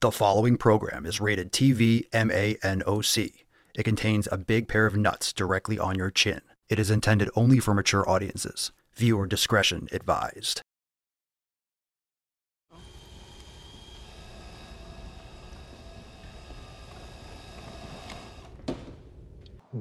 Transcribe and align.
The 0.00 0.10
following 0.10 0.58
program 0.58 1.06
is 1.06 1.22
rated 1.22 1.52
TV 1.52 2.06
MANOC. 2.10 3.44
It 3.74 3.82
contains 3.82 4.28
a 4.30 4.36
big 4.36 4.68
pair 4.68 4.84
of 4.84 4.94
nuts 4.94 5.32
directly 5.32 5.78
on 5.78 5.96
your 5.96 6.10
chin. 6.10 6.42
It 6.68 6.78
is 6.78 6.90
intended 6.90 7.30
only 7.34 7.60
for 7.60 7.72
mature 7.72 8.06
audiences. 8.06 8.72
Viewer 8.94 9.26
discretion 9.26 9.88
advised. 9.92 10.60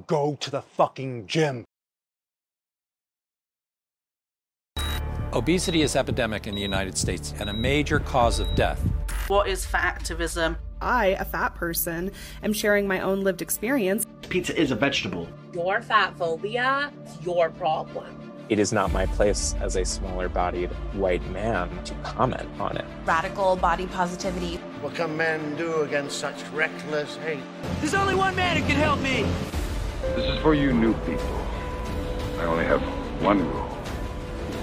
Go 0.08 0.38
to 0.40 0.50
the 0.50 0.62
fucking 0.62 1.28
gym. 1.28 1.66
Obesity 5.34 5.82
is 5.82 5.98
epidemic 5.98 6.48
in 6.48 6.56
the 6.56 6.62
United 6.62 6.98
States 6.98 7.34
and 7.38 7.50
a 7.50 7.54
major 7.54 8.00
cause 8.00 8.40
of 8.40 8.56
death. 8.56 8.82
What 9.28 9.48
is 9.48 9.66
fat 9.66 9.86
activism? 9.86 10.58
I, 10.82 11.08
a 11.20 11.26
fat 11.26 11.56
person, 11.56 12.12
am 12.44 12.54
sharing 12.54 12.88
my 12.88 13.00
own 13.00 13.22
lived 13.22 13.42
experience. 13.42 14.06
Pizza 14.30 14.56
is 14.60 14.70
a 14.70 14.76
vegetable. 14.76 15.28
Your 15.54 15.82
fat 15.82 16.16
phobia 16.18 16.92
is 17.06 17.26
your 17.26 17.50
problem. 17.50 18.32
It 18.50 18.60
is 18.60 18.72
not 18.72 18.92
my 18.92 19.08
place 19.08 19.56
as 19.62 19.76
a 19.76 19.84
smaller 19.84 20.30
bodied 20.30 20.70
white 20.94 21.28
man 21.32 21.84
to 21.86 21.96
comment 22.04 22.48
on 22.60 22.78
it. 22.78 22.86
Radical 23.04 23.56
body 23.56 23.88
positivity. 23.88 24.58
What 24.82 24.94
can 24.94 25.18
men 25.18 25.56
do 25.56 25.82
against 25.82 26.20
such 26.20 26.44
reckless 26.54 27.16
hate? 27.18 27.40
There's 27.80 27.96
only 27.96 28.14
one 28.14 28.36
man 28.36 28.58
who 28.58 28.68
can 28.68 28.76
help 28.76 29.00
me. 29.00 29.26
This 30.16 30.36
is 30.36 30.40
for 30.42 30.54
you 30.54 30.72
new 30.72 30.94
people. 31.06 31.42
I 32.38 32.44
only 32.44 32.66
have 32.66 32.82
one 33.24 33.44
rule. 33.44 33.76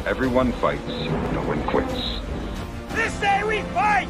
Everyone 0.06 0.52
fights, 0.52 0.86
no 0.86 1.42
one 1.48 1.64
quits. 1.64 2.20
This 2.94 3.18
day 3.18 3.42
we 3.42 3.62
fight! 3.72 4.08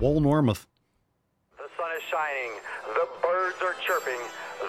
Wall 0.00 0.20
Normuth. 0.20 0.66
The 1.56 1.68
sun 1.76 1.90
is 1.96 2.02
shining, 2.08 2.52
the 2.94 3.08
birds 3.20 3.56
are 3.62 3.74
chirping, 3.84 4.20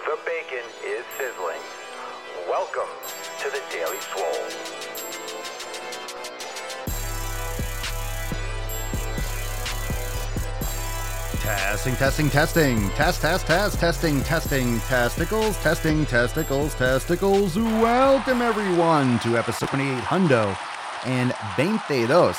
the 0.04 0.18
bacon 0.26 0.64
is 0.84 1.04
sizzling. 1.16 1.62
Welcome 2.48 2.90
to 3.38 3.50
the 3.50 3.62
Daily 3.70 4.00
Swole. 4.00 4.79
Testing, 11.40 11.96
testing, 11.96 12.28
testing. 12.28 12.90
Test, 12.90 13.22
test, 13.22 13.46
test, 13.46 13.78
testing, 13.80 14.22
testing, 14.22 14.78
testicles, 14.80 15.56
testing, 15.62 16.04
testicles, 16.04 16.74
testicles. 16.74 17.56
Welcome 17.56 18.42
everyone 18.42 19.18
to 19.20 19.38
episode 19.38 19.70
28 19.70 20.02
Hundo 20.02 20.54
and 21.06 21.32
22 21.54 22.34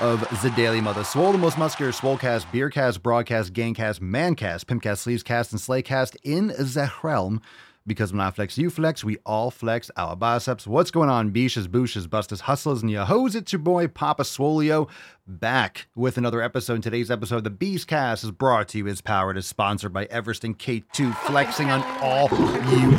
of 0.00 0.20
the 0.42 0.50
Daily 0.56 0.80
Mother. 0.80 1.04
Swole, 1.04 1.32
the 1.32 1.36
most 1.36 1.58
muscular 1.58 1.92
Swolecast, 1.92 2.46
Beercast, 2.50 3.02
Broadcast, 3.02 3.52
Gangcast, 3.52 4.00
Mancast, 4.00 4.64
Pimpcast, 4.64 5.04
Sleevescast, 5.04 5.52
and 5.52 5.60
Slaycast 5.60 6.16
in 6.24 6.46
the 6.48 6.90
realm. 7.02 7.42
Because 7.88 8.12
when 8.12 8.20
I 8.20 8.30
flex, 8.30 8.58
you 8.58 8.68
flex, 8.68 9.02
we 9.02 9.16
all 9.24 9.50
flex 9.50 9.90
our 9.96 10.14
biceps. 10.14 10.66
What's 10.66 10.90
going 10.90 11.08
on, 11.08 11.30
beaches, 11.30 11.66
booshes, 11.66 12.08
busters, 12.08 12.42
hustlers, 12.42 12.82
and 12.82 12.90
your 12.90 13.06
hoes? 13.06 13.34
It's 13.34 13.50
your 13.50 13.60
boy, 13.60 13.88
Papa 13.88 14.24
Swolio, 14.24 14.90
back 15.26 15.86
with 15.94 16.18
another 16.18 16.42
episode. 16.42 16.74
In 16.74 16.82
today's 16.82 17.10
episode, 17.10 17.44
the 17.44 17.50
Beast 17.50 17.88
Cast 17.88 18.24
is 18.24 18.30
brought 18.30 18.68
to 18.68 18.78
you, 18.78 18.86
is 18.88 19.00
powered, 19.00 19.38
is 19.38 19.46
sponsored 19.46 19.94
by 19.94 20.04
Everest 20.04 20.44
and 20.44 20.58
K2, 20.58 21.16
flexing 21.16 21.70
on 21.70 21.82
all 22.02 22.28
you 22.68 22.90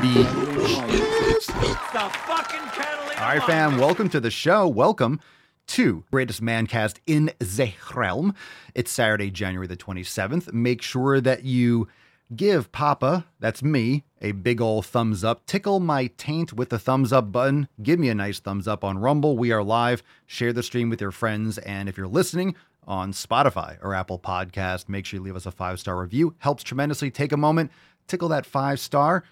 beaches. 0.00 1.50
All 3.18 3.28
right, 3.28 3.42
fam, 3.44 3.78
welcome 3.78 4.08
to 4.10 4.20
the 4.20 4.30
show. 4.30 4.68
Welcome 4.68 5.18
to 5.66 6.04
Greatest 6.12 6.40
Mancast 6.40 6.98
in 7.08 7.32
the 7.40 7.72
Realm. 7.92 8.36
It's 8.76 8.92
Saturday, 8.92 9.32
January 9.32 9.66
the 9.66 9.76
27th. 9.76 10.52
Make 10.52 10.80
sure 10.80 11.20
that 11.20 11.42
you 11.42 11.88
give 12.34 12.72
Papa, 12.72 13.26
that's 13.40 13.62
me, 13.62 14.04
a 14.20 14.32
big 14.32 14.60
ol' 14.60 14.82
thumbs 14.82 15.24
up. 15.24 15.44
Tickle 15.46 15.80
my 15.80 16.06
taint 16.16 16.52
with 16.52 16.70
the 16.70 16.78
thumbs 16.78 17.12
up 17.12 17.32
button. 17.32 17.68
Give 17.82 17.98
me 17.98 18.08
a 18.08 18.14
nice 18.14 18.40
thumbs 18.40 18.68
up 18.68 18.84
on 18.84 18.98
Rumble. 18.98 19.36
We 19.36 19.52
are 19.52 19.62
live. 19.62 20.02
Share 20.26 20.52
the 20.52 20.62
stream 20.62 20.90
with 20.90 21.00
your 21.00 21.10
friends. 21.10 21.58
And 21.58 21.88
if 21.88 21.96
you're 21.96 22.06
listening 22.06 22.54
on 22.86 23.12
Spotify 23.12 23.78
or 23.82 23.94
Apple 23.94 24.18
Podcast, 24.18 24.88
make 24.88 25.06
sure 25.06 25.18
you 25.18 25.24
leave 25.24 25.36
us 25.36 25.46
a 25.46 25.50
five 25.50 25.78
star 25.80 26.00
review. 26.00 26.34
Helps 26.38 26.62
tremendously. 26.62 27.10
Take 27.10 27.32
a 27.32 27.36
moment, 27.36 27.70
tickle 28.06 28.28
that 28.28 28.46
five 28.46 28.80
star. 28.80 29.24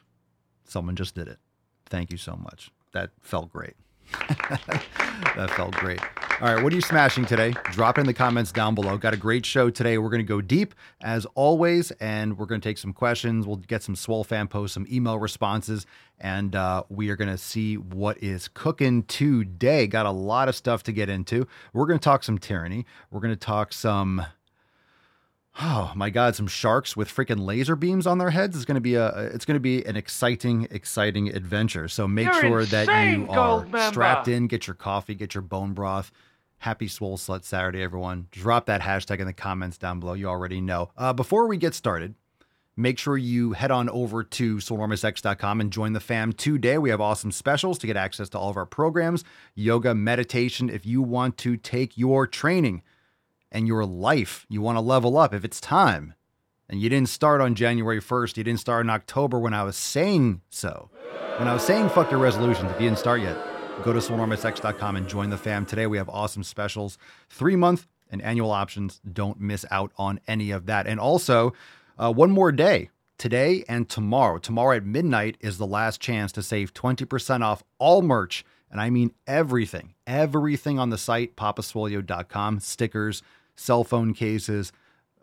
Someone 0.64 0.96
just 0.96 1.14
did 1.14 1.28
it. 1.28 1.38
Thank 1.86 2.12
you 2.12 2.18
so 2.18 2.36
much. 2.36 2.70
That 2.92 3.10
felt 3.20 3.50
great. 3.52 3.74
that 4.28 5.50
felt 5.56 5.72
great. 5.74 6.00
All 6.42 6.46
right, 6.46 6.64
what 6.64 6.72
are 6.72 6.76
you 6.76 6.80
smashing 6.80 7.26
today? 7.26 7.52
Drop 7.72 7.98
in 7.98 8.06
the 8.06 8.14
comments 8.14 8.50
down 8.50 8.74
below. 8.74 8.96
Got 8.96 9.12
a 9.12 9.18
great 9.18 9.44
show 9.44 9.68
today. 9.68 9.98
We're 9.98 10.08
going 10.08 10.24
to 10.24 10.28
go 10.28 10.40
deep 10.40 10.74
as 11.02 11.26
always, 11.34 11.90
and 12.00 12.38
we're 12.38 12.46
going 12.46 12.62
to 12.62 12.66
take 12.66 12.78
some 12.78 12.94
questions. 12.94 13.46
We'll 13.46 13.56
get 13.56 13.82
some 13.82 13.94
Swole 13.94 14.24
fan 14.24 14.48
posts, 14.48 14.72
some 14.72 14.86
email 14.90 15.18
responses, 15.18 15.84
and 16.18 16.56
uh, 16.56 16.84
we 16.88 17.10
are 17.10 17.16
going 17.16 17.28
to 17.28 17.36
see 17.36 17.76
what 17.76 18.16
is 18.22 18.48
cooking 18.48 19.02
today. 19.02 19.86
Got 19.86 20.06
a 20.06 20.10
lot 20.10 20.48
of 20.48 20.56
stuff 20.56 20.82
to 20.84 20.92
get 20.92 21.10
into. 21.10 21.46
We're 21.74 21.84
going 21.84 21.98
to 21.98 22.02
talk 22.04 22.22
some 22.22 22.38
tyranny. 22.38 22.86
We're 23.10 23.20
going 23.20 23.34
to 23.34 23.38
talk 23.38 23.74
some. 23.74 24.24
Oh 25.60 25.92
my 25.94 26.08
God! 26.08 26.36
Some 26.36 26.46
sharks 26.46 26.96
with 26.96 27.08
freaking 27.08 27.44
laser 27.44 27.76
beams 27.76 28.06
on 28.06 28.16
their 28.16 28.30
heads. 28.30 28.56
It's 28.56 28.64
going 28.64 28.76
to 28.76 28.80
be 28.80 28.94
a. 28.94 29.08
It's 29.08 29.44
going 29.44 29.56
to 29.56 29.60
be 29.60 29.84
an 29.84 29.96
exciting, 29.96 30.68
exciting 30.70 31.28
adventure. 31.36 31.86
So 31.86 32.08
make 32.08 32.24
You're 32.24 32.40
sure 32.40 32.64
that 32.64 33.14
you 33.14 33.28
are 33.28 33.66
strapped 33.90 34.26
in. 34.26 34.46
Get 34.46 34.66
your 34.66 34.74
coffee. 34.74 35.14
Get 35.14 35.34
your 35.34 35.42
bone 35.42 35.74
broth. 35.74 36.10
Happy 36.60 36.88
Swole 36.88 37.16
Slut 37.16 37.42
Saturday, 37.42 37.82
everyone. 37.82 38.28
Drop 38.30 38.66
that 38.66 38.82
hashtag 38.82 39.18
in 39.18 39.26
the 39.26 39.32
comments 39.32 39.78
down 39.78 39.98
below. 39.98 40.12
You 40.12 40.26
already 40.26 40.60
know. 40.60 40.90
Uh, 40.94 41.14
before 41.14 41.48
we 41.48 41.56
get 41.56 41.74
started, 41.74 42.14
make 42.76 42.98
sure 42.98 43.16
you 43.16 43.52
head 43.52 43.70
on 43.70 43.88
over 43.88 44.22
to 44.22 44.56
swolenormousx.com 44.56 45.62
and 45.62 45.72
join 45.72 45.94
the 45.94 46.00
fam 46.00 46.34
today. 46.34 46.76
We 46.76 46.90
have 46.90 47.00
awesome 47.00 47.32
specials 47.32 47.78
to 47.78 47.86
get 47.86 47.96
access 47.96 48.28
to 48.30 48.38
all 48.38 48.50
of 48.50 48.58
our 48.58 48.66
programs, 48.66 49.24
yoga, 49.54 49.94
meditation. 49.94 50.68
If 50.68 50.84
you 50.84 51.00
want 51.00 51.38
to 51.38 51.56
take 51.56 51.96
your 51.96 52.26
training 52.26 52.82
and 53.50 53.66
your 53.66 53.86
life, 53.86 54.44
you 54.50 54.60
want 54.60 54.76
to 54.76 54.82
level 54.82 55.16
up, 55.16 55.32
if 55.32 55.46
it's 55.46 55.62
time, 55.62 56.12
and 56.68 56.78
you 56.78 56.90
didn't 56.90 57.08
start 57.08 57.40
on 57.40 57.54
January 57.54 58.02
1st, 58.02 58.36
you 58.36 58.44
didn't 58.44 58.60
start 58.60 58.84
in 58.84 58.90
October 58.90 59.38
when 59.38 59.54
I 59.54 59.62
was 59.62 59.78
saying 59.78 60.42
so. 60.50 60.90
When 61.38 61.48
I 61.48 61.54
was 61.54 61.62
saying 61.62 61.88
fuck 61.88 62.10
your 62.10 62.20
resolutions, 62.20 62.70
if 62.70 62.78
you 62.78 62.86
didn't 62.86 62.98
start 62.98 63.22
yet, 63.22 63.49
go 63.82 63.92
to 63.92 63.98
swolenormousx.com 63.98 64.96
and 64.96 65.08
join 65.08 65.30
the 65.30 65.38
fam. 65.38 65.64
Today 65.64 65.86
we 65.86 65.96
have 65.96 66.08
awesome 66.08 66.44
specials, 66.44 66.98
three 67.30 67.56
month 67.56 67.86
and 68.10 68.20
annual 68.22 68.50
options. 68.50 69.00
Don't 69.10 69.40
miss 69.40 69.64
out 69.70 69.92
on 69.96 70.20
any 70.28 70.50
of 70.50 70.66
that. 70.66 70.86
And 70.86 71.00
also, 71.00 71.54
uh, 71.98 72.12
one 72.12 72.30
more 72.30 72.52
day 72.52 72.90
today 73.16 73.64
and 73.68 73.88
tomorrow. 73.88 74.38
Tomorrow 74.38 74.78
at 74.78 74.84
midnight 74.84 75.36
is 75.40 75.58
the 75.58 75.66
last 75.66 76.00
chance 76.00 76.32
to 76.32 76.42
save 76.42 76.74
20% 76.74 77.42
off 77.42 77.62
all 77.78 78.02
merch. 78.02 78.44
And 78.70 78.80
I 78.80 78.90
mean 78.90 79.12
everything, 79.26 79.94
everything 80.06 80.78
on 80.78 80.90
the 80.90 80.98
site, 80.98 81.36
papaswolio.com, 81.36 82.60
stickers, 82.60 83.22
cell 83.56 83.84
phone 83.84 84.14
cases, 84.14 84.72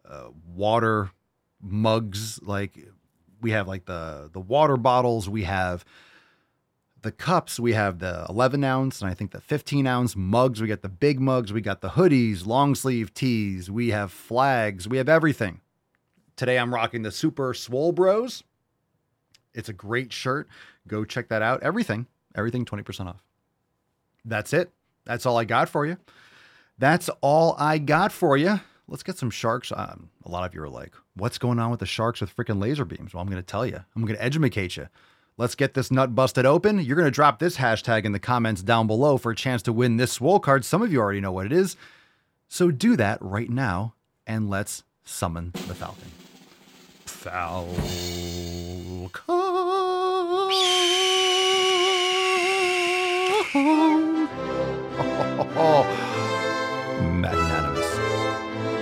uh, 0.08 0.30
water 0.56 1.12
mugs. 1.62 2.42
Like 2.42 2.78
we 3.42 3.52
have 3.52 3.68
like 3.68 3.86
the, 3.86 4.30
the 4.34 4.40
water 4.40 4.78
bottles. 4.78 5.30
We 5.30 5.44
have 5.44 5.86
the 7.08 7.12
cups. 7.14 7.58
We 7.58 7.72
have 7.72 8.00
the 8.00 8.26
11 8.28 8.66
ounce 8.66 9.02
and 9.02 9.10
I 9.10 9.14
think 9.14 9.32
the 9.32 9.40
15 9.40 9.88
ounce 9.88 10.14
mugs. 10.14 10.62
We 10.62 10.68
got 10.68 10.82
the 10.82 10.90
big 10.90 11.22
mugs. 11.22 11.54
We 11.54 11.62
got 11.62 11.80
the 11.80 11.92
hoodies, 11.92 12.46
long 12.46 12.76
sleeve 12.76 13.14
tees. 13.14 13.72
We 13.72 13.92
have 13.92 14.12
flags. 14.12 14.90
We 14.90 14.98
have 14.98 15.08
everything. 15.08 15.62
Today 16.36 16.60
I'm 16.60 16.74
rocking 16.74 17.04
the 17.04 17.12
Super 17.12 17.54
Swole 17.54 17.94
Bros. 17.94 18.44
It's 19.54 19.70
a 19.70 19.74
great 19.74 20.12
shirt. 20.12 20.50
Go 20.86 21.06
check 21.06 21.30
that 21.30 21.42
out. 21.42 21.64
Everything, 21.64 22.08
everything 22.36 22.66
20% 22.66 23.08
off. 23.08 23.24
That's 24.26 24.52
it. 24.52 24.70
That's 25.06 25.26
all 25.26 25.38
I 25.38 25.46
got 25.46 25.70
for 25.70 25.86
you. 25.86 25.96
That's 26.78 27.10
all 27.22 27.56
I 27.58 27.78
got 27.78 28.12
for 28.12 28.36
you. 28.36 28.60
Let's 28.90 29.04
get 29.04 29.18
some 29.18 29.30
sharks. 29.30 29.72
Um, 29.74 30.10
a 30.26 30.30
lot 30.30 30.44
of 30.44 30.54
you 30.54 30.62
are 30.62 30.70
like, 30.70 30.94
what's 31.16 31.38
going 31.38 31.58
on 31.58 31.72
with 31.72 31.80
the 31.80 31.86
sharks 31.86 32.20
with 32.20 32.36
freaking 32.36 32.62
laser 32.62 32.84
beams? 32.84 33.14
Well, 33.14 33.22
I'm 33.22 33.30
going 33.30 33.42
to 33.42 33.48
tell 33.48 33.66
you. 33.66 33.80
I'm 33.96 34.02
going 34.02 34.18
to 34.18 34.24
educate 34.24 34.76
you. 34.76 34.90
Let's 35.40 35.54
get 35.54 35.76
this 35.76 35.92
nut 35.92 36.16
busted 36.16 36.48
open. 36.48 36.80
You're 36.80 36.96
going 36.96 37.06
to 37.06 37.12
drop 37.12 37.38
this 37.38 37.58
hashtag 37.58 38.06
in 38.06 38.12
the 38.12 38.20
comments 38.20 38.64
down 38.64 38.88
below 38.88 39.18
for 39.18 39.32
a 39.32 39.36
chance 39.36 39.62
to 39.64 39.74
win 39.74 39.98
this 39.98 40.12
swole 40.12 40.40
card. 40.40 40.66
Some 40.66 40.82
of 40.82 40.92
you 40.92 41.00
already 41.00 41.22
know 41.22 41.32
what 41.32 41.46
it 41.46 41.52
is. 41.52 41.78
So 42.48 42.72
do 42.72 42.96
that 42.96 43.20
right 43.22 43.50
now 43.50 43.94
and 44.26 44.50
let's 44.50 44.84
summon 45.04 45.52
the 45.54 45.76
Falcon. 45.76 46.10
Falcon. 47.06 47.84
Magnanimous. 57.22 58.77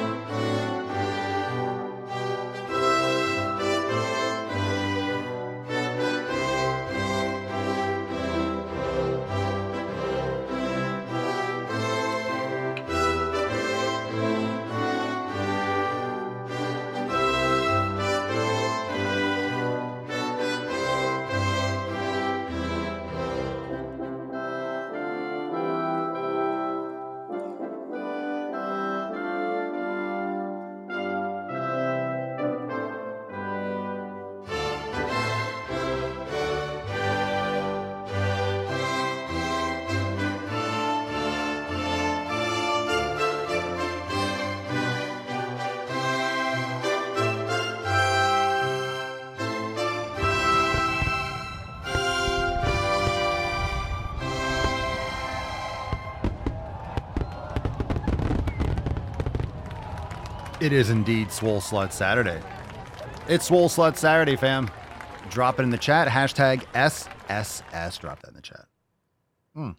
It 60.66 60.74
is 60.74 60.90
indeed 60.90 61.32
Swole 61.32 61.62
Slut 61.62 61.92
Saturday. 61.92 62.42
It's 63.28 63.46
Swole 63.46 63.70
Slut 63.70 63.98
Saturday, 63.98 64.36
fam. 64.36 64.68
Drop 65.30 65.60
it 65.60 65.62
in 65.62 65.70
the 65.70 65.78
chat. 65.78 66.08
Hashtag 66.08 66.64
SSS. 66.74 68.00
Drop 68.00 68.20
that 68.24 68.30
in 68.30 68.34
the 68.34 68.42
chat. 68.42 68.66
Hmm. 69.54 69.72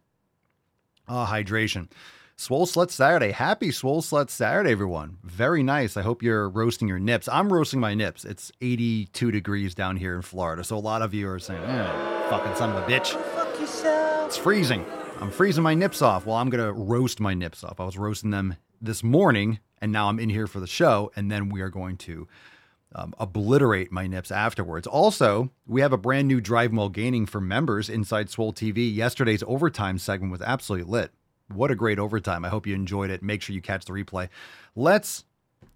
Oh, 1.08 1.26
hydration. 1.28 1.90
Swole 2.36 2.68
Slut 2.68 2.92
Saturday. 2.92 3.32
Happy 3.32 3.72
Swole 3.72 4.00
Slut 4.00 4.30
Saturday, 4.30 4.70
everyone. 4.70 5.18
Very 5.24 5.64
nice. 5.64 5.96
I 5.96 6.02
hope 6.02 6.22
you're 6.22 6.48
roasting 6.48 6.86
your 6.86 7.00
nips. 7.00 7.28
I'm 7.32 7.52
roasting 7.52 7.80
my 7.80 7.94
nips. 7.94 8.24
It's 8.24 8.52
82 8.60 9.32
degrees 9.32 9.74
down 9.74 9.96
here 9.96 10.14
in 10.14 10.22
Florida. 10.22 10.62
So 10.62 10.76
a 10.76 10.78
lot 10.78 11.02
of 11.02 11.12
you 11.12 11.28
are 11.28 11.40
saying, 11.40 11.64
eh, 11.64 12.30
fucking 12.30 12.54
son 12.54 12.70
of 12.70 12.76
a 12.76 12.86
bitch. 12.86 13.08
Fuck 13.34 13.58
yourself. 13.58 14.28
It's 14.28 14.36
freezing. 14.36 14.86
I'm 15.20 15.32
freezing 15.32 15.64
my 15.64 15.74
nips 15.74 16.00
off. 16.00 16.26
Well, 16.26 16.36
I'm 16.36 16.48
going 16.48 16.64
to 16.64 16.72
roast 16.72 17.18
my 17.18 17.34
nips 17.34 17.64
off. 17.64 17.80
I 17.80 17.84
was 17.84 17.98
roasting 17.98 18.30
them 18.30 18.54
this 18.80 19.02
morning, 19.02 19.58
and 19.80 19.92
now 19.92 20.08
I'm 20.08 20.18
in 20.18 20.30
here 20.30 20.46
for 20.46 20.60
the 20.60 20.66
show, 20.66 21.10
and 21.16 21.30
then 21.30 21.48
we 21.48 21.60
are 21.60 21.68
going 21.68 21.96
to 21.98 22.26
um, 22.94 23.14
obliterate 23.18 23.92
my 23.92 24.06
nips 24.06 24.30
afterwards. 24.30 24.86
Also, 24.86 25.50
we 25.66 25.80
have 25.80 25.92
a 25.92 25.98
brand 25.98 26.28
new 26.28 26.40
Drive 26.40 26.72
Well 26.72 26.88
Gaining 26.88 27.26
for 27.26 27.40
members 27.40 27.88
inside 27.88 28.30
Swole 28.30 28.52
TV. 28.52 28.92
Yesterday's 28.94 29.42
overtime 29.46 29.98
segment 29.98 30.32
was 30.32 30.42
absolutely 30.42 30.90
lit. 30.90 31.12
What 31.52 31.70
a 31.70 31.74
great 31.74 31.98
overtime. 31.98 32.44
I 32.44 32.48
hope 32.48 32.66
you 32.66 32.74
enjoyed 32.74 33.10
it. 33.10 33.22
Make 33.22 33.42
sure 33.42 33.54
you 33.54 33.62
catch 33.62 33.84
the 33.84 33.92
replay. 33.92 34.28
Let's 34.74 35.24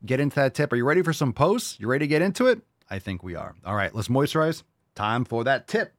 get 0.04 0.18
into 0.18 0.36
that 0.36 0.54
tip. 0.54 0.72
Are 0.72 0.76
you 0.76 0.84
ready 0.84 1.02
for 1.02 1.12
some 1.12 1.32
posts? 1.32 1.78
You 1.78 1.88
ready 1.88 2.04
to 2.04 2.08
get 2.08 2.22
into 2.22 2.46
it? 2.46 2.62
I 2.88 2.98
think 2.98 3.22
we 3.22 3.34
are. 3.36 3.54
All 3.64 3.76
right, 3.76 3.94
let's 3.94 4.08
moisturize. 4.08 4.62
Time 4.94 5.24
for 5.24 5.44
that 5.44 5.68
tip. 5.68 5.92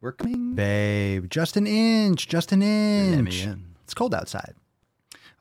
We're 0.00 0.12
coming. 0.12 0.54
Babe, 0.54 1.28
just 1.28 1.56
an 1.58 1.66
inch, 1.66 2.26
just 2.26 2.52
an 2.52 2.62
inch. 2.62 3.44
In. 3.44 3.74
It's 3.84 3.92
cold 3.92 4.14
outside. 4.14 4.54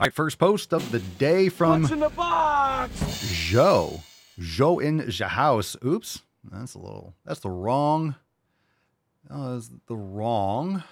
All 0.02 0.06
right, 0.06 0.14
first 0.14 0.40
post 0.40 0.72
of 0.72 0.92
the 0.92 1.00
day 1.00 1.50
from 1.50 1.82
What's 1.82 1.92
in 1.92 2.00
the 2.00 2.08
box? 2.08 3.22
Joe. 3.34 4.00
Joe 4.40 4.80
in 4.80 4.96
the 4.96 5.28
house. 5.28 5.76
Oops. 5.86 6.22
That's 6.50 6.74
a 6.74 6.80
little, 6.80 7.16
that's 7.26 7.42
the 7.42 7.50
wrong, 7.50 8.16
oh, 9.30 9.56
that's 9.56 9.70
the 9.88 9.98
wrong. 9.98 10.86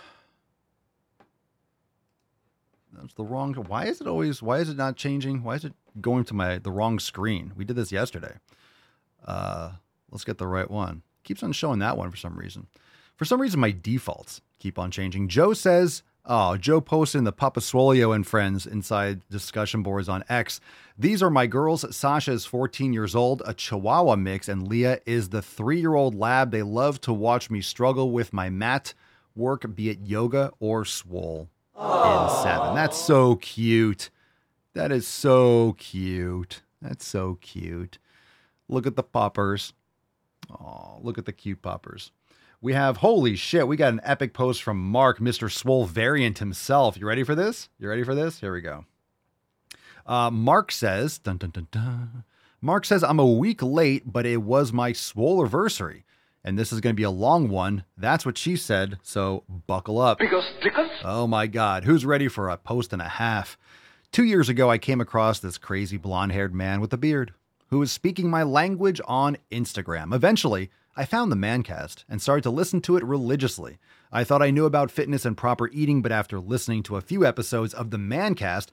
That's 2.92 3.14
the 3.14 3.24
wrong. 3.24 3.54
Why 3.54 3.86
is 3.86 4.02
it 4.02 4.08
always, 4.08 4.42
why 4.42 4.58
is 4.58 4.68
it 4.68 4.76
not 4.76 4.98
changing? 4.98 5.42
Why 5.42 5.56
is 5.56 5.64
it 5.64 5.72
going 6.02 6.26
to 6.26 6.34
my, 6.34 6.58
the 6.58 6.72
wrong 6.72 7.00
screen? 7.00 7.54
We 7.56 7.64
did 7.64 7.78
this 7.78 7.94
yesterday. 7.94 8.34
Uh, 9.26 9.72
let's 10.12 10.26
get 10.26 10.38
the 10.38 10.48
right 10.48 10.70
one. 10.70 11.04
Keeps 11.24 11.44
on 11.44 11.54
showing 11.54 11.80
that 11.80 11.96
one 11.96 12.12
for 12.12 12.18
some 12.18 12.38
reason. 12.38 12.68
For 13.16 13.24
some 13.24 13.40
reason, 13.40 13.62
my 13.62 13.72
defaults 13.72 14.42
keep 14.60 14.78
on 14.78 14.92
changing. 14.92 15.30
Joe 15.30 15.54
says, 15.54 16.04
Oh, 16.30 16.58
Joe 16.58 16.82
posted 16.82 17.20
in 17.20 17.24
the 17.24 17.32
Papa 17.32 17.62
Swolio 17.62 18.14
and 18.14 18.28
friends 18.28 18.66
inside 18.66 19.22
discussion 19.30 19.82
boards 19.82 20.10
on 20.10 20.26
X. 20.28 20.60
These 21.00 21.24
are 21.24 21.30
my 21.30 21.48
girls. 21.48 21.96
Sasha 21.96 22.34
is 22.34 22.46
14 22.46 22.92
years 22.92 23.16
old, 23.16 23.42
a 23.46 23.54
Chihuahua 23.54 24.18
mix, 24.18 24.50
and 24.50 24.68
Leah 24.68 25.00
is 25.06 25.30
the 25.30 25.42
three 25.42 25.80
year 25.80 25.96
old 25.96 26.16
lab. 26.16 26.52
They 26.52 26.64
love 26.64 27.00
to 27.02 27.14
watch 27.14 27.50
me 27.50 27.62
struggle 27.62 28.12
with 28.12 28.34
my 28.34 28.50
mat 28.50 28.94
work, 29.38 29.74
be 29.74 29.90
it 29.90 30.00
yoga 30.02 30.52
or 30.60 30.84
swole 30.84 31.48
in 31.78 32.30
seven. 32.44 32.76
That's 32.76 32.98
so 32.98 33.36
cute. 33.38 34.10
That 34.74 34.92
is 34.92 35.08
so 35.08 35.76
cute. 35.78 36.62
That's 36.82 37.08
so 37.08 37.38
cute. 37.40 38.00
Look 38.68 38.86
at 38.86 38.98
the 38.98 39.04
poppers. 39.04 39.72
Oh, 40.52 41.00
look 41.02 41.18
at 41.18 41.26
the 41.26 41.32
cute 41.32 41.62
poppers. 41.62 42.12
We 42.60 42.74
have 42.74 42.98
holy 42.98 43.36
shit. 43.36 43.68
We 43.68 43.78
got 43.78 43.94
an 43.94 44.02
epic 44.04 44.34
post 44.34 44.64
from 44.64 44.80
Mark, 44.80 45.20
Mr. 45.20 45.52
Swole 45.52 45.86
variant 45.86 46.40
himself. 46.40 46.98
You 46.98 47.08
ready 47.08 47.24
for 47.24 47.36
this? 47.36 47.70
You 47.78 47.88
ready 47.88 48.04
for 48.04 48.16
this? 48.16 48.40
Here 48.40 48.52
we 48.52 48.62
go. 48.62 48.86
Uh, 50.08 50.32
Mark 50.32 50.72
says, 50.72 51.20
dun, 51.20 51.38
dun, 51.38 51.52
dun, 51.52 51.68
dun. 51.72 52.24
Mark 52.60 52.86
says, 52.86 53.04
I'm 53.04 53.20
a 53.20 53.26
week 53.26 53.62
late, 53.62 54.12
but 54.12 54.26
it 54.26 54.38
was 54.38 54.74
my 54.74 54.92
swole 54.92 55.40
anniversary. 55.42 56.04
And 56.44 56.58
this 56.58 56.74
is 56.74 56.80
going 56.80 56.96
to 56.96 57.00
be 57.00 57.04
a 57.04 57.12
long 57.12 57.50
one. 57.50 57.84
That's 57.96 58.26
what 58.26 58.38
she 58.38 58.56
said. 58.56 58.98
So 59.04 59.44
buckle 59.68 60.00
up. 60.00 60.18
Because, 60.18 60.46
because. 60.64 60.90
Oh 61.04 61.28
my 61.28 61.46
God. 61.46 61.84
Who's 61.84 62.06
ready 62.06 62.28
for 62.28 62.50
a 62.50 62.58
post 62.58 62.92
and 62.94 63.02
a 63.02 63.08
half? 63.08 63.58
Two 64.12 64.24
years 64.24 64.50
ago, 64.50 64.72
I 64.72 64.78
came 64.78 65.02
across 65.02 65.40
this 65.40 65.58
crazy 65.58 65.98
blonde 65.98 66.32
haired 66.32 66.56
man 66.56 66.82
with 66.82 66.94
a 66.94 66.98
beard 66.98 67.34
who 67.70 67.80
was 67.80 67.92
speaking 67.92 68.30
my 68.30 68.44
language 68.44 69.02
on 69.06 69.38
Instagram. 69.52 70.16
Eventually, 70.16 70.72
I 70.98 71.06
found 71.06 71.32
the 71.32 71.36
Mancast 71.36 72.06
and 72.10 72.20
started 72.20 72.42
to 72.42 72.50
listen 72.50 72.82
to 72.82 72.98
it 72.98 73.04
religiously. 73.04 73.78
I 74.12 74.24
thought 74.24 74.42
I 74.42 74.50
knew 74.50 74.66
about 74.66 74.90
fitness 74.90 75.26
and 75.26 75.38
proper 75.38 75.70
eating, 75.70 76.02
but 76.02 76.12
after 76.12 76.40
listening 76.40 76.82
to 76.84 76.96
a 76.96 77.02
few 77.02 77.24
episodes 77.24 77.72
of 77.76 77.92
the 77.92 77.98
Mancast, 77.98 78.70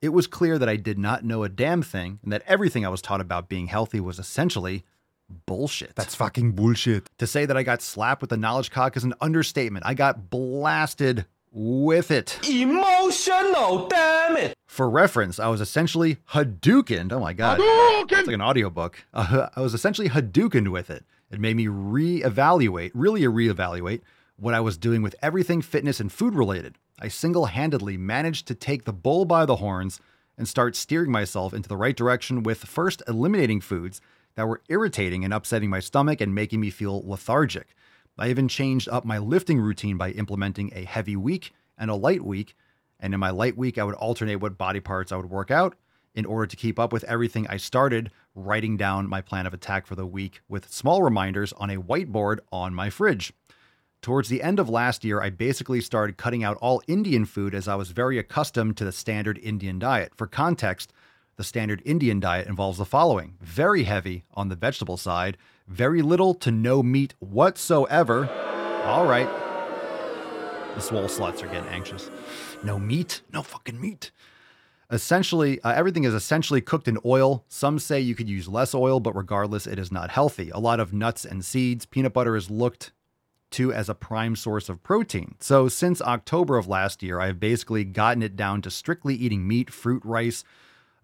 it 0.00 0.08
was 0.08 0.26
clear 0.26 0.58
that 0.58 0.70
I 0.70 0.76
did 0.76 0.98
not 0.98 1.22
know 1.22 1.44
a 1.44 1.50
damn 1.50 1.82
thing 1.82 2.18
and 2.22 2.32
that 2.32 2.44
everything 2.46 2.86
I 2.86 2.88
was 2.88 3.02
taught 3.02 3.20
about 3.20 3.50
being 3.50 3.66
healthy 3.66 4.00
was 4.00 4.18
essentially 4.18 4.84
bullshit. 5.44 5.94
That's 5.96 6.14
fucking 6.14 6.52
bullshit. 6.52 7.10
To 7.18 7.26
say 7.26 7.44
that 7.44 7.58
I 7.58 7.62
got 7.62 7.82
slapped 7.82 8.22
with 8.22 8.30
the 8.30 8.38
knowledge 8.38 8.70
cock 8.70 8.96
is 8.96 9.04
an 9.04 9.12
understatement. 9.20 9.84
I 9.84 9.92
got 9.92 10.30
blasted 10.30 11.26
with 11.52 12.10
it. 12.10 12.38
Emotional, 12.48 13.86
damn 13.88 14.36
it. 14.38 14.54
For 14.66 14.88
reference, 14.88 15.38
I 15.38 15.48
was 15.48 15.60
essentially 15.60 16.16
Hadoukened. 16.30 17.12
Oh 17.12 17.20
my 17.20 17.34
God. 17.34 17.58
It's 17.60 18.26
like 18.26 18.34
an 18.34 18.40
audiobook. 18.42 19.04
Uh, 19.12 19.48
I 19.56 19.60
was 19.60 19.74
essentially 19.74 20.08
Hadoukened 20.08 20.68
with 20.68 20.88
it. 20.90 21.04
It 21.30 21.40
made 21.40 21.56
me 21.56 21.66
reevaluate, 21.66 22.92
really 22.94 23.22
reevaluate 23.22 24.02
what 24.36 24.54
I 24.54 24.60
was 24.60 24.78
doing 24.78 25.02
with 25.02 25.16
everything 25.22 25.62
fitness 25.62 25.98
and 25.98 26.12
food 26.12 26.34
related. 26.34 26.76
I 27.00 27.08
single 27.08 27.46
handedly 27.46 27.96
managed 27.96 28.46
to 28.48 28.54
take 28.54 28.84
the 28.84 28.92
bull 28.92 29.24
by 29.24 29.44
the 29.44 29.56
horns 29.56 30.00
and 30.38 30.46
start 30.46 30.76
steering 30.76 31.10
myself 31.10 31.52
into 31.52 31.68
the 31.68 31.76
right 31.76 31.96
direction 31.96 32.42
with 32.42 32.64
first 32.64 33.02
eliminating 33.08 33.60
foods 33.60 34.00
that 34.34 34.46
were 34.46 34.62
irritating 34.68 35.24
and 35.24 35.32
upsetting 35.32 35.70
my 35.70 35.80
stomach 35.80 36.20
and 36.20 36.34
making 36.34 36.60
me 36.60 36.70
feel 36.70 37.02
lethargic. 37.06 37.74
I 38.18 38.30
even 38.30 38.48
changed 38.48 38.88
up 38.88 39.04
my 39.04 39.18
lifting 39.18 39.60
routine 39.60 39.96
by 39.96 40.10
implementing 40.10 40.70
a 40.74 40.84
heavy 40.84 41.16
week 41.16 41.52
and 41.76 41.90
a 41.90 41.94
light 41.94 42.22
week. 42.22 42.54
And 43.00 43.12
in 43.12 43.20
my 43.20 43.30
light 43.30 43.56
week, 43.56 43.78
I 43.78 43.84
would 43.84 43.94
alternate 43.94 44.36
what 44.36 44.56
body 44.56 44.80
parts 44.80 45.12
I 45.12 45.16
would 45.16 45.30
work 45.30 45.50
out 45.50 45.76
in 46.14 46.24
order 46.24 46.46
to 46.46 46.56
keep 46.56 46.78
up 46.78 46.92
with 46.92 47.04
everything. 47.04 47.46
I 47.48 47.58
started 47.58 48.10
writing 48.36 48.76
down 48.76 49.08
my 49.08 49.20
plan 49.20 49.46
of 49.46 49.54
attack 49.54 49.86
for 49.86 49.96
the 49.96 50.06
week 50.06 50.42
with 50.48 50.70
small 50.72 51.02
reminders 51.02 51.52
on 51.54 51.70
a 51.70 51.80
whiteboard 51.80 52.38
on 52.52 52.74
my 52.74 52.90
fridge. 52.90 53.32
Towards 54.02 54.28
the 54.28 54.42
end 54.42 54.60
of 54.60 54.68
last 54.68 55.04
year, 55.04 55.20
I 55.20 55.30
basically 55.30 55.80
started 55.80 56.16
cutting 56.16 56.44
out 56.44 56.58
all 56.60 56.82
Indian 56.86 57.24
food 57.24 57.54
as 57.54 57.66
I 57.66 57.74
was 57.74 57.90
very 57.90 58.18
accustomed 58.18 58.76
to 58.76 58.84
the 58.84 58.92
standard 58.92 59.38
Indian 59.42 59.80
diet. 59.80 60.12
For 60.14 60.28
context, 60.28 60.92
the 61.36 61.44
standard 61.44 61.82
Indian 61.84 62.20
diet 62.20 62.46
involves 62.46 62.78
the 62.78 62.84
following 62.84 63.34
very 63.40 63.82
heavy 63.82 64.24
on 64.34 64.48
the 64.48 64.54
vegetable 64.54 64.96
side, 64.96 65.36
very 65.66 66.02
little 66.02 66.34
to 66.34 66.52
no 66.52 66.82
meat 66.82 67.14
whatsoever. 67.18 68.30
All 68.84 69.06
right. 69.06 69.28
The 70.76 70.80
swole 70.80 71.08
sluts 71.08 71.42
are 71.42 71.48
getting 71.48 71.68
anxious. 71.70 72.10
No 72.62 72.78
meat? 72.78 73.22
No 73.32 73.42
fucking 73.42 73.80
meat. 73.80 74.12
Essentially, 74.90 75.60
uh, 75.62 75.72
everything 75.72 76.04
is 76.04 76.14
essentially 76.14 76.60
cooked 76.60 76.86
in 76.86 76.98
oil. 77.04 77.44
Some 77.48 77.78
say 77.78 78.00
you 78.00 78.14
could 78.14 78.28
use 78.28 78.48
less 78.48 78.74
oil, 78.74 79.00
but 79.00 79.16
regardless, 79.16 79.66
it 79.66 79.78
is 79.78 79.90
not 79.90 80.10
healthy. 80.10 80.50
A 80.50 80.58
lot 80.60 80.78
of 80.78 80.92
nuts 80.92 81.24
and 81.24 81.44
seeds. 81.44 81.86
Peanut 81.86 82.12
butter 82.12 82.36
is 82.36 82.50
looked 82.50 82.92
to 83.52 83.72
as 83.72 83.88
a 83.88 83.94
prime 83.94 84.36
source 84.36 84.68
of 84.68 84.82
protein. 84.82 85.34
So, 85.40 85.68
since 85.68 86.00
October 86.02 86.56
of 86.56 86.68
last 86.68 87.02
year, 87.02 87.20
I've 87.20 87.40
basically 87.40 87.84
gotten 87.84 88.22
it 88.22 88.36
down 88.36 88.62
to 88.62 88.70
strictly 88.70 89.14
eating 89.14 89.46
meat, 89.46 89.70
fruit, 89.70 90.02
rice, 90.04 90.44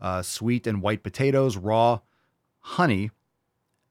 uh, 0.00 0.22
sweet 0.22 0.66
and 0.66 0.82
white 0.82 1.02
potatoes, 1.02 1.56
raw, 1.56 2.00
honey, 2.60 3.10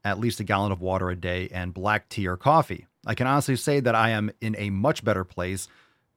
at 0.04 0.20
least 0.20 0.40
a 0.40 0.44
gallon 0.44 0.72
of 0.72 0.82
water 0.82 1.10
a 1.10 1.16
day, 1.16 1.50
and 1.52 1.74
black 1.74 2.10
tea 2.10 2.28
or 2.28 2.38
coffee. 2.38 2.88
I 3.06 3.16
can 3.16 3.28
honestly 3.28 3.56
say 3.56 3.80
that 3.80 3.96
I 3.96 4.12
am 4.12 4.32
in 4.42 4.56
a 4.58 4.70
much 4.70 5.04
better 5.04 5.24
place 5.24 5.68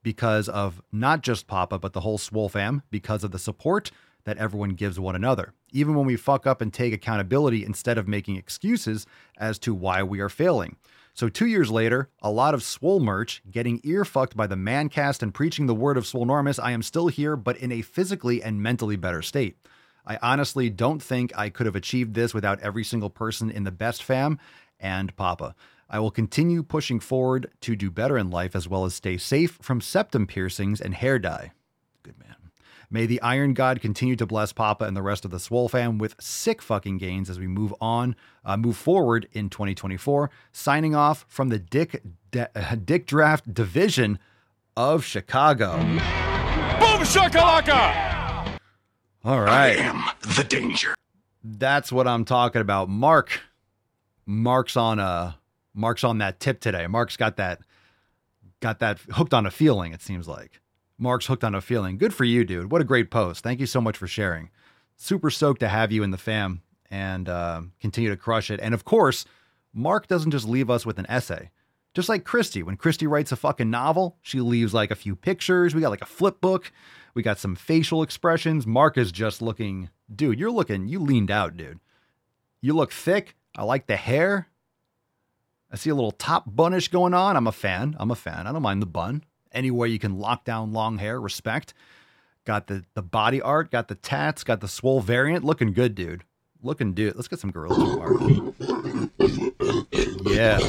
because 0.04 0.48
of 0.48 0.80
not 0.92 1.22
just 1.22 1.48
Papa, 1.48 1.80
but 1.80 1.92
the 1.92 2.02
whole 2.02 2.18
Swole 2.18 2.48
fam, 2.48 2.82
because 2.90 3.24
of 3.24 3.32
the 3.32 3.38
support 3.40 3.90
that 4.24 4.38
everyone 4.38 4.70
gives 4.70 5.00
one 5.00 5.16
another. 5.16 5.52
Even 5.72 5.96
when 5.96 6.06
we 6.06 6.16
fuck 6.16 6.46
up 6.46 6.60
and 6.60 6.72
take 6.72 6.92
accountability 6.92 7.64
instead 7.64 7.98
of 7.98 8.06
making 8.06 8.36
excuses 8.36 9.06
as 9.36 9.58
to 9.58 9.74
why 9.74 10.02
we 10.02 10.20
are 10.20 10.28
failing. 10.28 10.76
So, 11.14 11.28
two 11.28 11.46
years 11.46 11.70
later, 11.70 12.10
a 12.22 12.30
lot 12.30 12.54
of 12.54 12.62
Swole 12.62 13.00
merch, 13.00 13.42
getting 13.50 13.80
ear 13.84 14.04
fucked 14.04 14.36
by 14.36 14.46
the 14.46 14.56
man 14.56 14.88
cast 14.88 15.22
and 15.22 15.32
preaching 15.32 15.66
the 15.66 15.74
word 15.74 15.96
of 15.96 16.04
Swolenormous, 16.04 16.62
I 16.62 16.72
am 16.72 16.82
still 16.82 17.08
here, 17.08 17.36
but 17.36 17.56
in 17.56 17.70
a 17.70 17.82
physically 17.82 18.42
and 18.42 18.62
mentally 18.62 18.96
better 18.96 19.22
state. 19.22 19.56
I 20.06 20.18
honestly 20.20 20.70
don't 20.70 21.02
think 21.02 21.36
I 21.36 21.50
could 21.50 21.66
have 21.66 21.76
achieved 21.76 22.14
this 22.14 22.34
without 22.34 22.60
every 22.60 22.84
single 22.84 23.10
person 23.10 23.50
in 23.50 23.64
the 23.64 23.70
best 23.70 24.02
fam 24.02 24.38
and 24.80 25.14
Papa. 25.16 25.54
I 25.88 25.98
will 25.98 26.10
continue 26.10 26.62
pushing 26.62 27.00
forward 27.00 27.50
to 27.60 27.76
do 27.76 27.90
better 27.90 28.18
in 28.18 28.30
life 28.30 28.56
as 28.56 28.68
well 28.68 28.84
as 28.84 28.94
stay 28.94 29.16
safe 29.16 29.58
from 29.62 29.80
septum 29.80 30.26
piercings 30.26 30.80
and 30.80 30.94
hair 30.94 31.18
dye. 31.18 31.52
Good 32.02 32.18
man. 32.18 32.34
May 32.90 33.06
the 33.06 33.20
Iron 33.22 33.54
God 33.54 33.80
continue 33.80 34.14
to 34.16 34.26
bless 34.26 34.52
Papa 34.52 34.84
and 34.84 34.96
the 34.96 35.02
rest 35.02 35.24
of 35.24 35.30
the 35.30 35.40
Swole 35.40 35.68
fam 35.68 35.98
with 35.98 36.14
sick 36.20 36.62
fucking 36.62 36.98
gains 36.98 37.28
as 37.28 37.38
we 37.40 37.46
move 37.46 37.74
on, 37.80 38.14
uh, 38.44 38.56
move 38.56 38.76
forward 38.76 39.28
in 39.32 39.50
2024. 39.50 40.30
Signing 40.52 40.94
off 40.94 41.24
from 41.28 41.48
the 41.48 41.58
Dick 41.58 42.02
De- 42.30 42.48
uh, 42.56 42.76
Dick 42.76 43.06
Draft 43.06 43.52
Division 43.52 44.18
of 44.76 45.04
Chicago. 45.04 45.76
Boom 45.78 47.02
shakalaka! 47.02 48.58
All 49.24 49.40
right. 49.40 49.78
I 49.78 49.82
am 49.82 50.04
the 50.36 50.44
danger. 50.44 50.94
That's 51.42 51.90
what 51.90 52.06
I'm 52.06 52.24
talking 52.24 52.60
about. 52.60 52.88
Mark, 52.88 53.40
Mark's 54.26 54.76
on 54.76 54.98
a 54.98 55.36
Mark's 55.74 56.04
on 56.04 56.18
that 56.18 56.40
tip 56.40 56.60
today. 56.60 56.86
Mark's 56.86 57.16
got 57.16 57.36
that 57.36 57.60
got 58.60 58.78
that 58.78 58.98
hooked 59.12 59.34
on 59.34 59.46
a 59.46 59.50
feeling. 59.50 59.92
It 59.92 60.00
seems 60.00 60.26
like 60.28 60.60
Mark's 60.96 61.26
hooked 61.26 61.44
on 61.44 61.54
a 61.54 61.60
feeling. 61.60 61.98
Good 61.98 62.14
for 62.14 62.24
you, 62.24 62.44
dude. 62.44 62.70
What 62.70 62.80
a 62.80 62.84
great 62.84 63.10
post. 63.10 63.42
Thank 63.42 63.60
you 63.60 63.66
so 63.66 63.80
much 63.80 63.96
for 63.96 64.06
sharing. 64.06 64.50
Super 64.96 65.30
stoked 65.30 65.60
to 65.60 65.68
have 65.68 65.92
you 65.92 66.02
in 66.02 66.12
the 66.12 66.16
fam 66.18 66.62
and 66.90 67.28
uh, 67.28 67.62
continue 67.80 68.10
to 68.10 68.16
crush 68.16 68.50
it. 68.50 68.60
And 68.60 68.72
of 68.72 68.84
course, 68.84 69.24
Mark 69.72 70.06
doesn't 70.06 70.30
just 70.30 70.48
leave 70.48 70.70
us 70.70 70.86
with 70.86 70.98
an 70.98 71.06
essay. 71.08 71.50
Just 71.94 72.08
like 72.08 72.24
Christy, 72.24 72.62
when 72.62 72.76
Christy 72.76 73.06
writes 73.06 73.32
a 73.32 73.36
fucking 73.36 73.70
novel, 73.70 74.16
she 74.22 74.40
leaves 74.40 74.74
like 74.74 74.90
a 74.90 74.96
few 74.96 75.14
pictures. 75.14 75.74
We 75.74 75.80
got 75.80 75.90
like 75.90 76.02
a 76.02 76.06
flip 76.06 76.40
book. 76.40 76.72
We 77.14 77.22
got 77.22 77.38
some 77.38 77.54
facial 77.54 78.02
expressions. 78.02 78.66
Mark 78.66 78.98
is 78.98 79.12
just 79.12 79.40
looking, 79.40 79.90
dude, 80.14 80.40
you're 80.40 80.50
looking, 80.50 80.88
you 80.88 80.98
leaned 80.98 81.30
out, 81.30 81.56
dude. 81.56 81.78
You 82.60 82.74
look 82.74 82.92
thick. 82.92 83.36
I 83.56 83.62
like 83.62 83.86
the 83.86 83.96
hair. 83.96 84.48
I 85.74 85.76
see 85.76 85.90
a 85.90 85.94
little 85.96 86.12
top 86.12 86.44
bunish 86.46 86.86
going 86.86 87.14
on. 87.14 87.36
I'm 87.36 87.48
a 87.48 87.52
fan. 87.52 87.96
I'm 87.98 88.12
a 88.12 88.14
fan. 88.14 88.46
I 88.46 88.52
don't 88.52 88.62
mind 88.62 88.80
the 88.80 88.86
bun. 88.86 89.24
Any 89.50 89.72
way 89.72 89.88
you 89.88 89.98
can 89.98 90.20
lock 90.20 90.44
down 90.44 90.72
long 90.72 90.98
hair, 90.98 91.20
respect. 91.20 91.74
Got 92.44 92.68
the 92.68 92.84
the 92.94 93.02
body 93.02 93.42
art, 93.42 93.72
got 93.72 93.88
the 93.88 93.96
tats, 93.96 94.44
got 94.44 94.60
the 94.60 94.68
swole 94.68 95.00
variant. 95.00 95.44
Looking 95.44 95.72
good, 95.72 95.96
dude. 95.96 96.22
Looking 96.62 96.94
dude. 96.94 97.16
Let's 97.16 97.26
get 97.26 97.40
some 97.40 97.50
girls. 97.50 97.76
Yeah. 100.26 100.60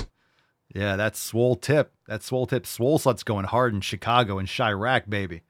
Yeah, 0.74 0.96
that's 0.96 1.20
swole 1.20 1.56
tip. 1.56 1.94
That 2.08 2.24
swole 2.24 2.48
tip. 2.48 2.66
Swole 2.66 2.98
slut's 2.98 3.22
going 3.22 3.46
hard 3.46 3.76
in 3.76 3.82
Chicago 3.82 4.40
and 4.40 4.48
Chiraq, 4.48 5.08
baby. 5.08 5.44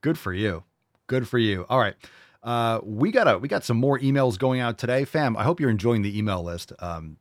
Good 0.00 0.16
for 0.16 0.32
you. 0.32 0.62
Good 1.08 1.26
for 1.26 1.38
you. 1.38 1.66
All 1.68 1.80
right. 1.80 1.96
Uh, 2.40 2.78
we 2.84 3.10
got 3.10 3.26
a 3.26 3.36
we 3.36 3.48
got 3.48 3.64
some 3.64 3.78
more 3.78 3.98
emails 3.98 4.38
going 4.38 4.60
out 4.60 4.78
today, 4.78 5.04
fam. 5.04 5.36
I 5.36 5.42
hope 5.42 5.58
you're 5.58 5.70
enjoying 5.70 6.02
the 6.02 6.16
email 6.16 6.44
list. 6.44 6.72
Um, 6.78 7.16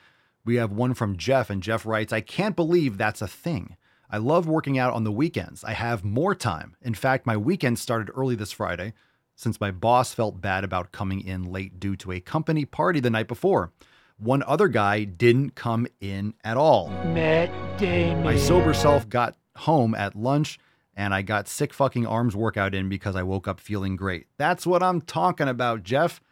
We 0.44 0.56
have 0.56 0.72
one 0.72 0.94
from 0.94 1.16
Jeff, 1.16 1.50
and 1.50 1.62
Jeff 1.62 1.86
writes, 1.86 2.12
I 2.12 2.20
can't 2.20 2.56
believe 2.56 2.98
that's 2.98 3.22
a 3.22 3.28
thing. 3.28 3.76
I 4.10 4.18
love 4.18 4.46
working 4.46 4.78
out 4.78 4.92
on 4.92 5.04
the 5.04 5.12
weekends. 5.12 5.64
I 5.64 5.72
have 5.72 6.04
more 6.04 6.34
time. 6.34 6.76
In 6.82 6.94
fact, 6.94 7.26
my 7.26 7.36
weekend 7.36 7.78
started 7.78 8.10
early 8.14 8.36
this 8.36 8.52
Friday 8.52 8.92
since 9.36 9.60
my 9.60 9.70
boss 9.70 10.12
felt 10.12 10.40
bad 10.40 10.64
about 10.64 10.90
coming 10.90 11.20
in 11.20 11.44
late 11.44 11.78
due 11.78 11.94
to 11.96 12.10
a 12.10 12.20
company 12.20 12.64
party 12.64 12.98
the 12.98 13.10
night 13.10 13.28
before. 13.28 13.70
One 14.18 14.42
other 14.44 14.66
guy 14.66 15.04
didn't 15.04 15.54
come 15.54 15.86
in 16.00 16.34
at 16.42 16.56
all. 16.56 16.88
Matt 17.04 17.78
Damon. 17.78 18.24
My 18.24 18.36
sober 18.36 18.72
self 18.72 19.08
got 19.08 19.36
home 19.54 19.94
at 19.94 20.16
lunch 20.16 20.58
and 20.96 21.12
I 21.12 21.20
got 21.20 21.48
sick 21.48 21.74
fucking 21.74 22.06
arms 22.06 22.34
workout 22.34 22.74
in 22.74 22.88
because 22.88 23.14
I 23.14 23.22
woke 23.22 23.46
up 23.46 23.60
feeling 23.60 23.94
great. 23.94 24.26
That's 24.38 24.66
what 24.66 24.82
I'm 24.82 25.02
talking 25.02 25.48
about, 25.48 25.82
Jeff. 25.82 26.22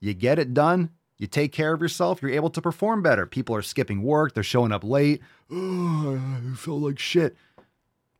You 0.00 0.14
get 0.14 0.38
it 0.38 0.54
done, 0.54 0.90
you 1.18 1.26
take 1.26 1.52
care 1.52 1.74
of 1.74 1.82
yourself, 1.82 2.22
you're 2.22 2.30
able 2.30 2.50
to 2.50 2.62
perform 2.62 3.02
better. 3.02 3.26
People 3.26 3.54
are 3.54 3.62
skipping 3.62 4.02
work, 4.02 4.32
they're 4.32 4.42
showing 4.42 4.72
up 4.72 4.82
late. 4.82 5.20
Oh, 5.50 6.18
I 6.52 6.56
feel 6.56 6.80
like 6.80 6.98
shit. 6.98 7.36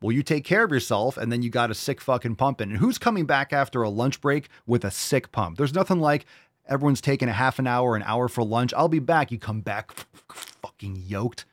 Well, 0.01 0.11
you 0.11 0.23
take 0.23 0.45
care 0.45 0.63
of 0.63 0.71
yourself 0.71 1.17
and 1.17 1.31
then 1.31 1.41
you 1.41 1.49
got 1.49 1.71
a 1.71 1.75
sick 1.75 1.99
fucking 1.99 2.35
pump 2.35 2.61
in. 2.61 2.69
And 2.69 2.79
who's 2.79 2.97
coming 2.97 3.25
back 3.25 3.51
after 3.51 3.81
a 3.81 3.89
lunch 3.89 4.21
break 4.21 4.49
with 4.65 4.85
a 4.85 4.91
sick 4.91 5.31
pump? 5.31 5.57
There's 5.57 5.73
nothing 5.73 5.99
like 5.99 6.25
everyone's 6.67 7.01
taking 7.01 7.27
a 7.27 7.33
half 7.33 7.59
an 7.59 7.67
hour, 7.67 7.95
an 7.95 8.03
hour 8.03 8.27
for 8.29 8.43
lunch. 8.43 8.73
I'll 8.73 8.87
be 8.87 8.99
back. 8.99 9.31
You 9.31 9.39
come 9.39 9.61
back 9.61 9.91
fucking 10.31 11.03
yoked. 11.05 11.45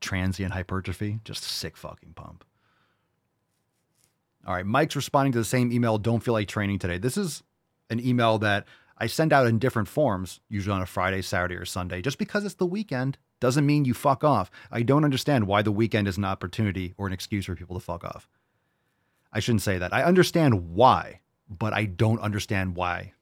Transient 0.00 0.52
hypertrophy, 0.52 1.20
just 1.24 1.44
a 1.44 1.48
sick 1.48 1.76
fucking 1.76 2.12
pump. 2.14 2.44
All 4.46 4.54
right, 4.54 4.66
Mike's 4.66 4.94
responding 4.94 5.32
to 5.32 5.38
the 5.38 5.44
same 5.44 5.72
email. 5.72 5.98
Don't 5.98 6.22
feel 6.22 6.34
like 6.34 6.48
training 6.48 6.78
today. 6.78 6.98
This 6.98 7.16
is 7.16 7.42
an 7.90 7.98
email 8.04 8.38
that 8.38 8.66
I 8.98 9.06
send 9.06 9.32
out 9.32 9.46
in 9.46 9.58
different 9.58 9.88
forms, 9.88 10.40
usually 10.48 10.74
on 10.74 10.82
a 10.82 10.86
Friday, 10.86 11.22
Saturday, 11.22 11.56
or 11.56 11.64
Sunday. 11.64 12.02
Just 12.02 12.18
because 12.18 12.44
it's 12.44 12.54
the 12.54 12.66
weekend 12.66 13.18
doesn't 13.40 13.66
mean 13.66 13.84
you 13.84 13.94
fuck 13.94 14.24
off. 14.24 14.50
I 14.70 14.82
don't 14.82 15.04
understand 15.04 15.46
why 15.46 15.62
the 15.62 15.72
weekend 15.72 16.08
is 16.08 16.16
an 16.16 16.24
opportunity 16.24 16.94
or 16.96 17.06
an 17.06 17.12
excuse 17.12 17.46
for 17.46 17.54
people 17.54 17.78
to 17.78 17.84
fuck 17.84 18.04
off. 18.04 18.28
I 19.32 19.40
shouldn't 19.40 19.62
say 19.62 19.78
that. 19.78 19.92
I 19.92 20.02
understand 20.02 20.74
why, 20.74 21.20
but 21.48 21.72
I 21.72 21.84
don't 21.84 22.20
understand 22.20 22.76
why. 22.76 23.12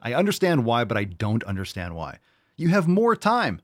I 0.00 0.14
understand 0.14 0.64
why, 0.64 0.84
but 0.84 0.96
I 0.96 1.04
don't 1.04 1.44
understand 1.44 1.94
why. 1.94 2.18
You 2.56 2.68
have 2.68 2.88
more 2.88 3.14
time. 3.14 3.60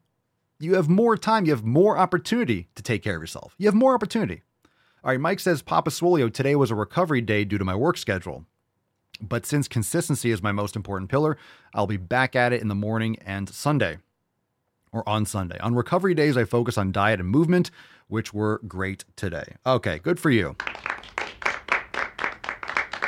You 0.60 0.74
have 0.74 0.88
more 0.88 1.16
time. 1.16 1.44
You 1.44 1.52
have 1.52 1.64
more 1.64 1.98
opportunity 1.98 2.68
to 2.76 2.82
take 2.82 3.02
care 3.02 3.16
of 3.16 3.22
yourself. 3.22 3.54
You 3.58 3.66
have 3.66 3.74
more 3.74 3.94
opportunity. 3.94 4.42
All 5.04 5.10
right, 5.10 5.20
Mike 5.20 5.40
says, 5.40 5.62
Papa 5.62 5.90
Swolio, 5.90 6.32
today 6.32 6.54
was 6.54 6.70
a 6.70 6.76
recovery 6.76 7.20
day 7.20 7.44
due 7.44 7.58
to 7.58 7.64
my 7.64 7.74
work 7.74 7.98
schedule. 7.98 8.44
But 9.20 9.46
since 9.46 9.66
consistency 9.66 10.30
is 10.30 10.42
my 10.42 10.52
most 10.52 10.76
important 10.76 11.10
pillar, 11.10 11.36
I'll 11.74 11.88
be 11.88 11.96
back 11.96 12.36
at 12.36 12.52
it 12.52 12.60
in 12.60 12.68
the 12.68 12.74
morning 12.74 13.16
and 13.24 13.48
Sunday 13.48 13.98
or 14.92 15.08
on 15.08 15.24
Sunday. 15.26 15.58
On 15.58 15.74
recovery 15.74 16.14
days, 16.14 16.36
I 16.36 16.44
focus 16.44 16.78
on 16.78 16.92
diet 16.92 17.20
and 17.20 17.28
movement, 17.28 17.70
which 18.08 18.32
were 18.32 18.60
great 18.68 19.04
today. 19.16 19.56
Okay, 19.66 19.98
good 19.98 20.20
for 20.20 20.30
you. 20.30 20.56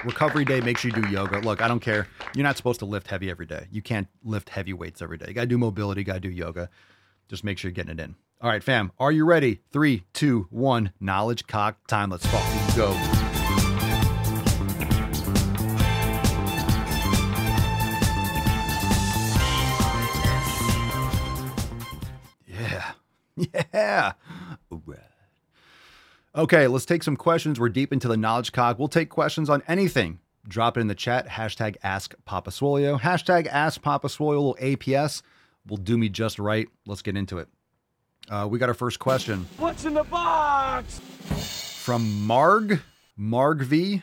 Recovery 0.05 0.45
day, 0.45 0.61
make 0.61 0.77
sure 0.77 0.91
you 0.95 1.03
do 1.03 1.09
yoga. 1.09 1.39
Look, 1.39 1.63
I 1.63 1.69
don't 1.69 1.81
care. 1.81 2.09
You're 2.35 2.43
not 2.43 2.57
supposed 2.57 2.81
to 2.81 2.85
lift 2.85 3.07
heavy 3.07 3.31
every 3.31 3.47
day. 3.47 3.67
You 3.71 3.81
can't 3.81 4.09
lift 4.23 4.51
heavy 4.51 4.73
weights 4.73 5.01
every 5.01 5.17
day. 5.17 5.27
You 5.29 5.35
got 5.35 5.43
to 5.43 5.47
do 5.47 5.59
mobility, 5.59 6.05
got 6.05 6.15
to 6.15 6.21
do 6.21 6.31
yoga. 6.31 6.69
Just 7.29 7.45
make 7.45 7.57
sure 7.59 7.71
you're 7.71 7.75
getting 7.75 7.99
it 7.99 8.01
in. 8.01 8.15
All 8.41 8.51
right, 8.51 8.63
fam, 8.63 8.93
are 8.99 9.13
you 9.13 9.25
ready? 9.25 9.61
Three, 9.73 10.05
two, 10.13 10.47
one, 10.51 10.93
knowledge 11.01 11.47
cock 11.47 11.87
time. 11.87 12.11
Let's 12.11 12.27
fucking 12.27 12.77
go. 12.77 13.24
Yeah. 23.73 24.13
All 24.71 24.83
right. 24.87 24.99
Okay, 26.37 26.67
let's 26.67 26.85
take 26.85 27.03
some 27.03 27.17
questions. 27.17 27.61
We're 27.61 27.69
deep 27.69 27.93
into 27.93 28.09
the 28.09 28.17
knowledge 28.17 28.53
cock. 28.53 28.79
We'll 28.79 28.89
take 28.89 29.09
questions 29.09 29.49
on 29.49 29.63
anything. 29.69 30.19
Drop 30.47 30.77
it 30.77 30.81
in 30.81 30.89
the 30.89 30.95
chat. 30.95 31.29
Hashtag 31.29 31.77
ask 31.83 32.15
Papa 32.25 32.51
Swolio. 32.51 33.01
Hashtag 33.01 33.47
ask 33.47 33.81
Papa 33.81 34.09
Swolio 34.09 34.59
APS 34.59 35.23
will 35.67 35.77
do 35.77 35.97
me 35.97 36.09
just 36.09 36.39
right. 36.39 36.69
Let's 36.87 37.03
get 37.03 37.17
into 37.17 37.39
it. 37.39 37.49
Uh, 38.29 38.47
we 38.51 38.59
got 38.59 38.69
our 38.69 38.75
first 38.75 38.99
question. 38.99 39.47
What's 39.59 39.85
in 39.85 39.95
the 39.95 40.05
box? 40.05 41.01
From 41.83 42.27
Marg, 42.27 42.81
Marg 43.17 43.63
V, 43.63 44.03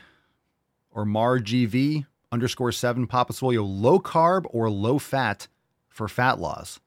or 0.91 1.05
MarGV 1.05 2.05
underscore 2.31 2.71
seven 2.71 3.07
Papa 3.07 3.33
Swolio. 3.33 3.65
Low 3.65 3.99
carb 3.99 4.45
or 4.49 4.69
low 4.69 4.99
fat 4.99 5.47
for 5.89 6.07
fat 6.07 6.39
loss? 6.39 6.79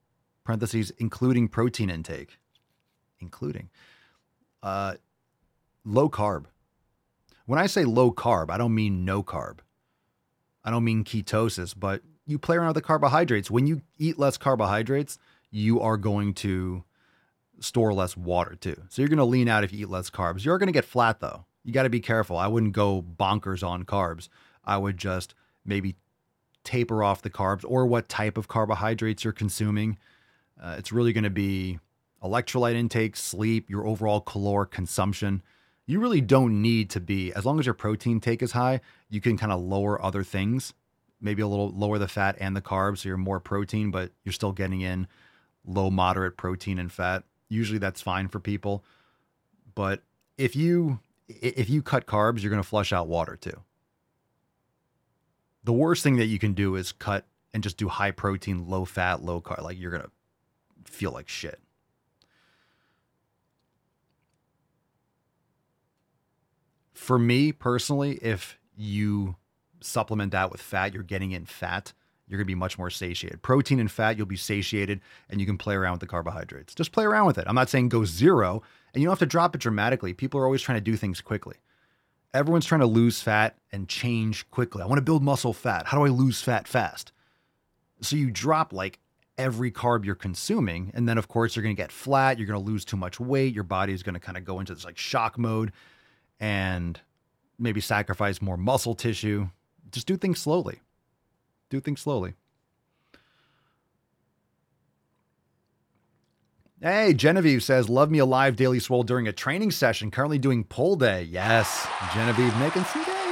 Parentheses, 0.44 0.92
including 0.98 1.48
protein 1.48 1.90
intake. 1.90 2.38
Including. 3.20 3.70
Uh, 4.62 4.94
low 5.84 6.08
carb. 6.08 6.46
When 7.46 7.58
I 7.58 7.66
say 7.66 7.84
low 7.84 8.12
carb, 8.12 8.50
I 8.50 8.58
don't 8.58 8.74
mean 8.74 9.04
no 9.04 9.22
carb. 9.22 9.58
I 10.64 10.70
don't 10.70 10.84
mean 10.84 11.04
ketosis, 11.04 11.74
but 11.76 12.02
you 12.26 12.38
play 12.38 12.56
around 12.56 12.68
with 12.68 12.76
the 12.76 12.82
carbohydrates. 12.82 13.50
When 13.50 13.66
you 13.66 13.82
eat 13.98 14.18
less 14.18 14.38
carbohydrates, 14.38 15.18
you 15.50 15.80
are 15.80 15.96
going 15.96 16.34
to 16.34 16.84
store 17.60 17.92
less 17.92 18.16
water 18.16 18.54
too. 18.54 18.82
So 18.88 19.02
you're 19.02 19.08
going 19.08 19.18
to 19.18 19.24
lean 19.24 19.48
out 19.48 19.64
if 19.64 19.72
you 19.72 19.80
eat 19.80 19.90
less 19.90 20.10
carbs. 20.10 20.44
You're 20.44 20.58
going 20.58 20.68
to 20.68 20.72
get 20.72 20.84
flat 20.84 21.20
though. 21.20 21.44
You 21.64 21.72
got 21.72 21.84
to 21.84 21.90
be 21.90 22.00
careful. 22.00 22.36
I 22.36 22.46
wouldn't 22.46 22.72
go 22.72 23.02
bonkers 23.02 23.66
on 23.66 23.84
carbs. 23.84 24.28
I 24.64 24.76
would 24.76 24.96
just 24.96 25.34
maybe 25.64 25.96
taper 26.62 27.02
off 27.04 27.22
the 27.22 27.30
carbs 27.30 27.64
or 27.66 27.86
what 27.86 28.08
type 28.08 28.38
of 28.38 28.48
carbohydrates 28.48 29.24
you're 29.24 29.32
consuming. 29.32 29.98
Uh, 30.60 30.76
it's 30.78 30.92
really 30.92 31.12
going 31.12 31.24
to 31.24 31.30
be 31.30 31.78
electrolyte 32.22 32.74
intake, 32.74 33.16
sleep, 33.16 33.68
your 33.68 33.86
overall 33.86 34.20
caloric 34.20 34.70
consumption. 34.70 35.42
You 35.86 36.00
really 36.00 36.20
don't 36.20 36.62
need 36.62 36.88
to 36.90 37.00
be, 37.00 37.32
as 37.32 37.44
long 37.44 37.60
as 37.60 37.66
your 37.66 37.74
protein 37.74 38.20
take 38.20 38.42
is 38.42 38.52
high, 38.52 38.80
you 39.10 39.20
can 39.20 39.36
kind 39.36 39.52
of 39.52 39.60
lower 39.60 40.02
other 40.02 40.24
things. 40.24 40.72
Maybe 41.20 41.42
a 41.42 41.46
little 41.46 41.70
lower 41.70 41.98
the 41.98 42.08
fat 42.08 42.36
and 42.40 42.56
the 42.56 42.62
carbs 42.62 42.98
so 42.98 43.08
you're 43.08 43.18
more 43.18 43.40
protein, 43.40 43.90
but 43.90 44.12
you're 44.24 44.32
still 44.32 44.52
getting 44.52 44.80
in 44.80 45.06
low, 45.66 45.90
moderate 45.90 46.36
protein 46.36 46.78
and 46.78 46.90
fat. 46.90 47.24
Usually 47.48 47.78
that's 47.78 48.00
fine 48.00 48.28
for 48.28 48.40
people. 48.40 48.84
But 49.74 50.02
if 50.36 50.56
you 50.56 51.00
if 51.28 51.70
you 51.70 51.82
cut 51.82 52.06
carbs, 52.06 52.42
you're 52.42 52.50
going 52.50 52.62
to 52.62 52.68
flush 52.68 52.92
out 52.92 53.08
water 53.08 53.36
too. 53.36 53.62
The 55.64 55.72
worst 55.72 56.02
thing 56.02 56.16
that 56.16 56.26
you 56.26 56.38
can 56.38 56.52
do 56.52 56.76
is 56.76 56.92
cut 56.92 57.26
and 57.54 57.62
just 57.62 57.78
do 57.78 57.88
high 57.88 58.10
protein, 58.10 58.68
low 58.68 58.84
fat, 58.84 59.22
low 59.22 59.40
carb. 59.40 59.62
Like 59.62 59.78
you're 59.78 59.90
going 59.90 60.02
to 60.02 60.10
feel 60.88 61.12
like 61.12 61.28
shit. 61.28 61.60
For 66.92 67.18
me 67.18 67.52
personally, 67.52 68.18
if 68.22 68.58
you 68.76 69.36
supplement 69.80 70.32
that 70.32 70.50
with 70.50 70.60
fat, 70.60 70.94
you're 70.94 71.02
getting 71.02 71.32
in 71.32 71.44
fat, 71.44 71.92
you're 72.26 72.38
going 72.38 72.46
to 72.46 72.50
be 72.50 72.54
much 72.54 72.78
more 72.78 72.88
satiated. 72.88 73.42
Protein 73.42 73.78
and 73.78 73.90
fat, 73.90 74.16
you'll 74.16 74.26
be 74.26 74.36
satiated 74.36 75.00
and 75.28 75.40
you 75.40 75.46
can 75.46 75.58
play 75.58 75.74
around 75.74 75.92
with 75.92 76.00
the 76.00 76.06
carbohydrates. 76.06 76.74
Just 76.74 76.92
play 76.92 77.04
around 77.04 77.26
with 77.26 77.36
it. 77.36 77.44
I'm 77.46 77.54
not 77.54 77.68
saying 77.68 77.90
go 77.90 78.04
zero 78.04 78.62
and 78.92 79.02
you 79.02 79.06
don't 79.06 79.12
have 79.12 79.18
to 79.18 79.26
drop 79.26 79.54
it 79.54 79.60
dramatically. 79.60 80.14
People 80.14 80.40
are 80.40 80.44
always 80.44 80.62
trying 80.62 80.78
to 80.78 80.84
do 80.84 80.96
things 80.96 81.20
quickly. 81.20 81.56
Everyone's 82.32 82.66
trying 82.66 82.80
to 82.80 82.86
lose 82.86 83.20
fat 83.20 83.58
and 83.70 83.88
change 83.88 84.50
quickly. 84.50 84.82
I 84.82 84.86
want 84.86 84.98
to 84.98 85.02
build 85.02 85.22
muscle 85.22 85.52
fat. 85.52 85.86
How 85.86 85.98
do 85.98 86.04
I 86.04 86.08
lose 86.08 86.40
fat 86.40 86.66
fast? 86.66 87.12
So 88.00 88.16
you 88.16 88.30
drop 88.30 88.72
like 88.72 88.98
every 89.36 89.70
carb 89.70 90.04
you're 90.04 90.14
consuming. 90.14 90.90
And 90.94 91.08
then, 91.08 91.18
of 91.18 91.28
course, 91.28 91.56
you're 91.56 91.62
going 91.62 91.74
to 91.74 91.82
get 91.82 91.92
flat. 91.92 92.38
You're 92.38 92.46
going 92.46 92.62
to 92.62 92.70
lose 92.70 92.84
too 92.84 92.96
much 92.96 93.18
weight. 93.18 93.54
Your 93.54 93.64
body 93.64 93.92
is 93.92 94.02
going 94.02 94.14
to 94.14 94.20
kind 94.20 94.36
of 94.36 94.44
go 94.44 94.60
into 94.60 94.74
this 94.74 94.84
like 94.84 94.98
shock 94.98 95.38
mode 95.38 95.72
and 96.40 97.00
maybe 97.58 97.80
sacrifice 97.80 98.40
more 98.40 98.56
muscle 98.56 98.94
tissue. 98.94 99.48
Just 99.90 100.06
do 100.06 100.16
things 100.16 100.40
slowly. 100.40 100.80
Do 101.70 101.80
things 101.80 102.00
slowly. 102.00 102.34
Hey, 106.80 107.14
Genevieve 107.14 107.62
says, 107.62 107.88
Love 107.88 108.10
me 108.10 108.18
alive, 108.18 108.56
daily 108.56 108.78
swole 108.78 109.04
during 109.04 109.26
a 109.26 109.32
training 109.32 109.70
session. 109.70 110.10
Currently 110.10 110.38
doing 110.38 110.64
pole 110.64 110.96
day. 110.96 111.22
Yes, 111.22 111.86
Genevieve 112.12 112.54
making 112.58 112.84
some 112.84 113.04
gains. 113.04 113.24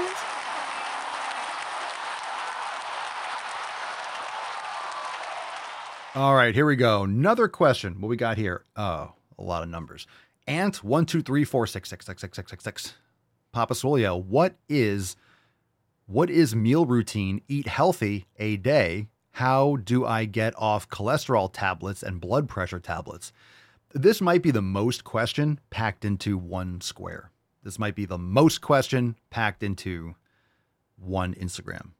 All 6.15 6.35
right, 6.35 6.55
here 6.55 6.67
we 6.67 6.77
go. 6.77 7.05
Another 7.05 7.49
question. 7.49 7.99
What 7.99 8.09
we 8.09 8.19
got 8.19 8.37
here? 8.37 8.67
Oh, 8.77 9.13
a 9.39 9.43
lot 9.43 9.63
of 9.63 9.71
numbers. 9.71 10.07
Ant 10.47 10.85
one 10.85 11.07
two 11.07 11.23
three 11.23 11.43
four 11.43 11.67
six 11.67 11.89
six 11.89 12.05
six 12.05 12.21
six 12.21 12.37
six 12.37 12.51
six 12.51 12.65
six. 12.65 12.95
Papa 13.51 13.73
Swolio, 13.73 14.23
what 14.23 14.57
is 14.69 15.17
what 16.05 16.29
is 16.29 16.55
meal 16.55 16.85
routine? 16.85 17.41
Eat 17.49 17.67
healthy 17.67 18.27
a 18.39 18.59
day. 18.59 19.09
How 19.31 19.77
do 19.77 20.05
I 20.05 20.27
get 20.27 20.53
off 20.59 20.87
cholesterol 20.87 21.51
tablets 21.51 22.03
and 22.03 22.21
blood 22.21 22.47
pressure 22.47 22.81
tablets? 22.81 23.33
This 23.95 24.21
might 24.21 24.43
be 24.43 24.51
the 24.51 24.61
most 24.61 25.05
question 25.05 25.61
packed 25.71 26.05
into 26.05 26.37
one 26.37 26.83
square. 26.83 27.31
This 27.63 27.79
might 27.79 27.95
be 27.95 28.05
the 28.05 28.19
most 28.19 28.61
question 28.61 29.17
packed 29.31 29.63
into 29.63 30.15
one 30.99 31.35
Instagram. 31.37 31.93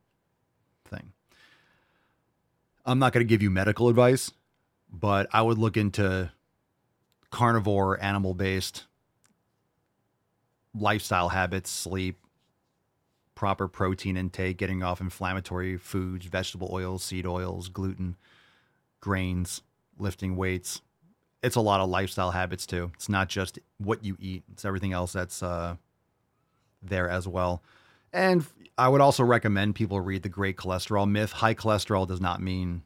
I'm 2.85 2.99
not 2.99 3.13
going 3.13 3.25
to 3.25 3.29
give 3.29 3.43
you 3.43 3.51
medical 3.51 3.89
advice, 3.89 4.33
but 4.93 5.29
I 5.33 5.43
would 5.43 5.59
look 5.59 5.77
into 5.77 6.33
carnivore, 7.31 8.03
animal 8.03 8.35
based 8.35 8.85
lifestyle 10.75 11.29
habits, 11.29 11.71
sleep, 11.71 12.19
proper 13.35 13.69
protein 13.69 14.17
intake, 14.17 14.57
getting 14.57 14.83
off 14.83 15.01
inflammatory 15.01 15.77
foods, 15.77 16.27
vegetable 16.27 16.71
oils, 16.73 17.03
seed 17.03 17.27
oils, 17.27 17.69
gluten, 17.69 18.17
grains, 19.01 19.63
lifting 19.99 20.37
weights. 20.37 20.81
It's 21.43 21.57
a 21.57 21.61
lot 21.61 21.81
of 21.81 21.91
lifestyle 21.91 22.31
habits 22.31 22.67
too. 22.67 22.91
It's 22.95 23.09
not 23.09 23.29
just 23.29 23.59
what 23.79 24.05
you 24.05 24.17
eat, 24.21 24.45
it's 24.53 24.65
everything 24.65 24.93
else 24.93 25.13
that's 25.13 25.43
uh, 25.43 25.77
there 26.83 27.09
as 27.09 27.27
well. 27.27 27.63
And 28.13 28.47
I 28.77 28.89
would 28.89 29.01
also 29.01 29.25
recommend 29.25 29.75
people 29.75 30.01
read 30.01 30.23
The 30.23 30.29
Great 30.29 30.57
Cholesterol 30.57 31.11
Myth. 31.11 31.33
High 31.33 31.55
cholesterol 31.55 32.07
does 32.07 32.21
not 32.21 32.43
mean 32.43 32.83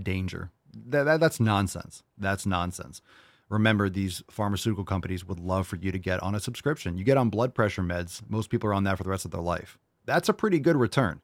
danger. 0.00 0.50
That, 0.86 1.04
that, 1.04 1.20
that's 1.20 1.38
nonsense. 1.38 2.02
That's 2.18 2.46
nonsense. 2.46 3.00
Remember, 3.48 3.88
these 3.88 4.22
pharmaceutical 4.30 4.84
companies 4.84 5.24
would 5.24 5.38
love 5.38 5.66
for 5.66 5.76
you 5.76 5.92
to 5.92 5.98
get 5.98 6.22
on 6.22 6.34
a 6.34 6.40
subscription. 6.40 6.98
You 6.98 7.04
get 7.04 7.16
on 7.16 7.28
blood 7.28 7.54
pressure 7.54 7.82
meds, 7.82 8.22
most 8.28 8.50
people 8.50 8.70
are 8.70 8.74
on 8.74 8.84
that 8.84 8.96
for 8.96 9.04
the 9.04 9.10
rest 9.10 9.24
of 9.24 9.30
their 9.30 9.40
life. 9.40 9.78
That's 10.06 10.28
a 10.28 10.34
pretty 10.34 10.58
good 10.58 10.76
return. 10.76 11.20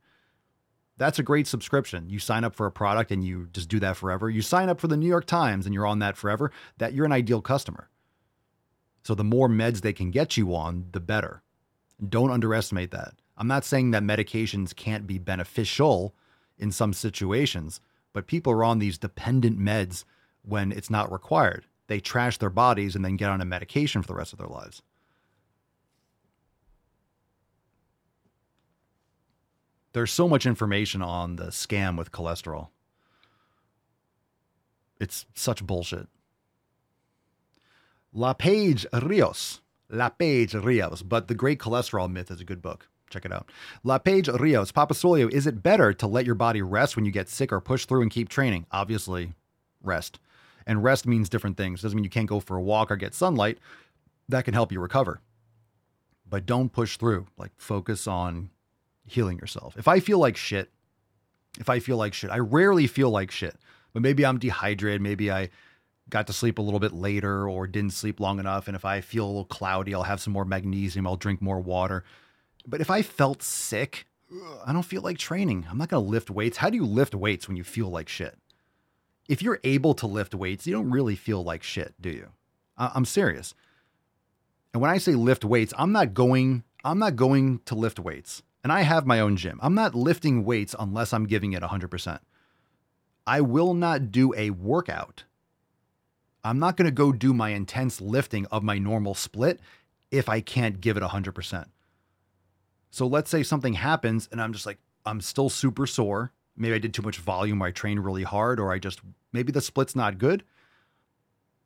That's 0.97 1.19
a 1.19 1.23
great 1.23 1.47
subscription. 1.47 2.11
You 2.11 2.19
sign 2.19 2.45
up 2.45 2.55
for 2.55 2.67
a 2.67 2.71
product 2.71 3.11
and 3.11 3.25
you 3.25 3.49
just 3.53 3.71
do 3.71 3.81
that 3.81 3.97
forever. 3.97 4.29
You 4.29 4.43
sign 4.43 4.69
up 4.69 4.81
for 4.81 4.87
the 4.87 4.99
New 4.99 5.09
York 5.09 5.25
Times 5.25 5.65
and 5.65 5.75
you're 5.75 5.87
on 5.87 6.01
that 6.01 6.17
forever. 6.17 6.53
That 6.77 6.93
you're 6.93 7.07
an 7.07 7.13
ideal 7.13 7.41
customer. 7.41 7.89
So 9.03 9.15
the 9.15 9.25
more 9.25 9.49
meds 9.49 9.81
they 9.81 9.95
can 9.95 10.11
get 10.11 10.37
you 10.37 10.55
on, 10.55 10.89
the 10.93 11.01
better. 11.01 11.43
Don't 12.07 12.31
underestimate 12.31 12.91
that. 12.91 13.15
I'm 13.41 13.47
not 13.47 13.65
saying 13.65 13.93
that 13.93 14.03
medications 14.03 14.77
can't 14.77 15.07
be 15.07 15.17
beneficial 15.19 16.15
in 16.59 16.71
some 16.71 16.93
situations, 16.93 17.81
but 18.13 18.27
people 18.27 18.53
are 18.53 18.63
on 18.63 18.81
these 18.81 18.99
dependent 18.99 19.59
meds 19.59 20.05
when 20.43 20.73
it's 20.73 20.91
not 20.91 21.11
required. 21.11 21.65
They 21.87 22.01
trash 22.01 22.37
their 22.37 22.51
bodies 22.51 22.95
and 22.95 23.03
then 23.03 23.17
get 23.17 23.31
on 23.31 23.41
a 23.41 23.47
medication 23.47 24.03
for 24.03 24.09
the 24.09 24.15
rest 24.15 24.35
of 24.35 24.39
their 24.39 24.47
lives. 24.47 24.83
There's 29.95 30.13
so 30.13 30.29
much 30.29 30.45
information 30.45 31.01
on 31.01 31.37
the 31.37 31.47
scam 31.47 31.97
with 31.97 32.13
cholesterol. 32.13 32.69
It's 35.01 35.25
such 35.35 35.67
bullshit. 35.67 36.09
La 38.13 38.35
Page 38.35 38.85
Rios. 38.93 39.63
La 39.89 40.11
Page 40.11 40.55
Rios. 40.55 41.01
But 41.01 41.29
The 41.29 41.35
Great 41.35 41.59
Cholesterol 41.59 42.13
Myth 42.13 42.31
is 42.31 42.43
a 42.43 42.45
good 42.45 42.61
book. 42.61 42.90
Check 43.11 43.25
it 43.25 43.33
out. 43.33 43.51
La 43.85 43.99
Page 43.99 44.29
Rios. 44.29 44.73
Papa 44.73 44.95
Swolio, 44.95 45.31
is 45.31 45.47
it 45.47 45.63
better 45.63 45.93
to 45.93 46.07
let 46.07 46.25
your 46.25 46.35
body 46.35 46.63
rest 46.63 46.97
when 46.97 47.05
you 47.05 47.13
get 47.13 47.29
sick 47.29 47.53
or 47.53 47.61
push 47.61 47.85
through 47.85 48.03
and 48.03 48.11
keep 48.11 48.29
training? 48.29 48.67
Obviously, 48.71 49.35
rest. 49.83 50.19
And 50.67 50.85
rest 50.85 51.07
means 51.07 51.29
different 51.29 51.57
things. 51.57 51.81
It 51.81 51.83
doesn't 51.83 51.97
mean 51.97 52.05
you 52.05 52.11
can't 52.11 52.29
go 52.29 52.41
for 52.41 52.57
a 52.57 52.63
walk 52.63 52.91
or 52.91 52.97
get 52.97 53.15
sunlight. 53.15 53.59
That 54.29 54.45
can 54.45 54.55
help 54.55 54.71
you 54.71 54.81
recover. 54.81 55.21
But 56.29 56.47
don't 56.47 56.73
push 56.73 56.97
through. 56.97 57.27
Like, 57.37 57.51
focus 57.57 58.07
on 58.07 58.51
healing 59.07 59.39
yourself. 59.39 59.75
If 59.77 59.89
I 59.89 59.99
feel 59.99 60.19
like 60.19 60.37
shit, 60.37 60.71
if 61.59 61.69
I 61.69 61.81
feel 61.81 61.97
like 61.97 62.15
shit, 62.15 62.31
I 62.31 62.39
rarely 62.39 62.87
feel 62.87 63.11
like 63.11 63.33
shit, 63.33 63.57
but 63.93 64.03
maybe 64.03 64.25
I'm 64.25 64.39
dehydrated. 64.39 65.03
Maybe 65.03 65.33
I 65.33 65.49
got 66.09 66.29
to 66.29 66.33
sleep 66.33 66.59
a 66.59 66.63
little 66.63 66.79
bit 66.79 66.93
later 66.93 67.49
or 67.49 67.67
didn't 67.67 67.93
sleep 67.93 68.21
long 68.21 68.39
enough. 68.39 68.69
And 68.69 68.77
if 68.77 68.85
I 68.85 69.01
feel 69.01 69.25
a 69.25 69.27
little 69.27 69.45
cloudy, 69.45 69.95
I'll 69.95 70.05
have 70.05 70.21
some 70.21 70.33
more 70.33 70.45
magnesium. 70.45 71.07
I'll 71.07 71.17
drink 71.17 71.43
more 71.43 71.61
water. 71.61 72.05
But 72.67 72.81
if 72.81 72.91
I 72.91 73.03
felt 73.03 73.43
sick, 73.43 74.07
I 74.65 74.73
don't 74.73 74.85
feel 74.85 75.03
like 75.03 75.19
training. 75.19 75.67
I'm 75.71 75.79
not 75.79 75.89
going 75.89 76.05
to 76.05 76.11
lift 76.11 76.31
weights. 76.31 76.59
How 76.59 76.71
do 76.71 76.77
you 76.77 76.87
lift 76.87 77.15
weights 77.15 77.49
when 77.49 77.57
you 77.57 77.65
feel 77.65 77.89
like 77.89 78.09
shit? 78.09 78.37
If 79.29 79.43
you're 79.43 79.61
able 79.65 79.95
to 79.95 80.07
lift 80.07 80.35
weights, 80.35 80.67
you 80.67 80.73
don't 80.73 80.91
really 80.91 81.17
feel 81.17 81.43
like 81.43 81.63
shit, 81.63 81.95
do 82.01 82.11
you? 82.11 82.29
I'm 82.77 83.05
serious. 83.05 83.55
And 84.73 84.81
when 84.81 84.91
I 84.91 84.99
say 84.99 85.13
lift 85.13 85.45
weights, 85.45 85.75
I'm 85.77 85.93
not 85.93 86.15
going 86.15 86.65
I'm 86.83 86.99
not 86.99 87.17
going 87.17 87.61
to 87.67 87.75
lift 87.75 87.99
weights 87.99 88.43
and 88.65 88.73
I 88.73 88.83
have 88.83 89.07
my 89.07 89.21
own 89.21 89.37
gym. 89.37 89.59
I'm 89.63 89.75
not 89.75 89.95
lifting 89.95 90.45
weights 90.45 90.75
unless 90.79 91.13
I'm 91.13 91.27
giving 91.27 91.53
it 91.53 91.63
100%. 91.63 92.21
I 93.27 93.41
will 93.41 93.75
not 93.75 94.11
do 94.11 94.35
a 94.35 94.51
workout. 94.51 95.25
I'm 96.43 96.59
not 96.59 96.77
going 96.77 96.87
to 96.87 96.93
go 96.93 97.13
do 97.13 97.35
my 97.35 97.51
intense 97.51 98.01
lifting 98.01 98.47
of 98.47 98.63
my 98.63 98.79
normal 98.79 99.15
split 99.15 99.61
if 100.11 100.29
I 100.29 100.41
can't 100.41 100.81
give 100.81 100.97
it 100.97 101.03
100%. 101.03 101.67
So 102.91 103.07
let's 103.07 103.31
say 103.31 103.43
something 103.43 103.75
happens 103.75 104.29
and 104.31 104.41
I'm 104.41 104.53
just 104.53 104.67
like, 104.67 104.79
I'm 105.07 105.21
still 105.21 105.49
super 105.49 105.87
sore. 105.87 106.33
Maybe 106.57 106.75
I 106.75 106.79
did 106.79 106.93
too 106.93 107.03
much 107.03 107.19
volume 107.19 107.63
or 107.63 107.67
I 107.67 107.71
trained 107.71 108.05
really 108.05 108.25
hard 108.25 108.61
or 108.61 108.73
I 108.73 108.79
just, 108.79 109.01
maybe 109.33 109.53
the 109.53 109.61
split's 109.61 109.97
not 109.97 110.19
good. 110.19 110.45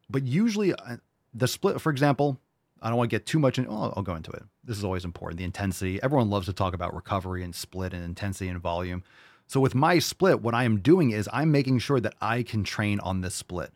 But 0.09 0.25
usually, 0.25 0.75
uh, 0.75 0.99
the 1.33 1.49
split, 1.49 1.81
for 1.81 1.91
example, 1.91 2.39
I 2.81 2.89
don't 2.89 2.99
want 2.99 3.11
to 3.11 3.17
get 3.17 3.25
too 3.25 3.39
much 3.39 3.59
in. 3.59 3.67
Oh, 3.67 3.93
I'll 3.97 4.03
go 4.03 4.15
into 4.15 4.31
it. 4.31 4.43
This 4.63 4.77
is 4.77 4.85
always 4.85 5.05
important. 5.05 5.39
The 5.39 5.45
intensity. 5.45 6.01
Everyone 6.03 6.29
loves 6.29 6.47
to 6.47 6.53
talk 6.53 6.75
about 6.75 6.95
recovery 6.95 7.43
and 7.43 7.55
split 7.55 7.95
and 7.95 8.05
intensity 8.05 8.49
and 8.49 8.61
volume. 8.61 9.03
So 9.47 9.59
with 9.61 9.75
my 9.75 9.99
split, 9.99 10.43
what 10.43 10.55
I 10.55 10.65
am 10.65 10.81
doing 10.81 11.11
is 11.11 11.29
I'm 11.33 11.51
making 11.51 11.79
sure 11.79 12.01
that 12.01 12.15
I 12.21 12.43
can 12.43 12.63
train 12.63 13.01
on 13.01 13.23
this 13.23 13.35
split, 13.35 13.73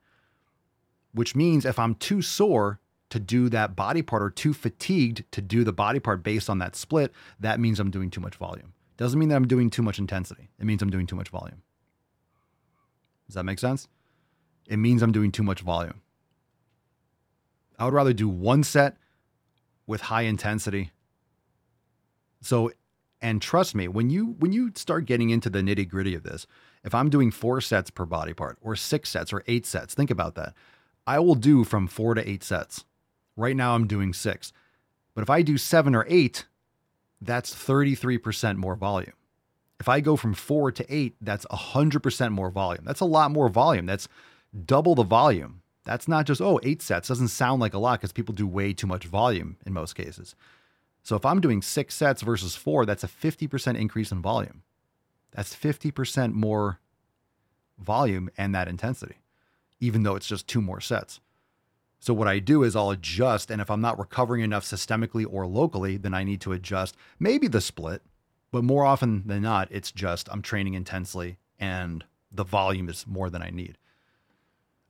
which 1.12 1.34
means 1.34 1.64
if 1.64 1.78
I'm 1.78 1.94
too 1.94 2.22
sore 2.22 2.80
to 3.10 3.18
do 3.18 3.48
that 3.48 3.74
body 3.74 4.02
part 4.02 4.22
or 4.22 4.30
too 4.30 4.52
fatigued 4.52 5.24
to 5.32 5.40
do 5.40 5.64
the 5.64 5.72
body 5.72 5.98
part 5.98 6.22
based 6.22 6.50
on 6.50 6.58
that 6.58 6.76
split, 6.76 7.12
that 7.40 7.58
means 7.60 7.80
I'm 7.80 7.90
doing 7.90 8.10
too 8.10 8.20
much 8.20 8.36
volume. 8.36 8.74
Doesn't 8.96 9.18
mean 9.18 9.28
that 9.30 9.36
I'm 9.36 9.46
doing 9.46 9.70
too 9.70 9.82
much 9.82 9.98
intensity. 9.98 10.50
It 10.58 10.66
means 10.66 10.82
I'm 10.82 10.90
doing 10.90 11.06
too 11.06 11.16
much 11.16 11.28
volume. 11.28 11.62
Does 13.26 13.34
that 13.34 13.44
make 13.44 13.58
sense? 13.58 13.88
It 14.66 14.78
means 14.78 15.02
I'm 15.02 15.12
doing 15.12 15.32
too 15.32 15.42
much 15.42 15.60
volume. 15.60 16.02
I 17.78 17.84
would 17.84 17.94
rather 17.94 18.12
do 18.12 18.28
one 18.28 18.64
set 18.64 18.96
with 19.86 20.02
high 20.02 20.22
intensity. 20.22 20.90
So, 22.40 22.72
and 23.22 23.40
trust 23.40 23.74
me, 23.74 23.88
when 23.88 24.10
you 24.10 24.36
when 24.38 24.52
you 24.52 24.72
start 24.74 25.06
getting 25.06 25.30
into 25.30 25.48
the 25.48 25.60
nitty 25.60 25.88
gritty 25.88 26.14
of 26.14 26.22
this, 26.22 26.46
if 26.84 26.94
I'm 26.94 27.10
doing 27.10 27.30
four 27.30 27.60
sets 27.60 27.90
per 27.90 28.04
body 28.04 28.34
part, 28.34 28.58
or 28.60 28.76
six 28.76 29.10
sets, 29.10 29.32
or 29.32 29.42
eight 29.46 29.66
sets, 29.66 29.94
think 29.94 30.10
about 30.10 30.34
that. 30.34 30.54
I 31.06 31.18
will 31.20 31.34
do 31.34 31.64
from 31.64 31.86
four 31.86 32.14
to 32.14 32.28
eight 32.28 32.44
sets. 32.44 32.84
Right 33.38 33.54
now, 33.54 33.76
I'm 33.76 33.86
doing 33.86 34.12
six, 34.12 34.52
but 35.14 35.22
if 35.22 35.30
I 35.30 35.42
do 35.42 35.56
seven 35.58 35.94
or 35.94 36.04
eight, 36.08 36.46
that's 37.20 37.54
33% 37.54 38.56
more 38.56 38.74
volume. 38.74 39.12
If 39.78 39.88
I 39.88 40.00
go 40.00 40.16
from 40.16 40.34
four 40.34 40.72
to 40.72 40.84
eight, 40.92 41.14
that's 41.20 41.46
100% 41.46 42.32
more 42.32 42.50
volume. 42.50 42.84
That's 42.84 42.98
a 42.98 43.04
lot 43.04 43.30
more 43.30 43.48
volume. 43.48 43.86
That's 43.86 44.08
double 44.66 44.96
the 44.96 45.04
volume. 45.04 45.62
That's 45.84 46.08
not 46.08 46.26
just, 46.26 46.40
oh, 46.40 46.58
eight 46.64 46.82
sets 46.82 47.06
doesn't 47.06 47.28
sound 47.28 47.60
like 47.60 47.74
a 47.74 47.78
lot 47.78 48.00
because 48.00 48.10
people 48.10 48.34
do 48.34 48.44
way 48.44 48.72
too 48.72 48.88
much 48.88 49.04
volume 49.04 49.56
in 49.64 49.72
most 49.72 49.94
cases. 49.94 50.34
So 51.04 51.14
if 51.14 51.24
I'm 51.24 51.40
doing 51.40 51.62
six 51.62 51.94
sets 51.94 52.22
versus 52.22 52.56
four, 52.56 52.84
that's 52.84 53.04
a 53.04 53.08
50% 53.08 53.78
increase 53.78 54.10
in 54.10 54.20
volume. 54.20 54.62
That's 55.30 55.54
50% 55.54 56.32
more 56.32 56.80
volume 57.78 58.30
and 58.36 58.52
that 58.56 58.66
intensity, 58.66 59.20
even 59.78 60.02
though 60.02 60.16
it's 60.16 60.26
just 60.26 60.48
two 60.48 60.60
more 60.60 60.80
sets. 60.80 61.20
So 62.00 62.14
what 62.14 62.28
I 62.28 62.38
do 62.38 62.62
is 62.62 62.76
I'll 62.76 62.90
adjust, 62.90 63.50
and 63.50 63.60
if 63.60 63.70
I'm 63.70 63.80
not 63.80 63.98
recovering 63.98 64.42
enough 64.42 64.64
systemically 64.64 65.26
or 65.28 65.46
locally, 65.46 65.96
then 65.96 66.14
I 66.14 66.22
need 66.22 66.40
to 66.42 66.52
adjust 66.52 66.96
maybe 67.18 67.48
the 67.48 67.60
split, 67.60 68.02
but 68.52 68.64
more 68.64 68.84
often 68.84 69.24
than 69.26 69.42
not, 69.42 69.68
it's 69.70 69.90
just 69.90 70.28
I'm 70.30 70.42
training 70.42 70.74
intensely 70.74 71.38
and 71.58 72.04
the 72.30 72.44
volume 72.44 72.88
is 72.88 73.06
more 73.06 73.30
than 73.30 73.42
I 73.42 73.50
need. 73.50 73.78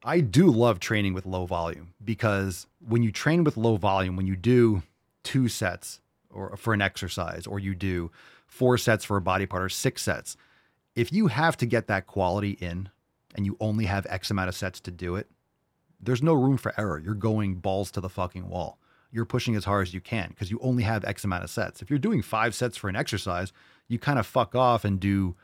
I 0.05 0.21
do 0.21 0.51
love 0.51 0.79
training 0.79 1.15
with 1.15 1.27
low 1.27 1.47
volume 1.47 1.95
because 2.05 2.67
when 2.87 3.03
you 3.03 3.11
train 3.11 3.43
with 3.43 3.57
low 3.57 3.77
volume, 3.77 4.17
when 4.17 4.27
you 4.27 4.37
do 4.37 4.83
two 5.25 5.49
sets 5.49 6.01
or 6.31 6.57
for 6.57 6.75
an 6.75 6.83
exercise, 6.83 7.47
or 7.47 7.59
you 7.59 7.75
do 7.75 8.11
four 8.47 8.79
sets 8.79 9.05
for 9.05 9.17
a 9.17 9.21
body 9.21 9.47
part 9.47 9.63
or 9.63 9.69
six 9.69 10.03
sets, 10.03 10.37
if 10.95 11.13
you 11.13 11.29
have 11.29 11.57
to 11.57 11.67
get 11.67 11.87
that 11.87 12.07
quality 12.07 12.53
in 12.53 12.89
and 13.35 13.47
you 13.47 13.57
only 13.61 13.87
have 13.87 14.07
X 14.09 14.31
amount 14.31 14.49
of 14.49 14.55
sets 14.55 14.79
to 14.81 14.91
do 14.91 15.17
it, 15.17 15.29
there's 16.01 16.23
no 16.23 16.35
room 16.35 16.57
for 16.57 16.73
error. 16.79 16.99
You're 16.99 17.15
going 17.15 17.57
balls 17.57 17.91
to 17.93 18.01
the 18.01 18.09
fucking 18.09 18.49
wall. 18.49 18.79
You're 19.11 19.25
pushing 19.25 19.57
as 19.57 19.65
hard 19.65 19.89
as 19.89 19.95
you 19.95 20.01
can 20.01 20.29
because 20.29 20.51
you 20.51 20.59
only 20.63 20.83
have 20.83 21.05
X 21.05 21.25
amount 21.25 21.45
of 21.45 21.51
sets. 21.51 21.81
If 21.81 21.91
you're 21.91 21.99
doing 21.99 22.23
five 22.23 22.55
sets 22.55 22.77
for 22.77 22.89
an 22.89 22.97
exercise, 22.97 23.53
you 23.89 23.99
kind 23.99 24.19
of 24.19 24.27
fuck 24.27 24.55
off 24.55 24.85
and 24.85 25.01
do 25.01 25.35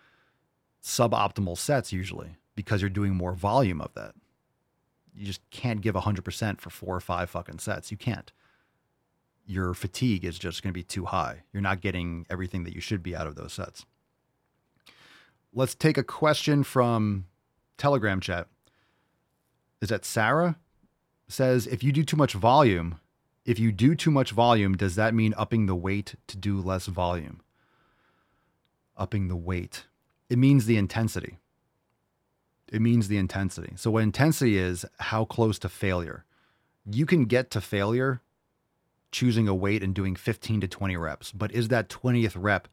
suboptimal 0.83 1.57
sets 1.57 1.93
usually 1.93 2.37
because 2.55 2.83
you're 2.83 2.91
doing 2.91 3.15
more 3.15 3.33
volume 3.33 3.81
of 3.81 3.95
that. 3.95 4.15
You 5.15 5.25
just 5.25 5.41
can't 5.51 5.81
give 5.81 5.95
100% 5.95 6.61
for 6.61 6.71
four 6.71 6.97
or 6.97 7.01
five 7.01 7.31
fucking 7.31 7.61
sets. 7.61 7.91
You 7.91 7.97
can't. 7.97 8.33
Your 9.47 9.75
fatigue 9.75 10.25
is 10.25 10.39
just 10.39 10.63
going 10.63 10.73
to 10.73 10.79
be 10.79 10.83
too 10.83 11.07
high. 11.07 11.45
You're 11.53 11.63
not 11.63 11.81
getting 11.81 12.27
everything 12.29 12.65
that 12.65 12.75
you 12.75 12.81
should 12.81 13.03
be 13.03 13.17
out 13.17 13.27
of 13.27 13.35
those 13.35 13.53
sets. 13.53 13.87
Let's 15.53 15.75
take 15.75 15.97
a 15.97 16.03
question 16.03 16.65
from 16.65 17.27
Telegram 17.79 18.21
chat. 18.21 18.49
Is 19.85 19.91
that 19.91 20.07
Sarah? 20.07 20.57
Says, 21.29 21.67
if 21.67 21.85
you 21.85 21.93
do 21.93 22.05
too 22.05 22.17
much 22.17 22.33
volume, 22.33 23.01
if 23.45 23.59
you 23.59 23.71
do 23.71 23.95
too 23.95 24.11
much 24.11 24.31
volume, 24.31 24.79
does 24.79 24.95
that 24.95 25.13
mean 25.13 25.35
upping 25.37 25.67
the 25.67 25.75
weight 25.75 26.15
to 26.27 26.39
do 26.39 26.59
less 26.59 26.87
volume? 26.87 27.43
Upping 28.97 29.29
the 29.29 29.37
weight. 29.37 29.85
It 30.31 30.39
means 30.39 30.65
the 30.65 30.79
intensity. 30.79 31.37
It 32.73 32.81
means 32.81 33.09
the 33.09 33.19
intensity. 33.19 33.75
So, 33.77 33.91
what 33.91 34.03
intensity 34.03 34.57
is, 34.57 34.87
how 35.01 35.27
close 35.27 35.59
to 35.59 35.69
failure. 35.69 36.25
You 36.91 37.05
can 37.05 37.27
get 37.27 37.51
to 37.51 37.61
failure 37.61 38.23
choosing 39.13 39.49
a 39.49 39.55
weight 39.55 39.83
and 39.83 39.95
doing 39.95 40.17
15 40.17 40.63
to 40.63 40.67
20 40.67 40.97
reps, 40.97 41.31
but 41.31 41.53
is 41.53 41.69
that 41.69 41.91
20th 41.91 42.37
rep 42.37 42.69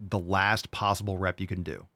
the 0.00 0.18
last 0.18 0.72
possible 0.72 1.16
rep 1.16 1.38
you 1.38 1.46
can 1.46 1.62
do? 1.62 1.86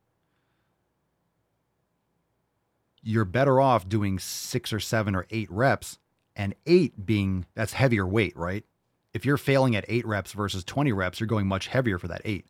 You're 3.05 3.25
better 3.25 3.61
off 3.61 3.89
doing 3.89 4.19
six 4.19 4.73
or 4.73 4.81
seven 4.81 5.15
or 5.15 5.27
eight 5.31 5.51
reps, 5.51 5.99
and 6.35 6.55
eight 6.67 7.05
being 7.07 7.47
that's 7.55 7.75
heavier 7.75 8.07
weight, 8.07 8.37
right? 8.37 8.65
If 9.13 9.25
you're 9.25 9.37
failing 9.37 9.77
at 9.77 9.85
eight 9.89 10.07
reps 10.07 10.33
versus 10.33 10.65
20 10.65 10.93
reps, 10.93 11.21
you're 11.21 11.29
going 11.29 11.47
much 11.47 11.69
heavier 11.69 11.99
for 11.99 12.09
that 12.09 12.23
eight, 12.25 12.47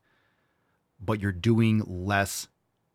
but 0.98 1.20
you're 1.20 1.32
doing 1.32 1.82
less 1.86 2.48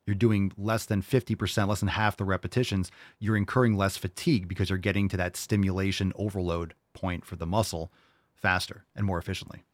you're 0.07 0.15
doing 0.15 0.51
less 0.57 0.85
than 0.85 1.03
50%, 1.03 1.67
less 1.67 1.81
than 1.81 1.89
half 1.89 2.17
the 2.17 2.25
repetitions, 2.25 2.89
you're 3.19 3.37
incurring 3.37 3.77
less 3.77 3.95
fatigue 3.95 4.47
because 4.47 4.71
you're 4.71 4.79
getting 4.79 5.07
to 5.07 5.17
that 5.17 5.37
stimulation 5.37 6.11
overload 6.15 6.73
point 6.93 7.23
for 7.23 7.35
the 7.35 7.45
muscle 7.45 7.93
faster 8.33 8.85
and 8.95 9.05
more 9.05 9.19
efficiently. 9.19 9.65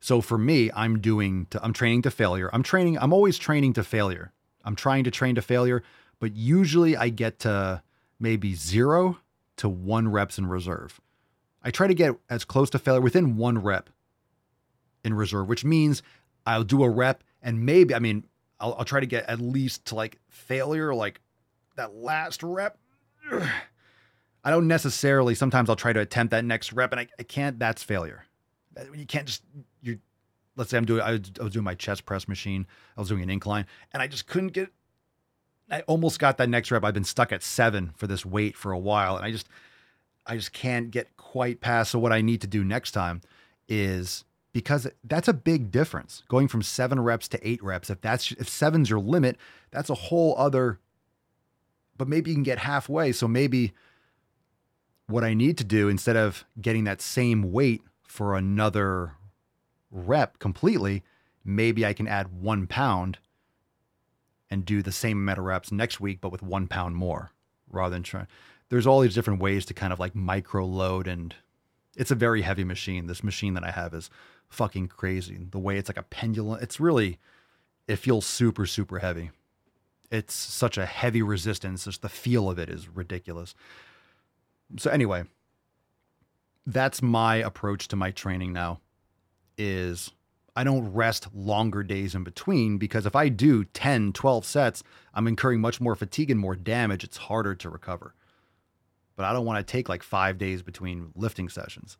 So 0.00 0.20
for 0.20 0.38
me, 0.38 0.70
I'm 0.74 1.00
doing 1.00 1.46
to, 1.50 1.62
I'm 1.62 1.72
training 1.72 2.02
to 2.02 2.10
failure. 2.10 2.50
I'm 2.52 2.62
training 2.62 2.98
I'm 2.98 3.12
always 3.12 3.38
training 3.38 3.72
to 3.74 3.84
failure. 3.84 4.32
I'm 4.64 4.76
trying 4.76 5.04
to 5.04 5.10
train 5.10 5.34
to 5.34 5.42
failure, 5.42 5.82
but 6.20 6.36
usually 6.36 6.96
I 6.96 7.08
get 7.08 7.38
to 7.40 7.82
maybe 8.20 8.54
0 8.54 9.18
to 9.56 9.68
1 9.68 10.08
reps 10.08 10.38
in 10.38 10.46
reserve. 10.46 11.00
I 11.62 11.70
try 11.70 11.86
to 11.86 11.94
get 11.94 12.14
as 12.30 12.44
close 12.44 12.70
to 12.70 12.78
failure 12.78 13.00
within 13.00 13.36
1 13.36 13.58
rep 13.58 13.90
in 15.04 15.14
reserve, 15.14 15.48
which 15.48 15.64
means 15.64 16.02
I'll 16.46 16.64
do 16.64 16.82
a 16.82 16.90
rep 16.90 17.24
and 17.42 17.64
maybe, 17.64 17.94
I 17.94 17.98
mean, 17.98 18.24
I'll, 18.60 18.74
I'll 18.74 18.84
try 18.84 19.00
to 19.00 19.06
get 19.06 19.28
at 19.28 19.40
least 19.40 19.86
to 19.86 19.94
like 19.94 20.18
failure, 20.28 20.94
like 20.94 21.20
that 21.76 21.94
last 21.94 22.42
rep. 22.42 22.78
I 24.44 24.50
don't 24.50 24.68
necessarily, 24.68 25.34
sometimes 25.34 25.68
I'll 25.68 25.76
try 25.76 25.92
to 25.92 26.00
attempt 26.00 26.30
that 26.30 26.44
next 26.44 26.72
rep 26.72 26.92
and 26.92 27.00
I, 27.00 27.08
I 27.18 27.22
can't, 27.24 27.58
that's 27.58 27.82
failure. 27.82 28.24
You 28.94 29.06
can't 29.06 29.26
just, 29.26 29.42
you 29.82 29.98
let's 30.56 30.70
say 30.70 30.76
I'm 30.76 30.84
doing, 30.84 31.02
I 31.02 31.12
was, 31.12 31.32
I 31.40 31.44
was 31.44 31.52
doing 31.52 31.64
my 31.64 31.74
chest 31.74 32.04
press 32.04 32.28
machine, 32.28 32.66
I 32.96 33.00
was 33.00 33.08
doing 33.08 33.22
an 33.22 33.30
incline 33.30 33.66
and 33.92 34.02
I 34.02 34.06
just 34.06 34.26
couldn't 34.26 34.52
get, 34.52 34.70
I 35.70 35.82
almost 35.82 36.18
got 36.18 36.38
that 36.38 36.48
next 36.48 36.70
rep. 36.70 36.84
I've 36.84 36.94
been 36.94 37.04
stuck 37.04 37.32
at 37.32 37.42
seven 37.42 37.92
for 37.96 38.06
this 38.06 38.24
weight 38.24 38.56
for 38.56 38.72
a 38.72 38.78
while 38.78 39.16
and 39.16 39.24
I 39.24 39.30
just, 39.30 39.48
I 40.26 40.36
just 40.36 40.52
can't 40.52 40.90
get 40.90 41.16
quite 41.16 41.60
past. 41.60 41.92
So 41.92 41.98
what 41.98 42.12
I 42.12 42.20
need 42.20 42.40
to 42.42 42.46
do 42.46 42.64
next 42.64 42.92
time 42.92 43.22
is 43.68 44.24
because 44.52 44.88
that's 45.04 45.28
a 45.28 45.32
big 45.32 45.70
difference 45.70 46.22
going 46.28 46.48
from 46.48 46.62
seven 46.62 47.00
reps 47.00 47.28
to 47.28 47.48
eight 47.48 47.62
reps. 47.62 47.90
If 47.90 48.00
that's 48.00 48.32
if 48.32 48.48
seven's 48.48 48.90
your 48.90 48.98
limit, 48.98 49.36
that's 49.70 49.90
a 49.90 49.94
whole 49.94 50.34
other. 50.36 50.80
But 51.96 52.08
maybe 52.08 52.30
you 52.30 52.36
can 52.36 52.42
get 52.42 52.58
halfway. 52.58 53.12
So 53.12 53.28
maybe 53.28 53.72
what 55.06 55.24
I 55.24 55.34
need 55.34 55.58
to 55.58 55.64
do 55.64 55.88
instead 55.88 56.16
of 56.16 56.44
getting 56.60 56.84
that 56.84 57.00
same 57.00 57.52
weight 57.52 57.82
for 58.08 58.36
another 58.36 59.12
rep 59.90 60.38
completely, 60.38 61.04
maybe 61.44 61.86
I 61.86 61.92
can 61.92 62.08
add 62.08 62.40
one 62.40 62.66
pound 62.66 63.18
and 64.50 64.64
do 64.64 64.82
the 64.82 64.92
same 64.92 65.18
amount 65.18 65.38
of 65.38 65.44
reps 65.44 65.70
next 65.70 66.00
week, 66.00 66.20
but 66.20 66.32
with 66.32 66.42
one 66.42 66.66
pound 66.66 66.96
more 66.96 67.30
rather 67.70 67.94
than 67.94 68.02
trying. 68.02 68.26
There's 68.70 68.86
all 68.86 69.00
these 69.00 69.14
different 69.14 69.40
ways 69.40 69.64
to 69.66 69.74
kind 69.74 69.92
of 69.92 70.00
like 70.00 70.14
micro 70.14 70.64
load 70.64 71.06
and 71.06 71.34
it's 71.96 72.10
a 72.10 72.16
very 72.16 72.42
heavy 72.42 72.64
machine. 72.64 73.06
This 73.06 73.24
machine 73.24 73.54
that 73.54 73.64
I 73.64 73.70
have 73.70 73.92
is 73.92 74.08
fucking 74.48 74.88
crazy. 74.88 75.46
The 75.50 75.58
way 75.58 75.76
it's 75.76 75.88
like 75.88 75.98
a 75.98 76.02
pendulum, 76.02 76.60
it's 76.62 76.80
really, 76.80 77.18
it 77.86 77.96
feels 77.96 78.24
super, 78.24 78.66
super 78.66 79.00
heavy. 79.00 79.30
It's 80.10 80.34
such 80.34 80.78
a 80.78 80.86
heavy 80.86 81.22
resistance. 81.22 81.84
Just 81.84 82.02
the 82.02 82.08
feel 82.08 82.48
of 82.48 82.58
it 82.58 82.70
is 82.70 82.88
ridiculous. 82.88 83.54
So 84.78 84.90
anyway, 84.90 85.24
that's 86.68 87.00
my 87.00 87.36
approach 87.36 87.88
to 87.88 87.96
my 87.96 88.10
training 88.10 88.52
now 88.52 88.80
is 89.56 90.10
I 90.54 90.64
don't 90.64 90.92
rest 90.92 91.28
longer 91.34 91.82
days 91.82 92.14
in 92.14 92.24
between 92.24 92.76
because 92.76 93.06
if 93.06 93.16
I 93.16 93.30
do 93.30 93.64
10, 93.64 94.12
12 94.12 94.44
sets, 94.44 94.82
I'm 95.14 95.26
incurring 95.26 95.60
much 95.60 95.80
more 95.80 95.94
fatigue 95.94 96.30
and 96.30 96.38
more 96.38 96.54
damage. 96.54 97.04
It's 97.04 97.16
harder 97.16 97.54
to 97.54 97.70
recover. 97.70 98.14
But 99.16 99.24
I 99.24 99.32
don't 99.32 99.46
want 99.46 99.66
to 99.66 99.72
take 99.72 99.88
like 99.88 100.02
five 100.02 100.36
days 100.36 100.62
between 100.62 101.10
lifting 101.14 101.48
sessions. 101.48 101.96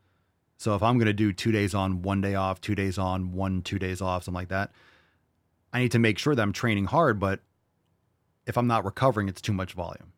So 0.59 0.75
if 0.75 0.83
I'm 0.83 0.99
going 0.99 1.07
to 1.07 1.13
do 1.13 1.33
two 1.33 1.53
days 1.53 1.75
on, 1.75 2.03
one 2.03 2.21
day 2.21 2.35
off, 2.35 2.61
two 2.61 2.75
days 2.75 2.99
on, 2.99 3.33
one, 3.33 3.63
two 3.63 3.79
days 3.79 4.03
off, 4.03 4.25
something 4.25 4.35
like 4.35 4.49
that, 4.49 4.73
I 5.73 5.81
need 5.81 5.93
to 5.93 5.99
make 5.99 6.19
sure 6.19 6.35
that 6.35 6.43
I'm 6.43 6.53
training 6.53 6.87
hard. 6.87 7.19
But 7.19 7.41
if 8.47 8.59
I'm 8.59 8.67
not 8.67 8.85
recovering, 8.85 9.29
it's 9.29 9.41
too 9.41 9.53
much 9.53 9.73
volume. 9.73 10.13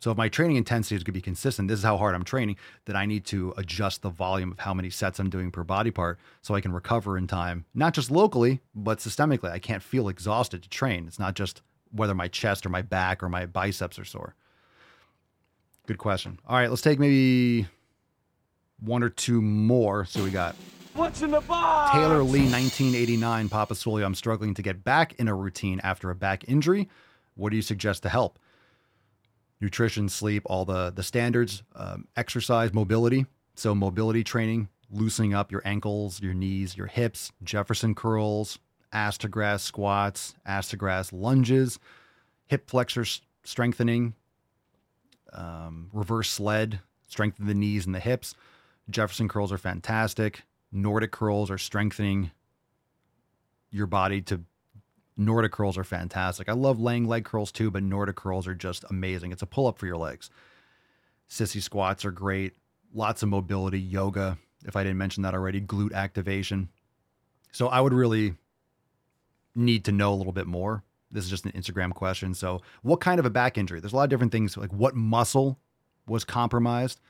So 0.00 0.10
if 0.10 0.16
my 0.16 0.28
training 0.28 0.56
intensity 0.56 0.96
is 0.96 1.02
going 1.02 1.12
to 1.12 1.18
be 1.18 1.20
consistent, 1.20 1.68
this 1.68 1.78
is 1.78 1.84
how 1.84 1.98
hard 1.98 2.14
I'm 2.14 2.24
training, 2.24 2.56
that 2.86 2.96
I 2.96 3.04
need 3.04 3.26
to 3.26 3.52
adjust 3.58 4.00
the 4.00 4.08
volume 4.08 4.50
of 4.50 4.58
how 4.58 4.72
many 4.72 4.88
sets 4.88 5.18
I'm 5.18 5.28
doing 5.28 5.50
per 5.50 5.62
body 5.62 5.90
part 5.90 6.18
so 6.40 6.54
I 6.54 6.62
can 6.62 6.72
recover 6.72 7.18
in 7.18 7.26
time, 7.26 7.66
not 7.74 7.92
just 7.92 8.10
locally, 8.10 8.60
but 8.74 8.98
systemically. 8.98 9.50
I 9.50 9.58
can't 9.58 9.82
feel 9.82 10.08
exhausted 10.08 10.62
to 10.62 10.68
train. 10.70 11.06
It's 11.06 11.18
not 11.18 11.34
just 11.34 11.60
whether 11.92 12.14
my 12.14 12.28
chest 12.28 12.64
or 12.64 12.70
my 12.70 12.82
back 12.82 13.22
or 13.22 13.28
my 13.28 13.44
biceps 13.44 13.98
are 13.98 14.04
sore. 14.04 14.34
Good 15.86 15.98
question. 15.98 16.38
All 16.46 16.56
right, 16.56 16.70
let's 16.70 16.82
take 16.82 16.98
maybe 16.98 17.66
one 18.80 19.02
or 19.02 19.10
two 19.10 19.42
more. 19.42 20.06
So 20.06 20.24
we 20.24 20.30
got 20.30 20.56
What's 20.94 21.22
in 21.22 21.30
the 21.30 21.40
box? 21.40 21.92
Taylor 21.92 22.22
Lee, 22.22 22.50
1989. 22.50 23.48
Papa 23.48 23.74
Swolio, 23.74 24.04
I'm 24.04 24.14
struggling 24.14 24.54
to 24.54 24.62
get 24.62 24.82
back 24.82 25.14
in 25.14 25.28
a 25.28 25.34
routine 25.34 25.80
after 25.84 26.10
a 26.10 26.14
back 26.14 26.48
injury. 26.48 26.88
What 27.34 27.50
do 27.50 27.56
you 27.56 27.62
suggest 27.62 28.02
to 28.04 28.08
help? 28.08 28.38
Nutrition, 29.60 30.08
sleep, 30.08 30.42
all 30.46 30.64
the 30.64 30.90
the 30.90 31.02
standards, 31.02 31.62
um, 31.76 32.06
exercise, 32.16 32.72
mobility. 32.72 33.26
So 33.54 33.74
mobility 33.74 34.24
training, 34.24 34.68
loosening 34.90 35.34
up 35.34 35.52
your 35.52 35.62
ankles, 35.64 36.20
your 36.22 36.34
knees, 36.34 36.76
your 36.76 36.86
hips, 36.86 37.30
Jefferson 37.42 37.94
curls, 37.94 38.58
ass 38.92 39.18
to 39.18 39.28
grass 39.28 39.62
squats, 39.62 40.34
ass 40.46 40.70
to 40.70 40.76
grass 40.76 41.12
lunges, 41.12 41.78
hip 42.46 42.68
flexor 42.70 43.04
strengthening, 43.44 44.14
um, 45.32 45.90
reverse 45.92 46.30
sled, 46.30 46.80
strengthen 47.06 47.46
the 47.46 47.54
knees 47.54 47.86
and 47.86 47.94
the 47.94 48.00
hips. 48.00 48.34
Jefferson 48.88 49.28
curls 49.28 49.52
are 49.52 49.58
fantastic. 49.58 50.42
Nordic 50.72 51.10
curls 51.10 51.50
are 51.50 51.58
strengthening 51.58 52.30
your 53.70 53.86
body 53.86 54.20
to 54.22 54.40
Nordic 55.20 55.52
curls 55.52 55.76
are 55.76 55.84
fantastic. 55.84 56.48
I 56.48 56.52
love 56.52 56.80
laying 56.80 57.06
leg 57.06 57.24
curls 57.24 57.52
too, 57.52 57.70
but 57.70 57.82
Nordic 57.82 58.16
curls 58.16 58.46
are 58.46 58.54
just 58.54 58.84
amazing. 58.88 59.32
It's 59.32 59.42
a 59.42 59.46
pull 59.46 59.66
up 59.66 59.78
for 59.78 59.86
your 59.86 59.98
legs. 59.98 60.30
Sissy 61.28 61.62
squats 61.62 62.04
are 62.04 62.10
great. 62.10 62.54
Lots 62.92 63.22
of 63.22 63.28
mobility, 63.28 63.78
yoga, 63.78 64.38
if 64.64 64.76
I 64.76 64.82
didn't 64.82 64.98
mention 64.98 65.22
that 65.22 65.34
already, 65.34 65.60
glute 65.60 65.92
activation. 65.92 66.70
So 67.52 67.68
I 67.68 67.80
would 67.80 67.92
really 67.92 68.34
need 69.54 69.84
to 69.84 69.92
know 69.92 70.12
a 70.12 70.16
little 70.16 70.32
bit 70.32 70.46
more. 70.46 70.82
This 71.10 71.24
is 71.24 71.30
just 71.30 71.44
an 71.44 71.52
Instagram 71.52 71.92
question. 71.92 72.34
So, 72.34 72.62
what 72.82 73.00
kind 73.00 73.18
of 73.18 73.26
a 73.26 73.30
back 73.30 73.58
injury? 73.58 73.80
There's 73.80 73.92
a 73.92 73.96
lot 73.96 74.04
of 74.04 74.10
different 74.10 74.32
things 74.32 74.56
like 74.56 74.72
what 74.72 74.94
muscle 74.94 75.58
was 76.06 76.24
compromised? 76.24 77.00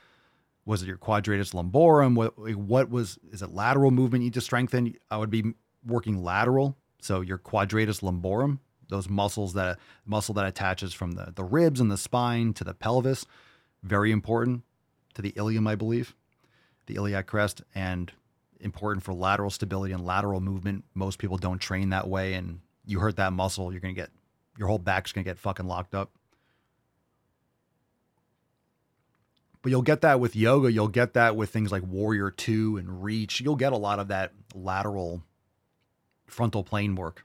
Was 0.64 0.82
it 0.82 0.86
your 0.86 0.96
quadratus 0.96 1.52
lumborum? 1.52 2.14
What 2.14 2.38
what 2.56 2.90
was 2.90 3.18
is 3.30 3.42
it 3.42 3.50
lateral 3.50 3.90
movement 3.90 4.22
you 4.22 4.28
need 4.28 4.34
to 4.34 4.40
strengthen? 4.40 4.94
I 5.10 5.18
would 5.18 5.30
be 5.30 5.54
working 5.84 6.22
lateral. 6.22 6.76
So 7.00 7.20
your 7.20 7.38
quadratus 7.38 8.00
lumborum, 8.00 8.58
those 8.88 9.08
muscles 9.08 9.54
that 9.54 9.78
muscle 10.04 10.34
that 10.34 10.46
attaches 10.46 10.92
from 10.92 11.12
the, 11.12 11.32
the 11.34 11.44
ribs 11.44 11.80
and 11.80 11.90
the 11.90 11.96
spine 11.96 12.52
to 12.54 12.64
the 12.64 12.74
pelvis, 12.74 13.24
very 13.82 14.12
important 14.12 14.62
to 15.14 15.22
the 15.22 15.32
ilium, 15.36 15.66
I 15.66 15.74
believe, 15.74 16.14
the 16.86 16.96
iliac 16.96 17.26
crest, 17.26 17.62
and 17.74 18.12
important 18.60 19.02
for 19.02 19.14
lateral 19.14 19.50
stability 19.50 19.92
and 19.92 20.04
lateral 20.04 20.40
movement. 20.40 20.84
Most 20.94 21.18
people 21.18 21.38
don't 21.38 21.58
train 21.58 21.90
that 21.90 22.08
way, 22.08 22.34
and 22.34 22.60
you 22.84 23.00
hurt 23.00 23.16
that 23.16 23.32
muscle, 23.32 23.72
you're 23.72 23.80
gonna 23.80 23.94
get 23.94 24.10
your 24.58 24.68
whole 24.68 24.78
back's 24.78 25.12
gonna 25.12 25.24
get 25.24 25.38
fucking 25.38 25.66
locked 25.66 25.94
up. 25.94 26.10
But 29.62 29.70
you'll 29.70 29.82
get 29.82 30.00
that 30.00 30.20
with 30.20 30.34
yoga. 30.34 30.72
You'll 30.72 30.88
get 30.88 31.14
that 31.14 31.36
with 31.36 31.50
things 31.50 31.70
like 31.70 31.82
Warrior 31.82 32.30
2 32.30 32.78
and 32.78 33.02
Reach. 33.04 33.40
You'll 33.40 33.56
get 33.56 33.74
a 33.74 33.76
lot 33.76 33.98
of 33.98 34.08
that 34.08 34.32
lateral 34.54 35.22
frontal 36.30 36.64
plane 36.64 36.94
work. 36.94 37.24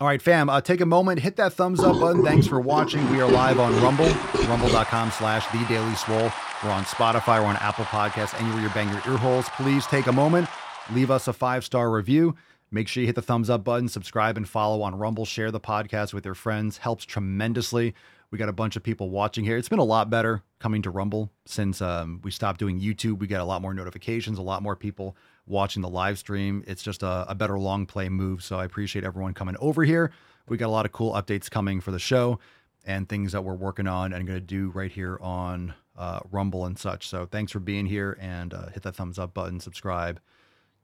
All 0.00 0.06
right, 0.06 0.22
fam, 0.22 0.48
uh, 0.48 0.62
take 0.62 0.80
a 0.80 0.86
moment, 0.86 1.20
hit 1.20 1.36
that 1.36 1.52
thumbs 1.52 1.80
up 1.80 2.00
button. 2.00 2.24
Thanks 2.24 2.46
for 2.46 2.58
watching. 2.58 3.08
We 3.10 3.20
are 3.20 3.30
live 3.30 3.60
on 3.60 3.78
Rumble, 3.82 4.08
rumble.com 4.48 5.10
slash 5.10 5.46
The 5.52 5.62
Daily 5.68 5.94
Swole. 5.94 6.32
We're 6.64 6.70
on 6.70 6.84
Spotify, 6.84 7.38
we're 7.40 7.48
on 7.48 7.56
Apple 7.56 7.84
Podcasts, 7.84 8.38
anywhere 8.40 8.62
you 8.62 8.70
bang 8.70 8.88
your 8.88 9.02
ear 9.06 9.18
holes. 9.18 9.46
Please 9.50 9.84
take 9.86 10.06
a 10.06 10.12
moment, 10.12 10.48
leave 10.90 11.10
us 11.10 11.28
a 11.28 11.34
five-star 11.34 11.90
review. 11.90 12.34
Make 12.70 12.88
sure 12.88 13.02
you 13.02 13.08
hit 13.08 13.16
the 13.16 13.20
thumbs 13.20 13.50
up 13.50 13.62
button, 13.62 13.88
subscribe 13.88 14.38
and 14.38 14.48
follow 14.48 14.80
on 14.80 14.94
Rumble. 14.94 15.26
Share 15.26 15.50
the 15.50 15.60
podcast 15.60 16.14
with 16.14 16.24
your 16.24 16.34
friends. 16.34 16.78
Helps 16.78 17.04
tremendously. 17.04 17.94
We 18.30 18.38
got 18.38 18.48
a 18.48 18.52
bunch 18.52 18.76
of 18.76 18.82
people 18.82 19.10
watching 19.10 19.44
here. 19.44 19.56
It's 19.56 19.68
been 19.68 19.80
a 19.80 19.84
lot 19.84 20.08
better 20.08 20.42
coming 20.60 20.80
to 20.82 20.90
Rumble 20.90 21.30
since 21.46 21.82
um, 21.82 22.20
we 22.22 22.30
stopped 22.30 22.60
doing 22.60 22.80
YouTube. 22.80 23.18
We 23.18 23.26
get 23.26 23.40
a 23.40 23.44
lot 23.44 23.60
more 23.60 23.74
notifications, 23.74 24.38
a 24.38 24.42
lot 24.42 24.62
more 24.62 24.76
people 24.76 25.16
watching 25.50 25.82
the 25.82 25.88
live 25.88 26.18
stream. 26.18 26.64
It's 26.66 26.82
just 26.82 27.02
a, 27.02 27.26
a 27.28 27.34
better 27.34 27.58
long 27.58 27.86
play 27.86 28.08
move. 28.08 28.42
So 28.42 28.58
I 28.58 28.64
appreciate 28.64 29.04
everyone 29.04 29.34
coming 29.34 29.56
over 29.60 29.84
here. 29.84 30.12
We 30.48 30.56
got 30.56 30.66
a 30.66 30.70
lot 30.70 30.86
of 30.86 30.92
cool 30.92 31.12
updates 31.12 31.50
coming 31.50 31.80
for 31.80 31.90
the 31.90 31.98
show 31.98 32.38
and 32.84 33.08
things 33.08 33.32
that 33.32 33.42
we're 33.42 33.54
working 33.54 33.86
on 33.86 34.12
and 34.12 34.26
going 34.26 34.38
to 34.38 34.44
do 34.44 34.70
right 34.70 34.90
here 34.90 35.18
on 35.20 35.74
uh, 35.96 36.20
Rumble 36.30 36.64
and 36.64 36.78
such. 36.78 37.06
So 37.08 37.26
thanks 37.26 37.52
for 37.52 37.60
being 37.60 37.86
here 37.86 38.16
and 38.20 38.54
uh, 38.54 38.68
hit 38.68 38.82
that 38.84 38.96
thumbs 38.96 39.18
up 39.18 39.34
button, 39.34 39.60
subscribe. 39.60 40.20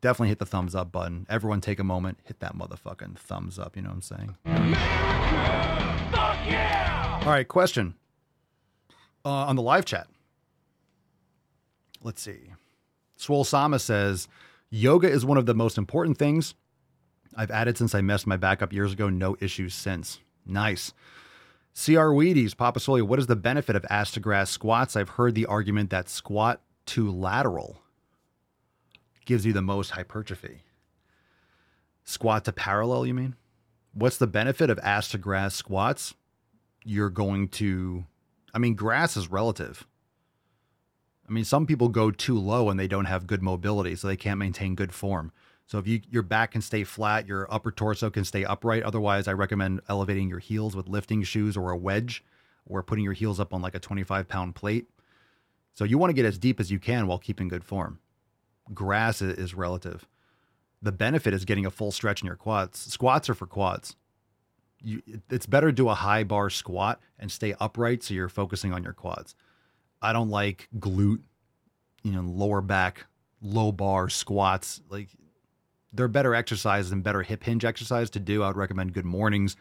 Definitely 0.03 0.29
hit 0.29 0.39
the 0.39 0.47
thumbs 0.47 0.75
up 0.75 0.93
button. 0.93 1.27
Everyone 1.31 1.61
take 1.61 1.79
a 1.79 1.85
moment, 1.85 2.19
hit 2.25 2.41
that 2.41 2.55
motherfucking 2.55 3.17
thumbs 3.17 3.59
up. 3.59 3.77
You 3.77 3.83
know 3.83 3.89
what 3.89 3.95
I'm 3.95 4.03
saying? 4.03 4.37
America, 4.45 6.09
fuck 6.13 6.37
yeah! 6.47 7.21
All 7.23 7.31
right, 7.31 7.49
question 7.49 7.95
uh, 9.27 9.47
on 9.47 9.57
the 9.57 9.63
live 9.63 9.85
chat. 9.85 10.07
Let's 12.03 12.23
see. 12.23 12.53
Swole 13.17 13.45
Sama 13.45 13.81
says, 13.81 14.29
Yoga 14.77 15.09
is 15.09 15.25
one 15.25 15.39
of 15.39 15.47
the 15.47 15.55
most 15.55 15.79
important 15.79 16.19
things 16.19 16.55
I've 17.35 17.51
added 17.51 17.79
since 17.79 17.95
I 17.95 18.03
messed 18.03 18.27
my 18.27 18.37
back 18.37 18.61
up 18.61 18.75
years 18.75 18.93
ago. 18.93 19.09
No 19.09 19.35
issues 19.41 19.75
since. 19.75 20.21
Nice. 20.45 20.93
CR 21.75 22.13
Wheaties, 22.13 22.55
Papa 22.55 22.79
Swolio, 22.79 23.03
what 23.03 23.19
is 23.19 23.27
the 23.27 23.37
benefit 23.37 23.75
of 23.75 23.87
ass 23.89 24.11
to 24.13 24.21
grass 24.21 24.51
squats? 24.51 24.95
I've 24.95 25.11
heard 25.11 25.35
the 25.35 25.47
argument 25.47 25.89
that 25.91 26.11
squat 26.11 26.61
to 26.87 27.11
lateral 27.11 27.81
gives 29.25 29.47
you 29.47 29.55
the 29.55 29.63
most 29.63 29.93
hypertrophy. 29.93 30.63
Squat 32.05 32.45
to 32.45 32.53
parallel, 32.53 33.07
you 33.07 33.15
mean? 33.15 33.35
What's 33.95 34.19
the 34.19 34.27
benefit 34.27 34.69
of 34.69 34.79
ass 34.81 35.09
to 35.09 35.19
grass 35.19 35.55
squats? 35.55 36.15
You're 36.85 37.11
going 37.11 37.49
to, 37.49 38.05
I 38.53 38.59
mean, 38.59 38.75
grass 38.75 39.17
is 39.17 39.31
relative. 39.31 39.87
I 41.29 41.33
mean, 41.33 41.45
some 41.45 41.67
people 41.67 41.89
go 41.89 42.11
too 42.11 42.39
low 42.39 42.71
and 42.71 42.79
they 42.79 42.89
don't 42.89 43.07
have 43.07 43.27
good 43.27 43.43
mobility, 43.43 43.97
so 43.97 44.07
they 44.07 44.17
can't 44.17 44.39
maintain 44.39 44.75
good 44.75 44.93
form. 44.93 45.33
So 45.67 45.79
if 45.79 45.89
you 45.89 46.01
your 46.11 46.23
back 46.23 46.53
can 46.53 46.63
stay 46.63 46.85
flat, 46.85 47.27
your 47.27 47.53
upper 47.53 47.73
torso 47.73 48.09
can 48.11 48.25
stay 48.25 48.45
upright. 48.45 48.85
Otherwise, 48.85 49.27
I 49.27 49.33
recommend 49.33 49.81
elevating 49.89 50.29
your 50.29 50.39
heels 50.39 50.77
with 50.77 50.89
lifting 50.89 51.23
shoes 51.25 51.57
or 51.57 51.71
a 51.71 51.77
wedge, 51.77 52.25
or 52.67 52.83
putting 52.83 53.05
your 53.05 53.13
heels 53.13 53.41
up 53.41 53.53
on 53.53 53.63
like 53.63 53.75
a 53.75 53.81
25 53.81 54.29
pound 54.29 54.55
plate. 54.55 54.87
So 55.75 55.85
you 55.85 55.99
want 55.99 56.11
to 56.11 56.15
get 56.15 56.25
as 56.25 56.39
deep 56.39 56.61
as 56.61 56.71
you 56.71 56.79
can 56.79 57.07
while 57.07 57.19
keeping 57.19 57.49
good 57.49 57.65
form. 57.65 57.99
Grass 58.73 59.21
is 59.21 59.55
relative. 59.55 60.07
The 60.81 60.93
benefit 60.93 61.35
is 61.35 61.45
getting 61.45 61.67
a 61.67 61.71
full 61.71 61.93
stretch 61.93 62.23
in 62.23 62.27
your 62.27 62.37
quads. 62.37 62.79
Squats 62.79 63.29
are 63.29 63.35
for 63.35 63.47
quads. 63.47 63.97
You, 64.83 65.03
it's 65.31 65.47
better 65.47 65.69
to 65.69 65.73
do 65.73 65.89
a 65.89 65.95
high 65.95 66.23
bar 66.23 66.51
squat 66.51 67.01
and 67.19 67.31
stay 67.31 67.55
upright 67.61 68.03
so 68.03 68.15
you're 68.15 68.29
focusing 68.29 68.73
on 68.73 68.85
your 68.85 68.93
quads. 68.93 69.35
I 70.03 70.13
don't 70.13 70.31
like 70.31 70.69
glute, 70.79 71.21
you 72.03 72.13
know, 72.13 72.23
lower 72.23 72.61
back, 72.61 73.07
low 73.41 73.73
bar 73.73 74.09
squats. 74.09 74.81
Like 74.89 75.09
they're 75.93 76.09
better 76.09 76.35
exercises 76.35 76.93
and 76.93 77.03
better 77.03 77.23
hip 77.23 77.43
hinge 77.43 77.65
exercise 77.65 78.11
to 78.11 78.21
do. 78.21 78.43
I 78.43 78.49
would 78.49 78.57
recommend 78.57 78.93
good 78.93 79.05
mornings 79.05 79.57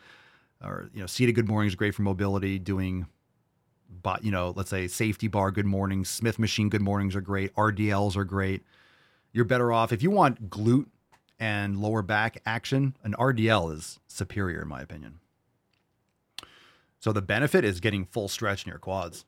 or, 0.64 0.90
you 0.94 1.00
know, 1.00 1.06
seated 1.08 1.34
good 1.34 1.48
mornings, 1.48 1.76
great 1.76 1.96
for 1.96 2.02
mobility, 2.02 2.60
doing, 2.60 3.08
but, 4.02 4.24
you 4.24 4.32
know, 4.32 4.54
let's 4.56 4.70
say 4.70 4.88
safety 4.88 5.28
bar, 5.28 5.52
good 5.52 5.66
mornings, 5.66 6.10
Smith 6.10 6.40
machine, 6.40 6.70
good 6.70 6.82
mornings 6.82 7.16
are 7.16 7.22
great. 7.22 7.54
RDLs 7.56 8.16
are 8.16 8.24
great. 8.24 8.64
You're 9.32 9.46
better 9.46 9.72
off 9.72 9.92
if 9.92 10.02
you 10.02 10.12
want 10.12 10.50
glute 10.50 10.88
and 11.40 11.78
lower 11.78 12.02
back 12.02 12.42
action, 12.46 12.96
an 13.04 13.14
RDL 13.14 13.74
is 13.74 14.00
superior 14.08 14.62
in 14.62 14.68
my 14.68 14.82
opinion. 14.82 15.20
So 17.00 17.12
the 17.12 17.22
benefit 17.22 17.64
is 17.64 17.80
getting 17.80 18.06
full 18.06 18.28
stretch 18.28 18.66
in 18.66 18.70
your 18.70 18.80
quads. 18.80 19.26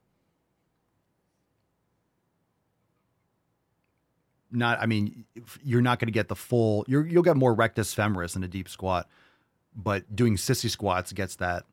Not. 4.51 4.79
I 4.81 4.85
mean, 4.85 5.25
you're 5.63 5.81
not 5.81 5.99
going 5.99 6.07
to 6.07 6.13
get 6.13 6.27
the 6.27 6.35
full. 6.35 6.85
you 6.87 7.03
will 7.03 7.21
get 7.21 7.37
more 7.37 7.53
rectus 7.53 7.93
femoris 7.93 8.35
in 8.35 8.43
a 8.43 8.47
deep 8.47 8.69
squat, 8.69 9.09
but 9.75 10.15
doing 10.15 10.35
sissy 10.35 10.69
squats 10.69 11.13
gets 11.13 11.35
that. 11.37 11.63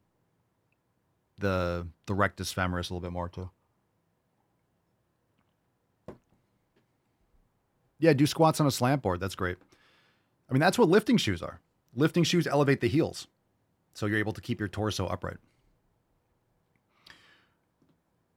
The 1.38 1.87
the 2.06 2.14
rectus 2.14 2.54
femoris 2.54 2.90
a 2.90 2.94
little 2.94 3.00
bit 3.00 3.12
more 3.12 3.28
too. 3.28 3.50
Yeah, 7.98 8.12
do 8.12 8.26
squats 8.26 8.60
on 8.60 8.66
a 8.66 8.70
slant 8.70 9.02
board. 9.02 9.18
That's 9.20 9.34
great. 9.34 9.56
I 10.48 10.52
mean, 10.52 10.60
that's 10.60 10.78
what 10.78 10.88
lifting 10.88 11.16
shoes 11.16 11.42
are. 11.42 11.60
Lifting 11.96 12.24
shoes 12.24 12.46
elevate 12.46 12.80
the 12.80 12.88
heels, 12.88 13.28
so 13.94 14.06
you're 14.06 14.18
able 14.18 14.32
to 14.32 14.40
keep 14.40 14.60
your 14.60 14.68
torso 14.68 15.06
upright. 15.06 15.38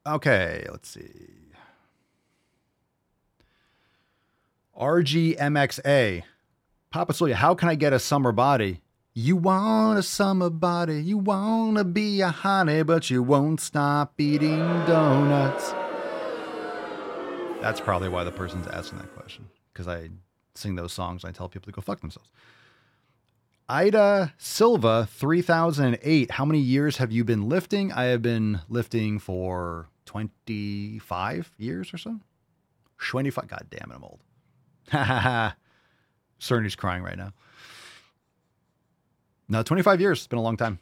Okay, 0.07 0.65
let's 0.71 0.89
see. 0.89 1.46
RGMXA. 4.77 6.23
Papa 6.91 7.13
Soya, 7.13 7.33
how 7.33 7.55
can 7.55 7.67
I 7.69 7.75
get 7.75 7.93
a 7.93 7.99
summer 7.99 8.31
body? 8.31 8.81
You 9.13 9.35
want 9.35 9.97
a 9.97 10.03
summer 10.03 10.51
body, 10.51 11.01
you 11.01 11.17
want 11.17 11.77
to 11.77 11.83
be 11.83 12.21
a 12.21 12.29
honey, 12.29 12.83
but 12.83 13.09
you 13.09 13.23
won't 13.23 13.59
stop 13.59 14.13
eating 14.19 14.59
donuts. 14.85 15.71
That's 17.59 17.81
probably 17.81 18.09
why 18.09 18.23
the 18.23 18.31
person's 18.31 18.67
asking 18.67 18.99
that 18.99 19.15
question, 19.15 19.47
because 19.73 19.87
I 19.87 20.09
sing 20.53 20.75
those 20.75 20.93
songs 20.93 21.23
and 21.23 21.29
I 21.29 21.33
tell 21.35 21.49
people 21.49 21.65
to 21.65 21.71
go 21.71 21.81
fuck 21.81 22.01
themselves. 22.01 22.29
Ida 23.67 24.33
Silva, 24.37 25.09
3008. 25.11 26.31
How 26.31 26.45
many 26.45 26.59
years 26.59 26.97
have 26.97 27.11
you 27.11 27.23
been 27.23 27.49
lifting? 27.49 27.91
I 27.91 28.05
have 28.05 28.21
been 28.21 28.61
lifting 28.69 29.17
for 29.17 29.89
25 30.05 31.51
years 31.57 31.93
or 31.93 31.97
so. 31.97 32.19
25. 32.99 33.47
God 33.47 33.65
damn 33.71 33.91
it, 33.91 33.95
I'm 33.95 34.03
old. 34.03 34.19
Ha 34.91 35.03
ha 35.03 35.19
ha. 35.19 35.55
Cerny's 36.39 36.75
crying 36.75 37.03
right 37.03 37.17
now. 37.17 37.33
No, 39.49 39.63
25 39.63 40.01
years. 40.01 40.19
It's 40.19 40.27
been 40.27 40.39
a 40.39 40.43
long 40.43 40.57
time. 40.57 40.79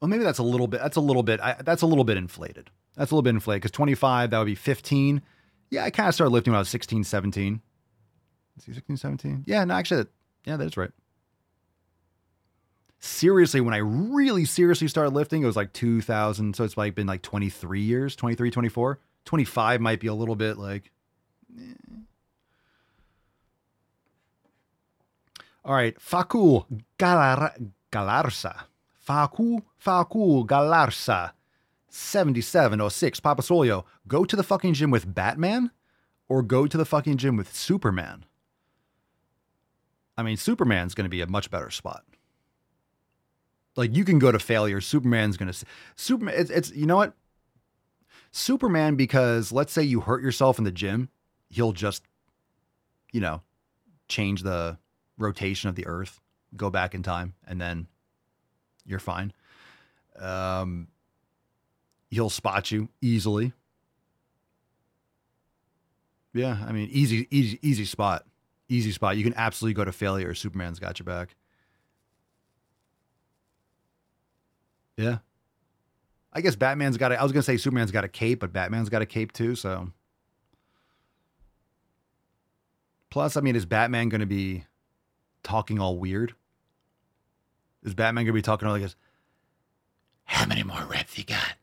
Well, 0.00 0.08
maybe 0.08 0.24
that's 0.24 0.38
a 0.38 0.42
little 0.42 0.66
bit. 0.66 0.80
That's 0.80 0.96
a 0.96 1.00
little 1.00 1.22
bit. 1.22 1.40
I, 1.40 1.56
that's 1.64 1.82
a 1.82 1.86
little 1.86 2.04
bit 2.04 2.16
inflated. 2.16 2.70
That's 2.96 3.10
a 3.10 3.14
little 3.14 3.22
bit 3.22 3.30
inflated 3.30 3.62
because 3.62 3.70
25, 3.70 4.30
that 4.30 4.38
would 4.38 4.46
be 4.46 4.54
15. 4.54 5.22
Yeah, 5.70 5.84
I 5.84 5.90
kind 5.90 6.08
of 6.08 6.14
started 6.14 6.32
lifting 6.32 6.52
when 6.52 6.58
I 6.58 6.60
was 6.60 6.68
16, 6.68 7.04
17. 7.04 7.60
see, 8.58 8.72
16, 8.72 8.96
17. 8.96 9.44
Yeah, 9.46 9.64
no, 9.64 9.74
actually, 9.74 10.06
yeah, 10.44 10.56
that 10.56 10.66
is 10.66 10.76
right. 10.76 10.90
Seriously, 12.98 13.60
when 13.60 13.74
I 13.74 13.78
really 13.78 14.44
seriously 14.44 14.88
started 14.88 15.10
lifting, 15.10 15.42
it 15.42 15.46
was 15.46 15.56
like 15.56 15.72
2000. 15.72 16.54
So 16.54 16.64
it's 16.64 16.76
like 16.76 16.94
been 16.94 17.06
like 17.06 17.22
23 17.22 17.80
years, 17.80 18.14
23, 18.16 18.50
24. 18.50 18.98
25 19.24 19.80
might 19.80 20.00
be 20.00 20.06
a 20.06 20.14
little 20.14 20.36
bit 20.36 20.58
like. 20.58 20.90
Eh. 21.58 21.74
All 25.64 25.74
right, 25.74 25.96
Facu 25.98 26.66
Galar- 26.98 27.56
Galarza. 27.90 28.64
Faku 28.98 29.60
Faku 29.78 30.46
Galarsa 30.46 31.32
7706 31.88 33.20
Papa 33.20 33.42
Swolio, 33.42 33.84
go 34.06 34.24
to 34.24 34.36
the 34.36 34.42
fucking 34.42 34.74
gym 34.74 34.90
with 34.90 35.12
Batman 35.12 35.70
or 36.28 36.42
go 36.42 36.66
to 36.66 36.78
the 36.78 36.84
fucking 36.84 37.16
gym 37.18 37.36
with 37.36 37.54
Superman? 37.54 38.24
I 40.16 40.22
mean, 40.22 40.36
Superman's 40.36 40.94
going 40.94 41.04
to 41.04 41.10
be 41.10 41.20
a 41.20 41.26
much 41.26 41.50
better 41.50 41.70
spot. 41.70 42.04
Like 43.76 43.94
you 43.96 44.04
can 44.04 44.18
go 44.18 44.30
to 44.30 44.38
failure. 44.38 44.80
Superman's 44.80 45.36
going 45.36 45.52
to 45.52 45.64
Superman. 45.96 46.34
It's, 46.36 46.50
it's 46.50 46.70
you 46.72 46.86
know 46.86 46.96
what? 46.96 47.14
Superman 48.32 48.96
because 48.96 49.52
let's 49.52 49.72
say 49.72 49.82
you 49.82 50.00
hurt 50.00 50.22
yourself 50.22 50.58
in 50.58 50.64
the 50.64 50.72
gym, 50.72 51.10
he'll 51.50 51.72
just, 51.72 52.02
you 53.12 53.20
know, 53.20 53.42
change 54.08 54.42
the 54.42 54.78
rotation 55.18 55.68
of 55.68 55.76
the 55.76 55.86
Earth, 55.86 56.20
go 56.56 56.70
back 56.70 56.94
in 56.94 57.02
time, 57.02 57.34
and 57.46 57.60
then 57.60 57.86
you're 58.86 58.98
fine. 58.98 59.32
Um, 60.18 60.88
he'll 62.10 62.30
spot 62.30 62.70
you 62.70 62.88
easily. 63.00 63.52
Yeah, 66.32 66.56
I 66.66 66.72
mean, 66.72 66.88
easy, 66.90 67.28
easy, 67.30 67.58
easy 67.60 67.84
spot, 67.84 68.24
easy 68.68 68.92
spot. 68.92 69.18
You 69.18 69.24
can 69.24 69.34
absolutely 69.34 69.74
go 69.74 69.84
to 69.84 69.92
failure. 69.92 70.34
Superman's 70.34 70.78
got 70.78 70.98
your 70.98 71.04
back. 71.04 71.36
Yeah. 74.96 75.18
I 76.32 76.40
guess 76.40 76.56
Batman's 76.56 76.96
got 76.96 77.12
a, 77.12 77.20
I 77.20 77.22
was 77.22 77.32
going 77.32 77.42
to 77.42 77.46
say 77.46 77.56
Superman's 77.56 77.90
got 77.90 78.04
a 78.04 78.08
cape, 78.08 78.40
but 78.40 78.52
Batman's 78.52 78.88
got 78.88 79.02
a 79.02 79.06
cape 79.06 79.32
too. 79.32 79.54
So, 79.54 79.90
plus, 83.10 83.36
I 83.36 83.40
mean, 83.40 83.54
is 83.54 83.66
Batman 83.66 84.08
going 84.08 84.20
to 84.20 84.26
be 84.26 84.64
talking 85.42 85.78
all 85.78 85.98
weird? 85.98 86.34
Is 87.82 87.94
Batman 87.94 88.24
going 88.24 88.32
to 88.32 88.38
be 88.38 88.42
talking 88.42 88.66
all 88.66 88.72
like 88.72 88.82
this? 88.82 88.96
How 90.24 90.46
many 90.46 90.62
more 90.62 90.82
reps 90.84 91.18
you 91.18 91.24
got? 91.24 91.54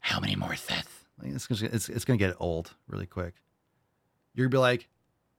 How 0.00 0.20
many 0.20 0.36
more 0.36 0.54
sets? 0.54 0.88
Like, 1.20 1.32
it's, 1.32 1.50
it's, 1.50 1.88
it's 1.88 2.04
going 2.04 2.18
to 2.18 2.24
get 2.24 2.36
old 2.38 2.72
really 2.88 3.06
quick. 3.06 3.34
You're 4.34 4.46
going 4.46 4.52
to 4.52 4.56
be 4.56 4.60
like, 4.60 4.88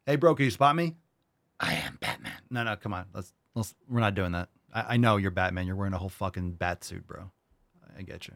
hey, 0.05 0.15
bro, 0.17 0.35
can 0.35 0.45
you 0.45 0.51
spot 0.51 0.75
me? 0.75 0.95
I 1.59 1.73
am 1.73 1.97
Batman. 1.99 2.33
No, 2.51 2.63
no, 2.63 2.75
come 2.75 2.93
on. 2.93 3.05
Let's, 3.13 3.33
let's, 3.55 3.73
we're 3.89 4.01
not 4.01 4.13
doing 4.13 4.33
that. 4.33 4.49
I, 4.73 4.85
I 4.89 4.97
know 4.97 5.17
you're 5.17 5.31
Batman. 5.31 5.65
You're 5.65 5.75
wearing 5.75 5.93
a 5.93 5.97
whole 5.97 6.09
fucking 6.09 6.53
bat 6.53 6.83
suit, 6.83 7.07
bro. 7.07 7.31
I 7.97 8.03
get 8.03 8.27
you. 8.27 8.35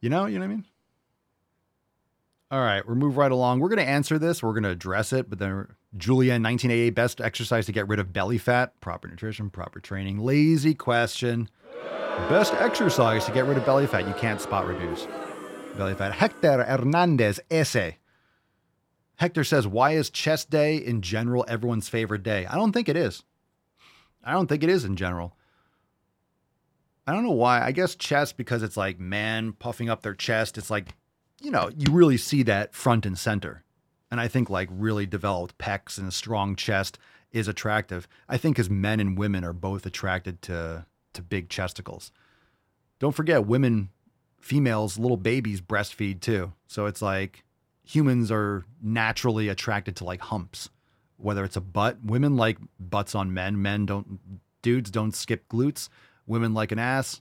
You 0.00 0.08
know, 0.08 0.26
you 0.26 0.38
know 0.38 0.46
what 0.46 0.52
I 0.52 0.56
mean? 0.56 0.64
All 2.50 2.60
right, 2.60 2.86
we'll 2.86 2.96
move 2.96 3.16
right 3.16 3.32
along. 3.32 3.60
We're 3.60 3.68
going 3.68 3.78
to 3.78 3.88
answer 3.88 4.18
this. 4.18 4.42
We're 4.42 4.52
going 4.52 4.64
to 4.64 4.70
address 4.70 5.12
it, 5.12 5.30
but 5.30 5.38
then 5.38 5.68
Julia 5.96 6.32
1988 6.32 6.90
best 6.90 7.20
exercise 7.20 7.66
to 7.66 7.72
get 7.72 7.88
rid 7.88 7.98
of 7.98 8.12
belly 8.12 8.36
fat, 8.36 8.78
proper 8.80 9.08
nutrition, 9.08 9.48
proper 9.48 9.80
training. 9.80 10.18
Lazy 10.18 10.74
question. 10.74 11.48
Best 12.28 12.52
exercise 12.54 13.24
to 13.24 13.32
get 13.32 13.46
rid 13.46 13.56
of 13.56 13.64
belly 13.64 13.86
fat. 13.86 14.06
You 14.06 14.14
can't 14.14 14.40
spot 14.40 14.66
reduce 14.66 15.06
belly 15.78 15.94
fat. 15.94 16.12
Hector 16.12 16.62
Hernandez 16.64 17.40
essay. 17.50 17.98
Hector 19.16 19.44
says, 19.44 19.66
Why 19.66 19.92
is 19.92 20.10
chest 20.10 20.50
day 20.50 20.76
in 20.76 21.00
general 21.00 21.46
everyone's 21.48 21.88
favorite 21.88 22.22
day? 22.22 22.44
I 22.46 22.56
don't 22.56 22.72
think 22.72 22.88
it 22.88 22.96
is. 22.96 23.22
I 24.24 24.32
don't 24.32 24.46
think 24.46 24.62
it 24.62 24.68
is 24.70 24.84
in 24.84 24.96
general. 24.96 25.36
I 27.06 27.12
don't 27.12 27.24
know 27.24 27.30
why. 27.32 27.62
I 27.62 27.72
guess 27.72 27.94
chest 27.94 28.36
because 28.36 28.62
it's 28.62 28.76
like 28.76 29.00
man 29.00 29.52
puffing 29.52 29.90
up 29.90 30.02
their 30.02 30.14
chest. 30.14 30.56
It's 30.56 30.70
like, 30.70 30.94
you 31.40 31.50
know, 31.50 31.70
you 31.76 31.92
really 31.92 32.16
see 32.16 32.42
that 32.44 32.74
front 32.74 33.04
and 33.04 33.18
center. 33.18 33.64
And 34.10 34.20
I 34.20 34.28
think 34.28 34.48
like 34.48 34.68
really 34.70 35.06
developed 35.06 35.58
pecs 35.58 35.98
and 35.98 36.08
a 36.08 36.12
strong 36.12 36.54
chest 36.54 36.98
is 37.32 37.48
attractive. 37.48 38.06
I 38.28 38.36
think 38.36 38.58
as 38.58 38.70
men 38.70 39.00
and 39.00 39.18
women 39.18 39.42
are 39.42 39.54
both 39.54 39.86
attracted 39.86 40.42
to 40.42 40.86
to 41.14 41.22
big 41.22 41.48
chesticles. 41.48 42.10
Don't 42.98 43.14
forget 43.14 43.46
women, 43.46 43.90
females, 44.40 44.98
little 44.98 45.16
babies 45.16 45.60
breastfeed 45.60 46.20
too. 46.20 46.52
So 46.66 46.86
it's 46.86 47.02
like 47.02 47.44
humans 47.84 48.30
are 48.30 48.64
naturally 48.80 49.48
attracted 49.48 49.96
to 49.96 50.04
like 50.04 50.20
humps 50.20 50.70
whether 51.22 51.44
it's 51.44 51.56
a 51.56 51.60
butt. 51.60 51.98
Women 52.04 52.36
like 52.36 52.58
butts 52.78 53.14
on 53.14 53.32
men. 53.32 53.60
Men 53.60 53.86
don't, 53.86 54.20
dudes 54.62 54.90
don't 54.90 55.14
skip 55.14 55.48
glutes. 55.48 55.88
Women 56.26 56.54
like 56.54 56.72
an 56.72 56.78
ass 56.78 57.20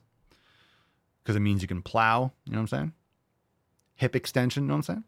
because 1.24 1.36
it 1.36 1.42
means 1.42 1.62
you 1.62 1.68
can 1.68 1.82
plow. 1.82 2.32
You 2.46 2.54
know 2.54 2.60
what 2.60 2.62
I'm 2.62 2.68
saying? 2.68 2.94
Hip 3.96 4.16
extension. 4.16 4.64
You 4.64 4.68
know 4.68 4.76
what 4.76 4.90
I'm 4.90 4.96
saying? 4.96 5.04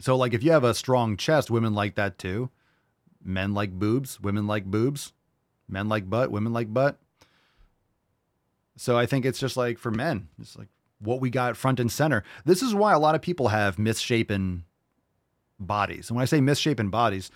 So, 0.00 0.16
like, 0.16 0.32
if 0.32 0.44
you 0.44 0.52
have 0.52 0.64
a 0.64 0.74
strong 0.74 1.16
chest, 1.16 1.50
women 1.50 1.74
like 1.74 1.96
that 1.96 2.18
too. 2.18 2.50
Men 3.22 3.54
like 3.54 3.72
boobs. 3.72 4.20
Women 4.20 4.46
like 4.46 4.64
boobs. 4.64 5.12
Men 5.68 5.88
like 5.88 6.08
butt. 6.08 6.30
Women 6.30 6.52
like 6.52 6.72
butt. 6.72 6.98
So 8.78 8.96
I 8.96 9.06
think 9.06 9.26
it's 9.26 9.40
just 9.40 9.56
like 9.56 9.76
for 9.76 9.90
men, 9.90 10.28
it's 10.40 10.56
like 10.56 10.68
what 11.00 11.20
we 11.20 11.30
got 11.30 11.56
front 11.56 11.80
and 11.80 11.90
center. 11.90 12.22
This 12.44 12.62
is 12.62 12.74
why 12.74 12.92
a 12.92 12.98
lot 12.98 13.16
of 13.16 13.20
people 13.20 13.48
have 13.48 13.78
misshapen 13.78 14.64
bodies. 15.58 16.10
And 16.10 16.16
when 16.16 16.22
I 16.22 16.26
say 16.26 16.40
misshapen 16.40 16.90
bodies, 16.90 17.30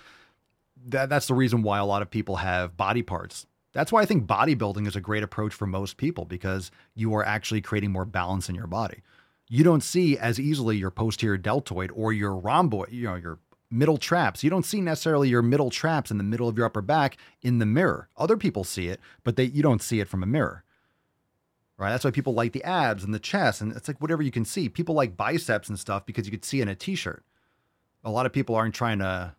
that, 0.86 1.08
that's 1.08 1.26
the 1.26 1.34
reason 1.34 1.62
why 1.62 1.78
a 1.78 1.84
lot 1.84 2.02
of 2.02 2.10
people 2.10 2.36
have 2.36 2.76
body 2.76 3.02
parts. 3.02 3.46
That's 3.72 3.90
why 3.90 4.02
I 4.02 4.06
think 4.06 4.26
bodybuilding 4.26 4.86
is 4.86 4.96
a 4.96 5.00
great 5.00 5.22
approach 5.22 5.54
for 5.54 5.66
most 5.66 5.96
people 5.96 6.24
because 6.24 6.70
you 6.94 7.14
are 7.14 7.24
actually 7.24 7.62
creating 7.62 7.90
more 7.90 8.04
balance 8.04 8.48
in 8.48 8.54
your 8.54 8.66
body. 8.66 9.02
You 9.48 9.64
don't 9.64 9.82
see 9.82 10.18
as 10.18 10.38
easily 10.38 10.76
your 10.76 10.90
posterior 10.90 11.36
deltoid 11.36 11.90
or 11.94 12.12
your 12.12 12.34
rhomboid, 12.34 12.90
you 12.90 13.04
know, 13.04 13.14
your 13.14 13.38
middle 13.70 13.96
traps. 13.96 14.44
You 14.44 14.50
don't 14.50 14.66
see 14.66 14.80
necessarily 14.80 15.28
your 15.28 15.42
middle 15.42 15.70
traps 15.70 16.10
in 16.10 16.18
the 16.18 16.24
middle 16.24 16.48
of 16.48 16.56
your 16.56 16.66
upper 16.66 16.82
back 16.82 17.16
in 17.40 17.58
the 17.58 17.66
mirror. 17.66 18.08
Other 18.16 18.36
people 18.36 18.64
see 18.64 18.88
it, 18.88 19.00
but 19.24 19.36
they 19.36 19.44
you 19.44 19.62
don't 19.62 19.82
see 19.82 20.00
it 20.00 20.08
from 20.08 20.22
a 20.22 20.26
mirror. 20.26 20.64
Right? 21.78 21.90
That's 21.90 22.04
why 22.04 22.10
people 22.10 22.34
like 22.34 22.52
the 22.52 22.64
abs 22.64 23.02
and 23.02 23.14
the 23.14 23.18
chest 23.18 23.60
and 23.60 23.74
it's 23.74 23.88
like 23.88 24.00
whatever 24.00 24.22
you 24.22 24.30
can 24.30 24.44
see. 24.44 24.68
People 24.68 24.94
like 24.94 25.16
biceps 25.16 25.68
and 25.68 25.78
stuff 25.78 26.04
because 26.06 26.26
you 26.26 26.30
could 26.30 26.44
see 26.44 26.60
in 26.60 26.68
a 26.68 26.74
t-shirt 26.74 27.24
a 28.04 28.10
lot 28.10 28.26
of 28.26 28.32
people 28.32 28.54
aren't 28.54 28.74
trying 28.74 28.98
to 28.98 29.34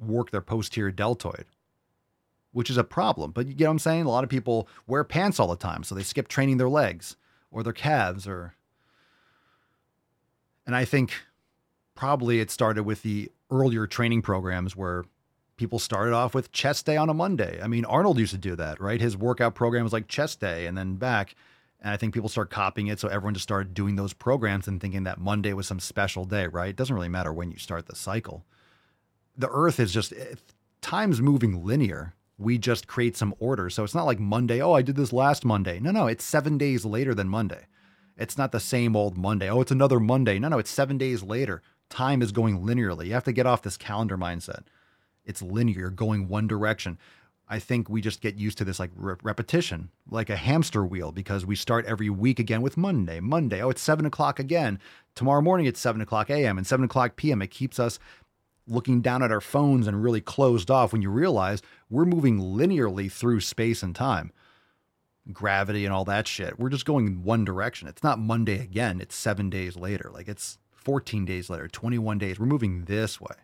work 0.00 0.30
their 0.30 0.40
posterior 0.40 0.90
deltoid, 0.90 1.46
which 2.52 2.70
is 2.70 2.76
a 2.76 2.84
problem. 2.84 3.30
But 3.30 3.46
you 3.46 3.54
get 3.54 3.66
what 3.66 3.72
I'm 3.72 3.78
saying? 3.78 4.04
A 4.04 4.10
lot 4.10 4.24
of 4.24 4.30
people 4.30 4.68
wear 4.86 5.04
pants 5.04 5.38
all 5.38 5.48
the 5.48 5.56
time, 5.56 5.84
so 5.84 5.94
they 5.94 6.02
skip 6.02 6.28
training 6.28 6.56
their 6.56 6.68
legs 6.68 7.16
or 7.50 7.62
their 7.62 7.72
calves 7.72 8.26
or 8.26 8.54
and 10.66 10.76
I 10.76 10.84
think 10.84 11.12
probably 11.94 12.40
it 12.40 12.50
started 12.50 12.84
with 12.84 13.02
the 13.02 13.30
earlier 13.50 13.86
training 13.86 14.22
programs 14.22 14.76
where 14.76 15.04
people 15.56 15.78
started 15.78 16.14
off 16.14 16.34
with 16.34 16.52
chest 16.52 16.86
day 16.86 16.96
on 16.96 17.08
a 17.08 17.14
Monday. 17.14 17.60
I 17.62 17.66
mean, 17.66 17.84
Arnold 17.84 18.18
used 18.18 18.32
to 18.32 18.38
do 18.38 18.56
that, 18.56 18.80
right? 18.80 19.00
His 19.00 19.16
workout 19.16 19.54
program 19.54 19.84
was 19.84 19.92
like 19.92 20.08
chest 20.08 20.40
day 20.40 20.66
and 20.66 20.76
then 20.76 20.96
back. 20.96 21.34
And 21.82 21.92
I 21.92 21.96
think 21.96 22.14
people 22.14 22.28
start 22.28 22.48
copying 22.48 22.86
it. 22.86 23.00
So 23.00 23.08
everyone 23.08 23.34
just 23.34 23.42
started 23.42 23.74
doing 23.74 23.96
those 23.96 24.12
programs 24.12 24.68
and 24.68 24.80
thinking 24.80 25.02
that 25.02 25.18
Monday 25.20 25.52
was 25.52 25.66
some 25.66 25.80
special 25.80 26.24
day, 26.24 26.46
right? 26.46 26.70
It 26.70 26.76
doesn't 26.76 26.94
really 26.94 27.08
matter 27.08 27.32
when 27.32 27.50
you 27.50 27.58
start 27.58 27.86
the 27.86 27.96
cycle. 27.96 28.44
The 29.36 29.50
earth 29.50 29.80
is 29.80 29.92
just, 29.92 30.12
eh, 30.12 30.36
time's 30.80 31.20
moving 31.20 31.64
linear. 31.64 32.14
We 32.38 32.56
just 32.56 32.86
create 32.86 33.16
some 33.16 33.34
order. 33.40 33.68
So 33.68 33.82
it's 33.82 33.96
not 33.96 34.06
like 34.06 34.20
Monday, 34.20 34.62
oh, 34.62 34.72
I 34.72 34.82
did 34.82 34.94
this 34.94 35.12
last 35.12 35.44
Monday. 35.44 35.80
No, 35.80 35.90
no, 35.90 36.06
it's 36.06 36.24
seven 36.24 36.56
days 36.56 36.84
later 36.84 37.14
than 37.14 37.28
Monday. 37.28 37.66
It's 38.16 38.38
not 38.38 38.52
the 38.52 38.60
same 38.60 38.94
old 38.94 39.16
Monday. 39.16 39.50
Oh, 39.50 39.60
it's 39.60 39.70
another 39.72 39.98
Monday. 39.98 40.38
No, 40.38 40.48
no, 40.48 40.58
it's 40.58 40.70
seven 40.70 40.98
days 40.98 41.24
later. 41.24 41.62
Time 41.88 42.22
is 42.22 42.30
going 42.30 42.60
linearly. 42.60 43.06
You 43.06 43.14
have 43.14 43.24
to 43.24 43.32
get 43.32 43.46
off 43.46 43.62
this 43.62 43.76
calendar 43.76 44.16
mindset. 44.16 44.62
It's 45.24 45.42
linear, 45.42 45.90
going 45.90 46.28
one 46.28 46.46
direction. 46.46 46.98
I 47.52 47.58
think 47.58 47.90
we 47.90 48.00
just 48.00 48.22
get 48.22 48.38
used 48.38 48.56
to 48.58 48.64
this 48.64 48.80
like 48.80 48.92
re- 48.96 49.16
repetition, 49.22 49.90
like 50.10 50.30
a 50.30 50.36
hamster 50.36 50.86
wheel, 50.86 51.12
because 51.12 51.44
we 51.44 51.54
start 51.54 51.84
every 51.84 52.08
week 52.08 52.38
again 52.38 52.62
with 52.62 52.78
Monday, 52.78 53.20
Monday. 53.20 53.60
Oh, 53.60 53.68
it's 53.68 53.82
seven 53.82 54.06
o'clock 54.06 54.38
again. 54.38 54.78
Tomorrow 55.14 55.42
morning 55.42 55.66
it's 55.66 55.78
seven 55.78 56.00
o'clock 56.00 56.30
a.m. 56.30 56.56
and 56.56 56.66
seven 56.66 56.86
o'clock 56.86 57.14
p.m. 57.16 57.42
It 57.42 57.50
keeps 57.50 57.78
us 57.78 57.98
looking 58.66 59.02
down 59.02 59.22
at 59.22 59.30
our 59.30 59.42
phones 59.42 59.86
and 59.86 60.02
really 60.02 60.22
closed 60.22 60.70
off 60.70 60.94
when 60.94 61.02
you 61.02 61.10
realize 61.10 61.60
we're 61.90 62.06
moving 62.06 62.38
linearly 62.38 63.12
through 63.12 63.40
space 63.40 63.82
and 63.82 63.94
time, 63.94 64.32
gravity 65.30 65.84
and 65.84 65.92
all 65.92 66.06
that 66.06 66.26
shit. 66.26 66.58
We're 66.58 66.70
just 66.70 66.86
going 66.86 67.22
one 67.22 67.44
direction. 67.44 67.86
It's 67.86 68.02
not 68.02 68.18
Monday 68.18 68.60
again. 68.62 68.98
It's 68.98 69.14
seven 69.14 69.50
days 69.50 69.76
later. 69.76 70.10
Like 70.10 70.26
it's 70.26 70.56
14 70.72 71.26
days 71.26 71.50
later, 71.50 71.68
21 71.68 72.16
days. 72.16 72.40
We're 72.40 72.46
moving 72.46 72.86
this 72.86 73.20
way. 73.20 73.36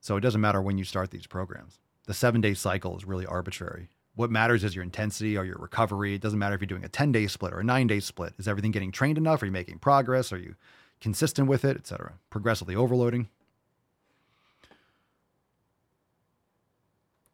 So 0.00 0.16
it 0.16 0.20
doesn't 0.20 0.40
matter 0.40 0.60
when 0.60 0.78
you 0.78 0.84
start 0.84 1.12
these 1.12 1.28
programs 1.28 1.78
the 2.06 2.14
seven 2.14 2.40
day 2.40 2.54
cycle 2.54 2.96
is 2.96 3.04
really 3.04 3.26
arbitrary. 3.26 3.88
What 4.14 4.30
matters 4.30 4.62
is 4.62 4.74
your 4.74 4.84
intensity 4.84 5.38
or 5.38 5.44
your 5.44 5.56
recovery. 5.58 6.14
It 6.14 6.20
doesn't 6.20 6.38
matter 6.38 6.54
if 6.54 6.60
you're 6.60 6.66
doing 6.66 6.84
a 6.84 6.88
10 6.88 7.12
day 7.12 7.26
split 7.26 7.52
or 7.52 7.60
a 7.60 7.64
nine 7.64 7.86
day 7.86 8.00
split. 8.00 8.34
Is 8.38 8.48
everything 8.48 8.70
getting 8.70 8.92
trained 8.92 9.18
enough? 9.18 9.42
Are 9.42 9.46
you 9.46 9.52
making 9.52 9.78
progress? 9.78 10.32
Are 10.32 10.38
you 10.38 10.54
consistent 11.00 11.48
with 11.48 11.64
it, 11.64 11.76
etc.? 11.76 12.14
Progressively 12.30 12.76
overloading. 12.76 13.28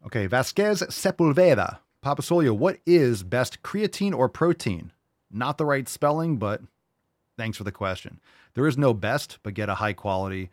Okay, 0.06 0.26
Vasquez 0.26 0.82
Sepulveda. 0.82 1.78
Papa 2.00 2.22
Swolio, 2.22 2.56
what 2.56 2.78
is 2.86 3.24
best 3.24 3.62
creatine 3.62 4.16
or 4.16 4.28
protein? 4.28 4.92
Not 5.30 5.58
the 5.58 5.66
right 5.66 5.88
spelling, 5.88 6.36
but 6.36 6.62
thanks 7.36 7.58
for 7.58 7.64
the 7.64 7.72
question. 7.72 8.20
There 8.54 8.66
is 8.68 8.78
no 8.78 8.94
best, 8.94 9.38
but 9.42 9.54
get 9.54 9.68
a 9.68 9.74
high 9.74 9.92
quality 9.92 10.50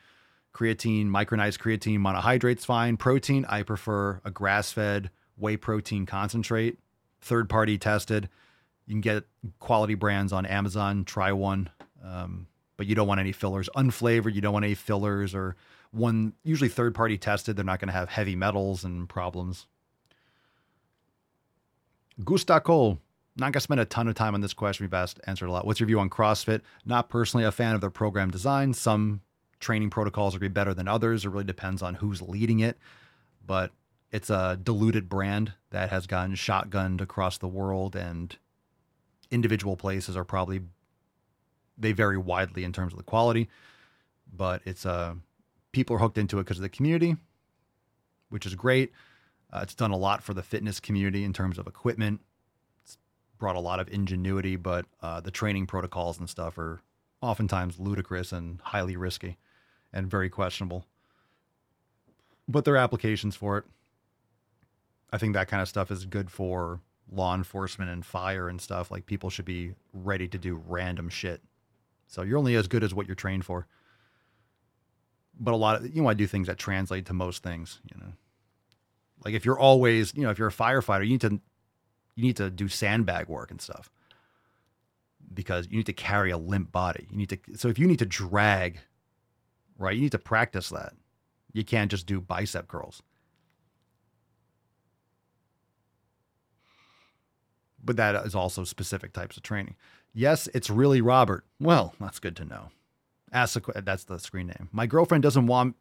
Creatine, 0.55 1.07
micronized 1.07 1.59
creatine 1.59 1.99
monohydrate's 1.99 2.63
fine. 2.63 2.95
Protein, 2.95 3.45
I 3.49 3.63
prefer 3.63 4.21
a 4.23 4.31
grass 4.31 4.71
fed 4.71 5.09
whey 5.37 5.57
protein 5.57 6.05
concentrate, 6.05 6.79
third 7.19 7.49
party 7.49 7.77
tested. 7.77 8.29
You 8.87 8.93
can 8.93 9.01
get 9.01 9.25
quality 9.59 9.95
brands 9.95 10.31
on 10.31 10.45
Amazon. 10.45 11.03
Try 11.03 11.33
one. 11.33 11.69
Um, 12.01 12.47
but 12.77 12.87
you 12.87 12.95
don't 12.95 13.07
want 13.07 13.19
any 13.19 13.33
fillers. 13.33 13.69
Unflavored, 13.75 14.33
you 14.33 14.41
don't 14.41 14.53
want 14.53 14.63
any 14.63 14.75
fillers 14.75 15.35
or 15.35 15.55
one, 15.91 16.33
usually 16.43 16.69
third 16.69 16.95
party 16.95 17.17
tested. 17.17 17.57
They're 17.57 17.65
not 17.65 17.79
going 17.79 17.87
to 17.87 17.93
have 17.93 18.09
heavy 18.09 18.35
metals 18.35 18.83
and 18.83 19.09
problems. 19.09 19.65
Gusta 22.23 22.61
Cole. 22.61 22.99
Not 23.37 23.51
to 23.51 23.59
spend 23.59 23.81
a 23.81 23.85
ton 23.85 24.07
of 24.07 24.15
time 24.15 24.33
on 24.33 24.39
this 24.39 24.53
question. 24.53 24.85
We've 24.85 24.93
asked, 24.93 25.19
answered 25.27 25.47
a 25.47 25.51
lot. 25.51 25.65
What's 25.65 25.81
your 25.81 25.87
view 25.87 25.99
on 25.99 26.09
CrossFit? 26.09 26.61
Not 26.85 27.09
personally 27.09 27.45
a 27.45 27.51
fan 27.51 27.75
of 27.75 27.81
their 27.81 27.89
program 27.89 28.31
design. 28.31 28.73
Some 28.73 29.19
training 29.65 29.89
protocols 29.89 30.35
are 30.35 30.39
going 30.39 30.45
to 30.45 30.49
be 30.51 30.53
better 30.53 30.75
than 30.75 30.87
others. 30.87 31.25
It 31.25 31.29
really 31.29 31.43
depends 31.43 31.81
on 31.81 31.95
who's 31.95 32.21
leading 32.21 32.59
it. 32.59 32.77
But 33.45 33.71
it's 34.11 34.29
a 34.29 34.59
diluted 34.61 35.09
brand 35.09 35.53
that 35.71 35.89
has 35.89 36.05
gotten 36.05 36.35
shotgunned 36.35 37.01
across 37.01 37.39
the 37.39 37.47
world, 37.47 37.95
and 37.95 38.37
individual 39.31 39.75
places 39.75 40.15
are 40.15 40.23
probably 40.23 40.61
they 41.77 41.91
vary 41.91 42.17
widely 42.17 42.63
in 42.63 42.71
terms 42.71 42.93
of 42.93 42.97
the 42.97 43.03
quality. 43.03 43.49
But 44.31 44.61
it's 44.65 44.85
uh, 44.85 45.15
people 45.71 45.95
are 45.95 45.99
hooked 45.99 46.19
into 46.19 46.37
it 46.37 46.43
because 46.43 46.59
of 46.59 46.63
the 46.63 46.69
community, 46.69 47.17
which 48.29 48.45
is 48.45 48.53
great. 48.53 48.91
Uh, 49.51 49.61
it's 49.63 49.75
done 49.75 49.91
a 49.91 49.97
lot 49.97 50.21
for 50.21 50.33
the 50.33 50.43
fitness 50.43 50.79
community 50.79 51.23
in 51.23 51.33
terms 51.33 51.57
of 51.57 51.65
equipment 51.65 52.19
It's 52.83 52.97
brought 53.37 53.55
a 53.55 53.59
lot 53.59 53.79
of 53.79 53.87
ingenuity, 53.89 54.57
but 54.57 54.85
uh, 55.01 55.21
the 55.21 55.31
training 55.31 55.65
protocols 55.65 56.19
and 56.19 56.29
stuff 56.29 56.57
are 56.57 56.81
oftentimes 57.21 57.79
ludicrous 57.79 58.31
and 58.31 58.59
highly 58.61 58.95
risky 58.95 59.37
and 59.95 60.11
very 60.11 60.29
questionable. 60.29 60.85
But 62.47 62.65
there 62.65 62.75
are 62.75 62.77
applications 62.77 63.35
for 63.35 63.57
it. 63.57 63.63
I 65.11 65.17
think 65.17 65.33
that 65.33 65.47
kind 65.47 65.61
of 65.61 65.67
stuff 65.67 65.89
is 65.89 66.05
good 66.05 66.29
for 66.29 66.81
law 67.11 67.33
enforcement 67.33 67.89
and 67.89 68.05
fire 68.05 68.49
and 68.49 68.61
stuff. 68.61 68.91
Like 68.91 69.05
people 69.05 69.29
should 69.29 69.45
be 69.45 69.73
ready 69.93 70.27
to 70.27 70.37
do 70.37 70.61
random 70.67 71.09
shit. 71.09 71.41
So 72.07 72.21
you're 72.21 72.37
only 72.37 72.55
as 72.55 72.67
good 72.67 72.83
as 72.83 72.93
what 72.93 73.07
you're 73.07 73.15
trained 73.15 73.45
for. 73.45 73.65
But 75.39 75.53
a 75.53 75.57
lot 75.57 75.77
of 75.77 75.95
you 75.95 76.03
want 76.03 76.17
to 76.17 76.23
do 76.23 76.27
things 76.27 76.47
that 76.47 76.57
translate 76.57 77.05
to 77.07 77.13
most 77.13 77.41
things, 77.41 77.79
you 77.91 77.99
know. 77.99 78.13
Like 79.23 79.33
if 79.33 79.45
you're 79.45 79.59
always, 79.59 80.13
you 80.13 80.23
know, 80.23 80.29
if 80.29 80.37
you're 80.37 80.49
a 80.49 80.51
firefighter, 80.51 81.03
you 81.03 81.11
need 81.11 81.21
to 81.21 81.41
you 82.15 82.23
need 82.23 82.37
to 82.37 82.49
do 82.49 82.67
sandbag 82.67 83.27
work 83.27 83.51
and 83.51 83.59
stuff 83.59 83.89
because 85.33 85.67
you 85.69 85.77
need 85.77 85.85
to 85.87 85.93
carry 85.93 86.31
a 86.31 86.37
limp 86.37 86.71
body. 86.71 87.07
You 87.09 87.17
need 87.17 87.29
to 87.29 87.37
so 87.55 87.69
if 87.69 87.79
you 87.79 87.87
need 87.87 87.99
to 87.99 88.05
drag, 88.05 88.79
right? 89.77 89.95
You 89.95 90.01
need 90.01 90.11
to 90.11 90.19
practice 90.19 90.69
that. 90.69 90.93
You 91.53 91.63
can't 91.63 91.91
just 91.91 92.05
do 92.05 92.19
bicep 92.19 92.67
curls. 92.67 93.01
But 97.83 97.97
that 97.97 98.25
is 98.25 98.35
also 98.35 98.63
specific 98.63 99.13
types 99.13 99.37
of 99.37 99.43
training. 99.43 99.75
Yes, 100.13 100.49
it's 100.53 100.69
really 100.69 101.01
Robert. 101.01 101.45
Well, 101.59 101.93
that's 101.99 102.19
good 102.19 102.35
to 102.37 102.45
know. 102.45 102.69
Ask 103.31 103.67
a, 103.67 103.81
that's 103.81 104.05
the 104.05 104.17
screen 104.17 104.47
name. 104.47 104.69
My 104.71 104.87
girlfriend 104.87 105.23
doesn't 105.23 105.47
want 105.47 105.75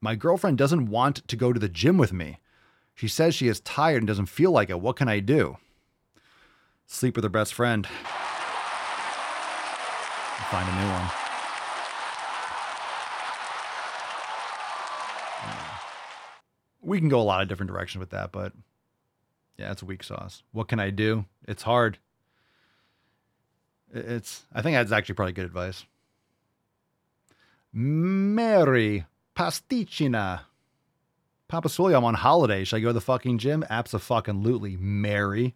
my 0.00 0.14
girlfriend 0.14 0.58
doesn't 0.58 0.86
want 0.86 1.26
to 1.26 1.36
go 1.36 1.52
to 1.52 1.60
the 1.60 1.68
gym 1.68 1.96
with 1.96 2.12
me. 2.12 2.38
She 2.94 3.08
says 3.08 3.34
she 3.34 3.48
is 3.48 3.60
tired 3.60 3.98
and 3.98 4.06
doesn't 4.06 4.26
feel 4.26 4.50
like 4.50 4.70
it. 4.70 4.80
What 4.80 4.96
can 4.96 5.08
I 5.08 5.20
do? 5.20 5.56
Sleep 6.86 7.16
with 7.16 7.24
her 7.24 7.30
best 7.30 7.54
friend. 7.54 7.86
Find 10.50 10.68
a 10.68 10.80
new 10.80 10.92
one. 10.92 11.25
We 16.86 17.00
can 17.00 17.08
go 17.08 17.20
a 17.20 17.22
lot 17.22 17.42
of 17.42 17.48
different 17.48 17.70
directions 17.70 18.00
with 18.00 18.10
that, 18.10 18.30
but 18.32 18.52
yeah, 19.58 19.72
it's 19.72 19.82
weak 19.82 20.02
sauce. 20.02 20.42
What 20.52 20.68
can 20.68 20.78
I 20.78 20.90
do? 20.90 21.24
It's 21.46 21.64
hard. 21.64 21.98
It's 23.92 24.44
I 24.54 24.62
think 24.62 24.76
that's 24.76 24.92
actually 24.92 25.16
probably 25.16 25.32
good 25.32 25.46
advice. 25.46 25.84
Mary 27.72 29.04
Pasticina 29.34 30.42
Papa 31.48 31.68
Swilly, 31.68 31.96
I'm 31.96 32.04
on 32.04 32.14
holiday. 32.14 32.64
Should 32.64 32.76
I 32.76 32.80
go 32.80 32.88
to 32.88 32.92
the 32.92 33.00
fucking 33.00 33.38
gym? 33.38 33.64
Absolutely, 33.70 34.76
Mary. 34.76 35.54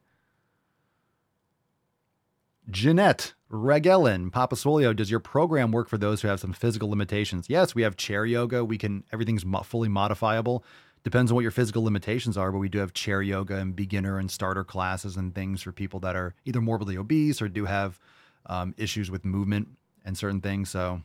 Jeanette 2.70 3.34
Regellin, 3.48 4.30
Papa 4.30 4.54
Swolio, 4.54 4.94
does 4.94 5.10
your 5.10 5.18
program 5.18 5.72
work 5.72 5.88
for 5.88 5.98
those 5.98 6.22
who 6.22 6.28
have 6.28 6.38
some 6.38 6.52
physical 6.52 6.88
limitations? 6.88 7.46
Yes, 7.48 7.74
we 7.74 7.82
have 7.82 7.96
chair 7.96 8.24
yoga. 8.24 8.64
We 8.64 8.78
can, 8.78 9.02
everything's 9.12 9.44
fully 9.64 9.88
modifiable. 9.88 10.64
Depends 11.02 11.30
on 11.30 11.34
what 11.34 11.42
your 11.42 11.50
physical 11.50 11.82
limitations 11.82 12.36
are, 12.36 12.52
but 12.52 12.58
we 12.58 12.68
do 12.68 12.78
have 12.78 12.92
chair 12.92 13.22
yoga 13.22 13.56
and 13.56 13.74
beginner 13.74 14.18
and 14.18 14.30
starter 14.30 14.64
classes 14.64 15.16
and 15.16 15.34
things 15.34 15.62
for 15.62 15.72
people 15.72 16.00
that 16.00 16.14
are 16.14 16.34
either 16.44 16.60
morbidly 16.60 16.96
obese 16.96 17.40
or 17.40 17.48
do 17.48 17.64
have 17.64 17.98
um, 18.46 18.74
issues 18.76 19.10
with 19.10 19.24
movement 19.24 19.68
and 20.04 20.18
certain 20.18 20.40
things. 20.40 20.68
So 20.68 21.02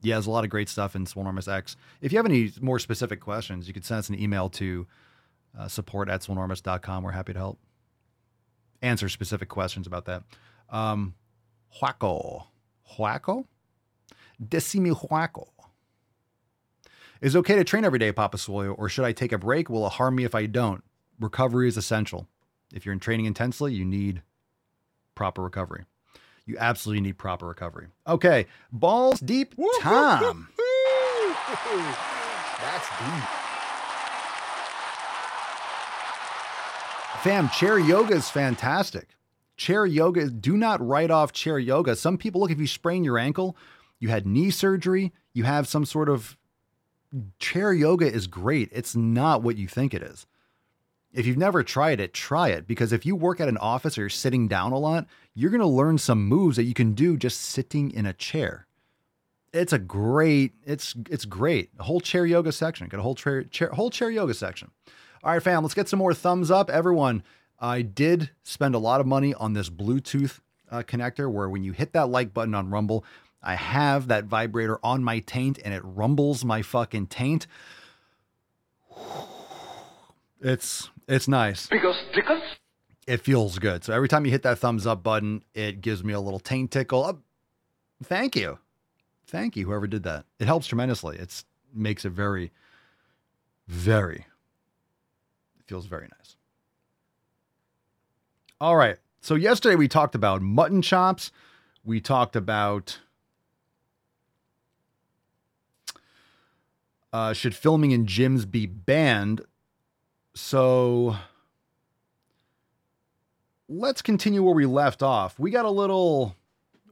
yeah, 0.00 0.14
there's 0.14 0.26
a 0.26 0.30
lot 0.30 0.44
of 0.44 0.50
great 0.50 0.68
stuff 0.68 0.94
in 0.94 1.04
Swolenormous 1.04 1.52
X. 1.52 1.76
If 2.00 2.12
you 2.12 2.18
have 2.18 2.26
any 2.26 2.52
more 2.60 2.78
specific 2.78 3.20
questions, 3.20 3.66
you 3.66 3.74
could 3.74 3.84
send 3.84 3.98
us 3.98 4.08
an 4.08 4.20
email 4.20 4.48
to 4.50 4.86
uh, 5.58 5.68
support 5.68 6.08
at 6.08 6.20
swolenormous.com. 6.20 7.02
We're 7.02 7.12
happy 7.12 7.32
to 7.32 7.38
help 7.38 7.58
answer 8.82 9.08
specific 9.08 9.48
questions 9.48 9.86
about 9.86 10.04
that. 10.06 10.22
Um, 10.70 11.14
Huaco. 11.80 12.46
Huaco? 12.96 13.46
Decimi 14.42 14.92
Huaco. 14.92 15.48
Is 17.24 17.34
it 17.34 17.38
okay 17.38 17.56
to 17.56 17.64
train 17.64 17.86
every 17.86 17.98
day, 17.98 18.12
Papa 18.12 18.36
Swolio, 18.36 18.74
or 18.78 18.90
should 18.90 19.06
I 19.06 19.12
take 19.12 19.32
a 19.32 19.38
break? 19.38 19.70
Will 19.70 19.86
it 19.86 19.94
harm 19.94 20.16
me 20.16 20.24
if 20.24 20.34
I 20.34 20.44
don't? 20.44 20.84
Recovery 21.18 21.68
is 21.68 21.78
essential. 21.78 22.28
If 22.70 22.84
you're 22.84 22.92
in 22.92 23.00
training 23.00 23.24
intensely, 23.24 23.72
you 23.72 23.86
need 23.86 24.20
proper 25.14 25.42
recovery. 25.42 25.86
You 26.44 26.58
absolutely 26.58 27.00
need 27.00 27.16
proper 27.16 27.46
recovery. 27.46 27.86
Okay, 28.06 28.44
balls 28.70 29.20
deep 29.20 29.54
Tom. 29.80 30.48
That's 32.60 32.88
deep. 32.90 33.24
Fam, 37.22 37.48
chair 37.48 37.78
yoga 37.78 38.16
is 38.16 38.28
fantastic. 38.28 39.16
Chair 39.56 39.86
yoga, 39.86 40.28
do 40.28 40.58
not 40.58 40.86
write 40.86 41.10
off 41.10 41.32
chair 41.32 41.58
yoga. 41.58 41.96
Some 41.96 42.18
people 42.18 42.42
look, 42.42 42.50
if 42.50 42.58
you 42.58 42.66
sprain 42.66 43.02
your 43.02 43.16
ankle, 43.16 43.56
you 43.98 44.10
had 44.10 44.26
knee 44.26 44.50
surgery, 44.50 45.14
you 45.32 45.44
have 45.44 45.66
some 45.66 45.86
sort 45.86 46.10
of 46.10 46.36
chair 47.38 47.72
yoga 47.72 48.10
is 48.10 48.26
great. 48.26 48.68
It's 48.72 48.96
not 48.96 49.42
what 49.42 49.56
you 49.56 49.68
think 49.68 49.94
it 49.94 50.02
is. 50.02 50.26
If 51.12 51.26
you've 51.26 51.36
never 51.36 51.62
tried 51.62 52.00
it, 52.00 52.12
try 52.12 52.48
it 52.48 52.66
because 52.66 52.92
if 52.92 53.06
you 53.06 53.14
work 53.14 53.40
at 53.40 53.48
an 53.48 53.56
office 53.58 53.96
or 53.96 54.02
you're 54.02 54.10
sitting 54.10 54.48
down 54.48 54.72
a 54.72 54.78
lot, 54.78 55.06
you're 55.34 55.50
going 55.50 55.60
to 55.60 55.66
learn 55.66 55.98
some 55.98 56.26
moves 56.26 56.56
that 56.56 56.64
you 56.64 56.74
can 56.74 56.92
do 56.92 57.16
just 57.16 57.40
sitting 57.40 57.92
in 57.92 58.04
a 58.04 58.12
chair. 58.12 58.66
It's 59.52 59.72
a 59.72 59.78
great, 59.78 60.54
it's 60.64 60.96
it's 61.08 61.24
great. 61.24 61.70
A 61.78 61.84
whole 61.84 62.00
chair 62.00 62.26
yoga 62.26 62.50
section. 62.50 62.88
Got 62.88 62.98
a 62.98 63.04
whole 63.04 63.14
chair, 63.14 63.44
chair 63.44 63.68
whole 63.68 63.90
chair 63.90 64.10
yoga 64.10 64.34
section. 64.34 64.72
All 65.22 65.32
right, 65.32 65.42
fam, 65.42 65.62
let's 65.62 65.74
get 65.74 65.88
some 65.88 66.00
more 66.00 66.12
thumbs 66.12 66.50
up. 66.50 66.68
Everyone, 66.68 67.22
I 67.60 67.82
did 67.82 68.30
spend 68.42 68.74
a 68.74 68.78
lot 68.78 69.00
of 69.00 69.06
money 69.06 69.32
on 69.34 69.52
this 69.52 69.70
Bluetooth 69.70 70.40
uh, 70.70 70.82
connector 70.82 71.30
where 71.30 71.48
when 71.48 71.62
you 71.62 71.72
hit 71.72 71.92
that 71.92 72.08
like 72.08 72.34
button 72.34 72.54
on 72.54 72.70
Rumble, 72.70 73.04
I 73.44 73.54
have 73.54 74.08
that 74.08 74.24
vibrator 74.24 74.78
on 74.82 75.04
my 75.04 75.20
taint 75.20 75.58
and 75.64 75.72
it 75.74 75.82
rumbles 75.84 76.44
my 76.44 76.62
fucking 76.62 77.06
taint. 77.08 77.46
It's 80.40 80.90
it's 81.08 81.26
nice. 81.26 81.68
Because 81.68 81.96
tickles? 82.14 82.42
It 83.06 83.22
feels 83.22 83.58
good. 83.58 83.82
So 83.82 83.94
every 83.94 84.08
time 84.08 84.26
you 84.26 84.30
hit 84.30 84.42
that 84.42 84.58
thumbs 84.58 84.86
up 84.86 85.02
button, 85.02 85.42
it 85.54 85.80
gives 85.80 86.04
me 86.04 86.12
a 86.12 86.20
little 86.20 86.38
taint 86.38 86.70
tickle. 86.70 87.02
Oh, 87.02 87.18
thank 88.02 88.36
you. 88.36 88.58
Thank 89.26 89.56
you, 89.56 89.64
whoever 89.66 89.86
did 89.86 90.02
that. 90.02 90.26
It 90.38 90.46
helps 90.46 90.66
tremendously. 90.66 91.16
It's 91.18 91.46
makes 91.72 92.04
it 92.04 92.10
very, 92.10 92.52
very, 93.66 94.26
it 95.58 95.64
feels 95.66 95.86
very 95.86 96.08
nice. 96.18 96.36
All 98.60 98.76
right. 98.76 98.98
So 99.20 99.34
yesterday 99.34 99.76
we 99.76 99.88
talked 99.88 100.14
about 100.14 100.42
mutton 100.42 100.82
chops. 100.82 101.32
We 101.84 102.00
talked 102.00 102.36
about 102.36 102.98
uh, 107.14 107.32
should 107.32 107.54
filming 107.54 107.92
in 107.92 108.06
gyms 108.06 108.50
be 108.50 108.66
banned? 108.66 109.40
So 110.34 111.16
let's 113.68 114.02
continue 114.02 114.42
where 114.42 114.54
we 114.54 114.66
left 114.66 115.00
off. 115.00 115.38
We 115.38 115.52
got 115.52 115.64
a 115.64 115.70
little, 115.70 116.34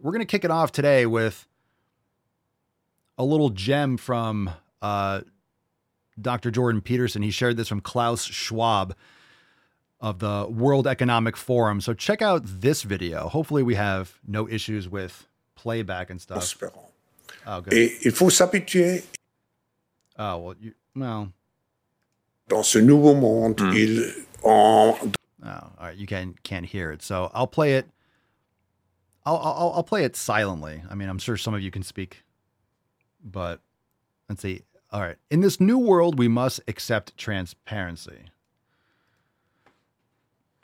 we're 0.00 0.12
going 0.12 0.20
to 0.20 0.26
kick 0.26 0.44
it 0.44 0.50
off 0.52 0.70
today 0.70 1.06
with 1.06 1.48
a 3.18 3.24
little 3.24 3.50
gem 3.50 3.96
from 3.96 4.50
uh, 4.80 5.22
Dr. 6.20 6.52
Jordan 6.52 6.82
Peterson. 6.82 7.22
He 7.22 7.32
shared 7.32 7.56
this 7.56 7.66
from 7.66 7.80
Klaus 7.80 8.22
Schwab 8.24 8.94
of 10.00 10.20
the 10.20 10.46
World 10.48 10.86
Economic 10.86 11.36
Forum. 11.36 11.80
So 11.80 11.94
check 11.94 12.22
out 12.22 12.42
this 12.44 12.84
video. 12.84 13.28
Hopefully, 13.28 13.64
we 13.64 13.74
have 13.74 14.20
no 14.26 14.48
issues 14.48 14.88
with 14.88 15.26
playback 15.56 16.10
and 16.10 16.20
stuff. 16.20 16.56
Oh, 17.44 17.60
good. 17.60 17.72
Et 17.72 17.98
il 18.04 18.12
faut 18.12 18.30
s'habituer 18.30 19.02
Oh 20.18 20.38
well, 20.38 20.54
you 20.60 20.72
well. 20.94 21.32
Dans 22.48 22.66
ce 22.66 22.78
nouveau 22.78 23.14
monde, 23.14 23.58
Hmm. 23.60 23.72
il 23.74 24.12
en 24.44 25.12
Oh, 25.44 25.48
all 25.48 25.72
right, 25.80 25.96
you 25.96 26.06
can 26.06 26.34
can't 26.42 26.66
hear 26.66 26.92
it, 26.92 27.02
so 27.02 27.30
I'll 27.34 27.46
play 27.46 27.74
it. 27.76 27.86
I'll 29.24 29.36
I'll, 29.36 29.72
I'll 29.76 29.82
play 29.84 30.04
it 30.04 30.16
silently. 30.16 30.82
I 30.90 30.94
mean, 30.94 31.08
I'm 31.08 31.18
sure 31.18 31.36
some 31.36 31.54
of 31.54 31.62
you 31.62 31.70
can 31.70 31.82
speak, 31.82 32.22
but 33.24 33.60
let's 34.28 34.42
see. 34.42 34.62
All 34.92 35.00
right, 35.00 35.16
in 35.30 35.40
this 35.40 35.58
new 35.60 35.78
world, 35.78 36.18
we 36.18 36.28
must 36.28 36.60
accept 36.68 37.16
transparency. 37.16 38.24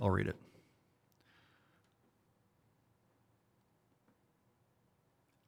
I'll 0.01 0.11
read 0.11 0.27
it. 0.29 0.37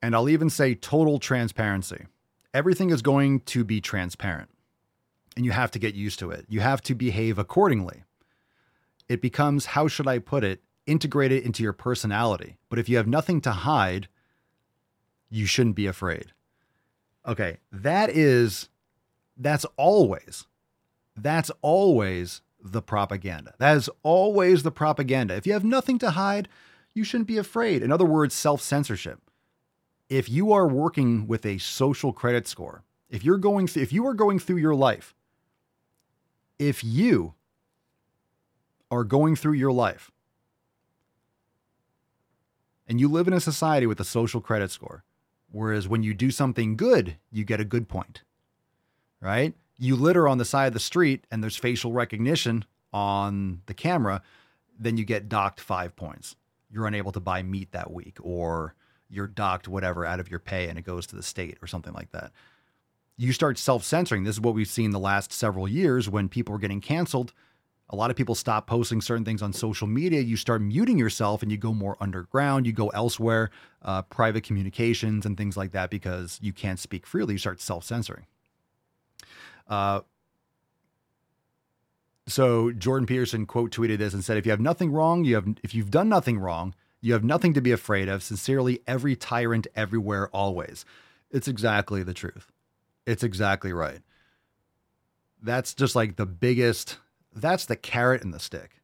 And 0.03 0.15
I'll 0.15 0.29
even 0.29 0.49
say 0.49 0.75
total 0.75 1.19
transparency. 1.19 2.07
Everything 2.53 2.91
is 2.91 3.03
going 3.03 3.41
to 3.41 3.65
be 3.65 3.81
transparent, 3.81 4.51
and 5.37 5.45
you 5.45 5.53
have 5.53 5.71
to 5.73 5.79
get 5.79 5.95
used 5.95 6.19
to 6.19 6.31
it. 6.31 6.47
You 6.49 6.61
have 6.61 6.83
to 6.83 6.95
behave 6.95 7.39
accordingly 7.39 8.05
it 9.11 9.21
becomes, 9.21 9.67
how 9.67 9.89
should 9.89 10.07
I 10.07 10.21
put 10.21 10.45
it, 10.45 10.63
integrated 10.87 11.43
into 11.43 11.65
your 11.65 11.73
personality. 11.73 12.59
But 12.69 12.79
if 12.79 12.89
you 12.89 12.97
have 12.97 13.09
nothing 13.09 13.41
to 13.41 13.51
hide, 13.51 14.07
you 15.29 15.47
shouldn't 15.47 15.75
be 15.75 15.87
afraid. 15.87 16.27
Okay, 17.27 17.59
that 17.73 18.11
is, 18.11 18.69
that's 19.37 19.67
always, 19.77 20.47
that's 21.17 21.51
always 21.61 22.41
the 22.63 22.81
propaganda. 22.81 23.55
That 23.59 23.77
is 23.77 23.91
always 24.05 24.63
the 24.63 24.71
propaganda. 24.71 25.35
If 25.35 25.45
you 25.45 25.55
have 25.55 25.65
nothing 25.65 25.99
to 25.99 26.13
hide, 26.13 26.49
you 26.95 27.03
shouldn't 27.03 27.27
be 27.27 27.37
afraid. 27.37 27.83
In 27.83 27.91
other 27.91 28.05
words, 28.05 28.33
self 28.33 28.63
censorship. 28.63 29.19
If 30.11 30.29
you 30.29 30.53
are 30.53 30.67
working 30.67 31.29
with 31.29 31.47
a 31.47 31.59
social 31.59 32.13
credit 32.13 32.49
score, 32.49 32.83
if 33.09 33.25
you're 33.25 33.39
going, 33.39 33.69
th- 33.69 33.83
if 33.83 33.93
you 33.93 34.05
are 34.07 34.15
going 34.15 34.41
through 34.41 34.57
your 34.57 34.75
life, 34.75 35.15
if 36.59 36.85
you 36.85 37.35
are 38.91 39.05
going 39.05 39.37
through 39.37 39.53
your 39.53 39.73
life 39.73 40.11
and 42.89 43.01
you 43.01 43.09
live 43.09 43.29
in 43.29 43.33
a 43.33 43.41
society 43.41 43.87
with 43.87 44.01
a 44.01 44.05
social 44.05 44.41
credit 44.41 44.73
score, 44.73 45.05
whereas 45.51 45.87
when 45.87 46.03
you 46.03 46.13
do 46.13 46.33
something 46.33 46.77
good, 46.77 47.17
you 47.31 47.45
get 47.45 47.61
a 47.61 47.65
good 47.65 47.89
point, 47.89 48.23
right? 49.21 49.55
You 49.79 49.95
litter 49.95 50.27
on 50.27 50.39
the 50.39 50.45
side 50.45 50.67
of 50.67 50.73
the 50.75 50.81
street 50.81 51.25
and 51.31 51.43
there's 51.43 51.57
facial 51.57 51.93
recognition 51.93 52.65
on 52.93 53.63
the 53.67 53.75
camera, 53.75 54.23
then 54.77 54.97
you 54.97 55.05
get 55.05 55.29
docked 55.29 55.61
five 55.61 55.95
points. 55.95 56.35
You're 56.69 56.87
unable 56.87 57.13
to 57.13 57.21
buy 57.21 57.43
meat 57.43 57.73
that 57.73 57.93
week, 57.93 58.19
or 58.21 58.75
you're 59.11 59.27
docked 59.27 59.69
whatever 59.69 60.07
out 60.07 60.21
of 60.21 60.31
your 60.31 60.41
pay 60.41 60.69
and 60.69 60.79
it 60.79 60.83
goes 60.83 61.07
to 61.09 61.17
the 61.17 61.23
state 61.23 61.59
or 61.63 61.67
something 61.67 61.93
like 61.93 62.13
that. 62.13 62.33
You 63.17 63.33
start 63.33 63.59
self 63.59 63.85
censoring. 63.85 64.25
This 64.25 64.37
is 64.37 64.41
what 64.41 64.55
we've 64.55 64.69
seen 64.69 64.91
the 64.93 64.99
last 64.99 65.33
several 65.33 65.69
years 65.69 66.09
when 66.09 66.29
people 66.29 66.55
are 66.55 66.59
getting 66.59 66.81
canceled 66.81 67.33
a 67.93 67.97
lot 67.97 68.11
of 68.11 68.17
people 68.17 68.37
stop 68.37 68.69
posting 68.69 69.01
certain 69.01 69.25
things 69.25 69.43
on 69.43 69.53
social 69.53 69.89
media. 69.89 70.21
You 70.21 70.37
start 70.37 70.63
muting 70.63 70.97
yourself 70.97 71.43
and 71.43 71.51
you 71.51 71.59
go 71.59 71.75
more 71.75 71.97
underground. 72.01 72.65
You 72.65 72.73
go 72.73 72.89
elsewhere, 72.91 73.51
uh, 73.83 74.03
private 74.03 74.45
communications 74.45 75.27
and 75.27 75.37
things 75.37 75.57
like 75.57 75.73
that 75.73 75.91
because 75.91 76.39
you 76.41 76.53
can't 76.53 76.79
speak 76.79 77.05
freely. 77.05 77.35
You 77.35 77.39
start 77.39 77.61
self 77.61 77.83
censoring. 77.85 78.27
Uh, 79.69 80.01
so 82.29 82.71
Jordan 82.71 83.07
Peterson 83.07 83.45
quote 83.45 83.73
tweeted 83.73 83.99
this 83.99 84.15
and 84.15 84.25
said, 84.25 84.37
"If 84.37 84.47
you 84.47 84.53
have 84.53 84.61
nothing 84.61 84.93
wrong, 84.93 85.25
you 85.25 85.35
have 85.35 85.49
if 85.65 85.75
you've 85.75 85.91
done 85.91 86.09
nothing 86.09 86.39
wrong, 86.39 86.77
you 87.01 87.13
have 87.13 87.25
nothing 87.25 87.55
to 87.55 87.61
be 87.61 87.73
afraid 87.73 88.09
of. 88.09 88.23
Sincerely, 88.23 88.81
every 88.87 89.17
tyrant, 89.17 89.67
everywhere, 89.75 90.29
always." 90.29 90.85
It's 91.31 91.49
exactly 91.49 92.03
the 92.03 92.15
truth. 92.15 92.51
It's 93.07 93.23
exactly 93.23 93.73
right. 93.73 94.01
That's 95.43 95.75
just 95.75 95.95
like 95.95 96.17
the 96.17 96.27
biggest 96.27 96.99
that's 97.35 97.67
the 97.67 97.77
carrot 97.77 98.23
and 98.23 98.35
the 98.35 98.41
stick. 98.41 98.83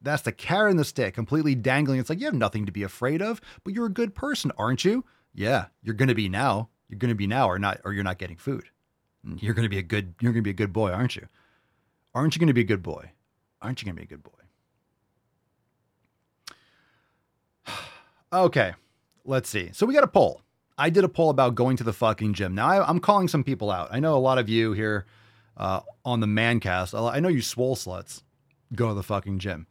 That's 0.00 0.22
the 0.22 0.32
carrot 0.32 0.70
and 0.70 0.78
the 0.78 0.84
stick, 0.84 1.14
completely 1.14 1.54
dangling. 1.54 1.98
It's 1.98 2.08
like 2.08 2.20
you 2.20 2.26
have 2.26 2.34
nothing 2.34 2.66
to 2.66 2.72
be 2.72 2.84
afraid 2.84 3.20
of, 3.20 3.40
but 3.64 3.74
you're 3.74 3.86
a 3.86 3.90
good 3.90 4.14
person, 4.14 4.52
aren't 4.56 4.84
you? 4.84 5.04
Yeah, 5.34 5.66
you're 5.82 5.94
going 5.94 6.08
to 6.08 6.14
be 6.14 6.28
now. 6.28 6.68
You're 6.88 6.98
going 6.98 7.10
to 7.10 7.16
be 7.16 7.26
now, 7.26 7.48
or 7.48 7.58
not, 7.58 7.80
or 7.84 7.92
you're 7.92 8.04
not 8.04 8.18
getting 8.18 8.36
food. 8.36 8.64
You're 9.24 9.54
going 9.54 9.64
to 9.64 9.68
be 9.68 9.78
a 9.78 9.82
good. 9.82 10.14
You're 10.20 10.32
going 10.32 10.42
to 10.42 10.46
be 10.46 10.50
a 10.50 10.54
good 10.54 10.72
boy, 10.72 10.90
aren't 10.90 11.16
you? 11.16 11.26
Aren't 12.14 12.34
you 12.34 12.40
going 12.40 12.48
to 12.48 12.54
be 12.54 12.62
a 12.62 12.64
good 12.64 12.82
boy? 12.82 13.10
Aren't 13.60 13.82
you 13.82 13.86
going 13.86 13.96
to 13.96 14.00
be 14.00 14.04
a 14.04 14.16
good 14.16 14.22
boy? 14.22 14.37
Okay, 18.32 18.74
let's 19.24 19.48
see. 19.48 19.70
So 19.72 19.86
we 19.86 19.94
got 19.94 20.04
a 20.04 20.08
poll. 20.08 20.42
I 20.76 20.90
did 20.90 21.04
a 21.04 21.08
poll 21.08 21.30
about 21.30 21.54
going 21.54 21.76
to 21.78 21.84
the 21.84 21.92
fucking 21.92 22.34
gym. 22.34 22.54
Now 22.54 22.68
I, 22.68 22.88
I'm 22.88 23.00
calling 23.00 23.28
some 23.28 23.42
people 23.42 23.70
out. 23.70 23.88
I 23.90 24.00
know 24.00 24.16
a 24.16 24.18
lot 24.18 24.38
of 24.38 24.48
you 24.48 24.72
here 24.72 25.06
uh, 25.56 25.80
on 26.04 26.20
the 26.20 26.26
Mancast. 26.26 26.94
I 27.12 27.20
know 27.20 27.28
you 27.28 27.42
swole 27.42 27.74
sluts 27.76 28.22
go 28.74 28.88
to 28.88 28.94
the 28.94 29.02
fucking 29.02 29.38
gym, 29.38 29.66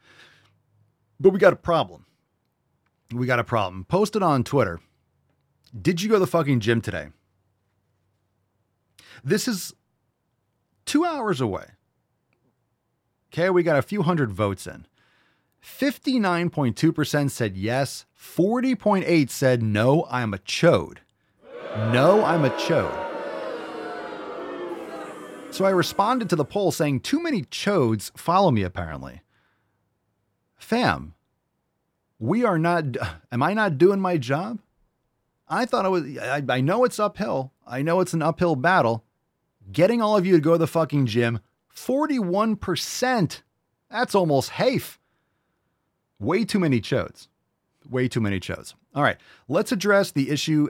but 1.19 1.29
we 1.29 1.39
got 1.39 1.53
a 1.53 1.57
problem. 1.57 2.05
We 3.11 3.25
got 3.25 3.39
a 3.39 3.43
problem. 3.43 3.85
Posted 3.85 4.21
on 4.21 4.43
Twitter. 4.43 4.81
Did 5.79 6.01
you 6.01 6.09
go 6.09 6.15
to 6.15 6.19
the 6.19 6.27
fucking 6.27 6.59
gym 6.59 6.81
today? 6.81 7.07
This 9.23 9.47
is 9.47 9.73
two 10.85 11.05
hours 11.05 11.39
away. 11.39 11.65
Okay, 13.31 13.49
we 13.49 13.63
got 13.63 13.77
a 13.77 13.81
few 13.81 14.01
hundred 14.01 14.31
votes 14.31 14.67
in. 14.67 14.87
59.2% 15.67 17.29
said 17.29 17.57
yes. 17.57 18.05
40.8 18.17 19.29
said 19.29 19.61
no, 19.61 20.07
I'm 20.09 20.33
a 20.33 20.37
chode. 20.39 20.99
No, 21.91 22.23
I'm 22.23 22.45
a 22.45 22.49
chode. 22.51 23.03
So 25.53 25.65
I 25.65 25.69
responded 25.69 26.29
to 26.29 26.35
the 26.35 26.45
poll 26.45 26.71
saying, 26.71 27.01
Too 27.01 27.21
many 27.21 27.43
chodes 27.43 28.17
follow 28.17 28.49
me, 28.49 28.63
apparently. 28.63 29.21
Fam, 30.55 31.13
we 32.17 32.43
are 32.43 32.57
not, 32.57 32.85
am 33.31 33.43
I 33.43 33.53
not 33.53 33.77
doing 33.77 33.99
my 33.99 34.17
job? 34.17 34.59
I 35.49 35.65
thought 35.65 35.85
I 35.85 35.89
was, 35.89 36.17
I, 36.17 36.41
I 36.49 36.61
know 36.61 36.85
it's 36.85 36.99
uphill. 36.99 37.51
I 37.67 37.81
know 37.81 37.99
it's 37.99 38.13
an 38.13 38.21
uphill 38.21 38.55
battle. 38.55 39.03
Getting 39.71 40.01
all 40.01 40.17
of 40.17 40.25
you 40.25 40.35
to 40.35 40.41
go 40.41 40.53
to 40.53 40.57
the 40.57 40.67
fucking 40.67 41.05
gym, 41.05 41.39
41%. 41.75 43.41
That's 43.91 44.15
almost 44.15 44.49
half. 44.51 44.99
Way 46.19 46.45
too 46.45 46.59
many 46.59 46.81
chodes. 46.81 47.27
Way 47.89 48.07
too 48.07 48.21
many 48.21 48.39
chodes. 48.39 48.73
All 48.95 49.03
right, 49.03 49.17
let's 49.47 49.71
address 49.71 50.11
the 50.11 50.29
issue 50.29 50.69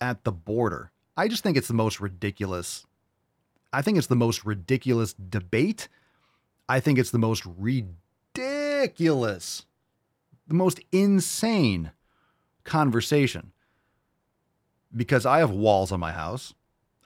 at 0.00 0.24
the 0.24 0.32
border. 0.32 0.90
I 1.16 1.28
just 1.28 1.42
think 1.42 1.56
it's 1.56 1.68
the 1.68 1.74
most 1.74 2.00
ridiculous 2.00 2.86
I 3.72 3.82
think 3.82 3.96
it's 3.96 4.08
the 4.08 4.16
most 4.16 4.44
ridiculous 4.44 5.14
debate. 5.14 5.88
I 6.68 6.78
think 6.80 6.98
it's 6.98 7.10
the 7.10 7.18
most 7.18 7.46
ridiculous, 7.58 7.96
the 10.46 10.54
most 10.54 10.80
insane 10.92 11.92
conversation. 12.64 13.52
Because 14.94 15.24
I 15.24 15.38
have 15.38 15.50
walls 15.50 15.90
on 15.90 16.00
my 16.00 16.12
house. 16.12 16.52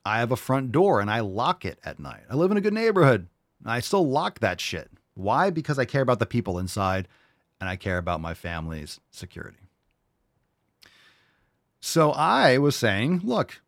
I 0.05 0.19
have 0.19 0.33
a 0.33 0.37
front 0.37 0.73
door 0.73 1.01
and 1.01 1.09
I 1.11 1.21
lock 1.21 1.65
it 1.65 1.79
at 1.85 2.01
night. 2.01 2.25
I 2.29 2.35
live 2.35 2.51
in 2.51 2.57
a 2.57 2.61
good 2.61 2.75
neighborhood. 2.75 3.29
I 3.65 3.79
still 3.81 4.09
lock 4.09 4.41
that 4.41 4.61
shit. 4.61 4.91
Why? 5.15 5.51
Because 5.51 5.79
I 5.79 5.85
care 5.85 6.03
about 6.03 6.19
the 6.19 6.27
people 6.27 6.59
inside 6.59 7.07
and 7.61 7.69
I 7.69 7.77
care 7.77 7.99
about 7.99 8.21
my 8.21 8.35
family's 8.35 9.01
security. 9.11 9.59
So 11.81 12.11
I 12.11 12.59
was 12.59 12.75
saying, 12.77 13.21
look, 13.23 13.61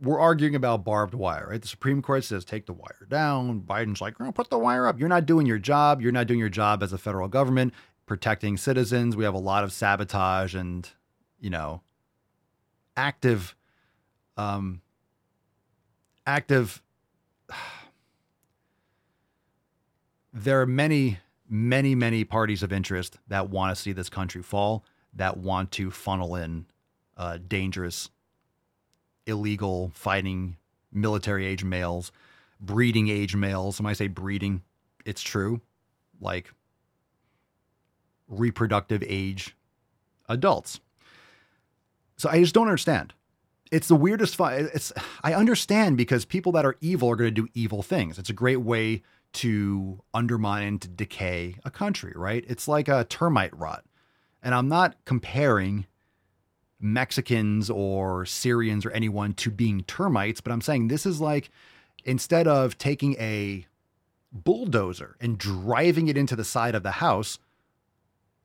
we're 0.00 0.18
arguing 0.18 0.54
about 0.54 0.84
barbed 0.84 1.14
wire, 1.14 1.48
right? 1.50 1.60
The 1.60 1.68
Supreme 1.68 2.00
Court 2.00 2.24
says 2.24 2.44
take 2.44 2.66
the 2.66 2.72
wire 2.72 3.06
down. 3.08 3.60
Biden's 3.60 4.00
like, 4.00 4.14
oh, 4.20 4.32
put 4.32 4.48
the 4.48 4.58
wire 4.58 4.86
up. 4.86 4.98
You're 4.98 5.08
not 5.08 5.26
doing 5.26 5.46
your 5.46 5.58
job. 5.58 6.00
You're 6.00 6.12
not 6.12 6.26
doing 6.26 6.40
your 6.40 6.48
job 6.48 6.82
as 6.82 6.92
a 6.92 6.98
federal 6.98 7.28
government 7.28 7.74
protecting 8.06 8.56
citizens. 8.56 9.14
We 9.14 9.24
have 9.24 9.34
a 9.34 9.38
lot 9.38 9.62
of 9.62 9.72
sabotage 9.72 10.54
and, 10.54 10.88
you 11.38 11.50
know, 11.50 11.82
active, 12.96 13.54
um, 14.36 14.82
active. 16.26 16.82
There 20.32 20.60
are 20.60 20.66
many, 20.66 21.18
many, 21.50 21.96
many 21.96 22.22
parties 22.24 22.62
of 22.62 22.72
interest 22.72 23.18
that 23.26 23.50
want 23.50 23.76
to 23.76 23.82
see 23.82 23.92
this 23.92 24.08
country 24.08 24.40
fall, 24.40 24.84
that 25.12 25.36
want 25.36 25.72
to 25.72 25.90
funnel 25.90 26.36
in 26.36 26.64
uh, 27.16 27.38
dangerous 27.48 28.08
illegal 29.26 29.90
fighting 29.94 30.56
military 30.92 31.44
age 31.44 31.64
males, 31.64 32.12
breeding 32.60 33.08
age 33.08 33.34
males. 33.34 33.80
When 33.80 33.90
I 33.90 33.92
say 33.94 34.06
breeding, 34.06 34.62
it's 35.04 35.22
true, 35.22 35.60
like 36.20 36.52
reproductive 38.28 39.02
age 39.06 39.56
adults. 40.28 40.80
So 42.16 42.28
I 42.28 42.40
just 42.40 42.54
don't 42.54 42.68
understand. 42.68 43.12
It's 43.72 43.88
the 43.88 43.96
weirdest 43.96 44.36
fight. 44.36 44.66
It's 44.74 44.92
I 45.22 45.34
understand 45.34 45.96
because 45.96 46.24
people 46.24 46.52
that 46.52 46.64
are 46.64 46.76
evil 46.80 47.10
are 47.10 47.16
going 47.16 47.34
to 47.34 47.42
do 47.42 47.48
evil 47.54 47.82
things. 47.82 48.18
It's 48.18 48.30
a 48.30 48.34
great 48.34 48.60
way 48.60 49.02
to 49.32 50.02
undermine 50.12 50.62
and 50.66 50.82
to 50.82 50.88
decay 50.88 51.56
a 51.64 51.70
country, 51.70 52.12
right? 52.14 52.44
It's 52.48 52.66
like 52.68 52.88
a 52.88 53.04
termite 53.04 53.56
rot. 53.56 53.84
And 54.42 54.54
I'm 54.54 54.68
not 54.68 54.96
comparing 55.04 55.86
Mexicans 56.80 57.68
or 57.70 58.24
Syrians 58.24 58.86
or 58.86 58.90
anyone 58.90 59.34
to 59.34 59.50
being 59.50 59.82
termites, 59.82 60.40
but 60.40 60.52
I'm 60.52 60.62
saying 60.62 60.88
this 60.88 61.06
is 61.06 61.20
like 61.20 61.50
instead 62.04 62.48
of 62.48 62.78
taking 62.78 63.14
a 63.20 63.66
bulldozer 64.32 65.16
and 65.20 65.36
driving 65.36 66.08
it 66.08 66.16
into 66.16 66.36
the 66.36 66.44
side 66.44 66.74
of 66.74 66.82
the 66.82 66.92
house, 66.92 67.38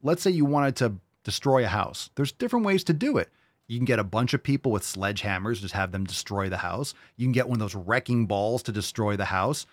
let's 0.01 0.21
say 0.21 0.31
you 0.31 0.45
wanted 0.45 0.75
to 0.77 0.95
destroy 1.23 1.63
a 1.63 1.69
house. 1.69 2.09
There's 2.15 2.31
different 2.31 2.65
ways 2.65 2.83
to 2.85 2.93
do 2.93 3.17
it. 3.17 3.29
You 3.67 3.79
can 3.79 3.85
get 3.85 3.99
a 3.99 4.03
bunch 4.03 4.33
of 4.33 4.43
people 4.43 4.71
with 4.71 4.83
sledgehammers, 4.83 5.61
just 5.61 5.73
have 5.73 5.91
them 5.91 6.03
destroy 6.03 6.49
the 6.49 6.57
house. 6.57 6.93
You 7.17 7.25
can 7.25 7.31
get 7.31 7.47
one 7.47 7.55
of 7.55 7.59
those 7.59 7.75
wrecking 7.75 8.27
balls 8.27 8.61
to 8.63 8.71
destroy 8.71 9.15
the 9.15 9.25
house. 9.25 9.65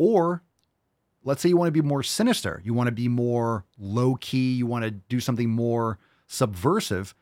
Or 0.00 0.42
let's 1.22 1.42
say 1.42 1.50
you 1.50 1.58
want 1.58 1.66
to 1.66 1.82
be 1.82 1.86
more 1.86 2.02
sinister, 2.02 2.62
you 2.64 2.72
want 2.72 2.86
to 2.86 2.92
be 2.92 3.06
more 3.06 3.66
low 3.78 4.14
key, 4.14 4.54
you 4.54 4.64
want 4.64 4.82
to 4.82 4.92
do 4.92 5.20
something 5.20 5.50
more 5.50 5.98
subversive 6.26 7.14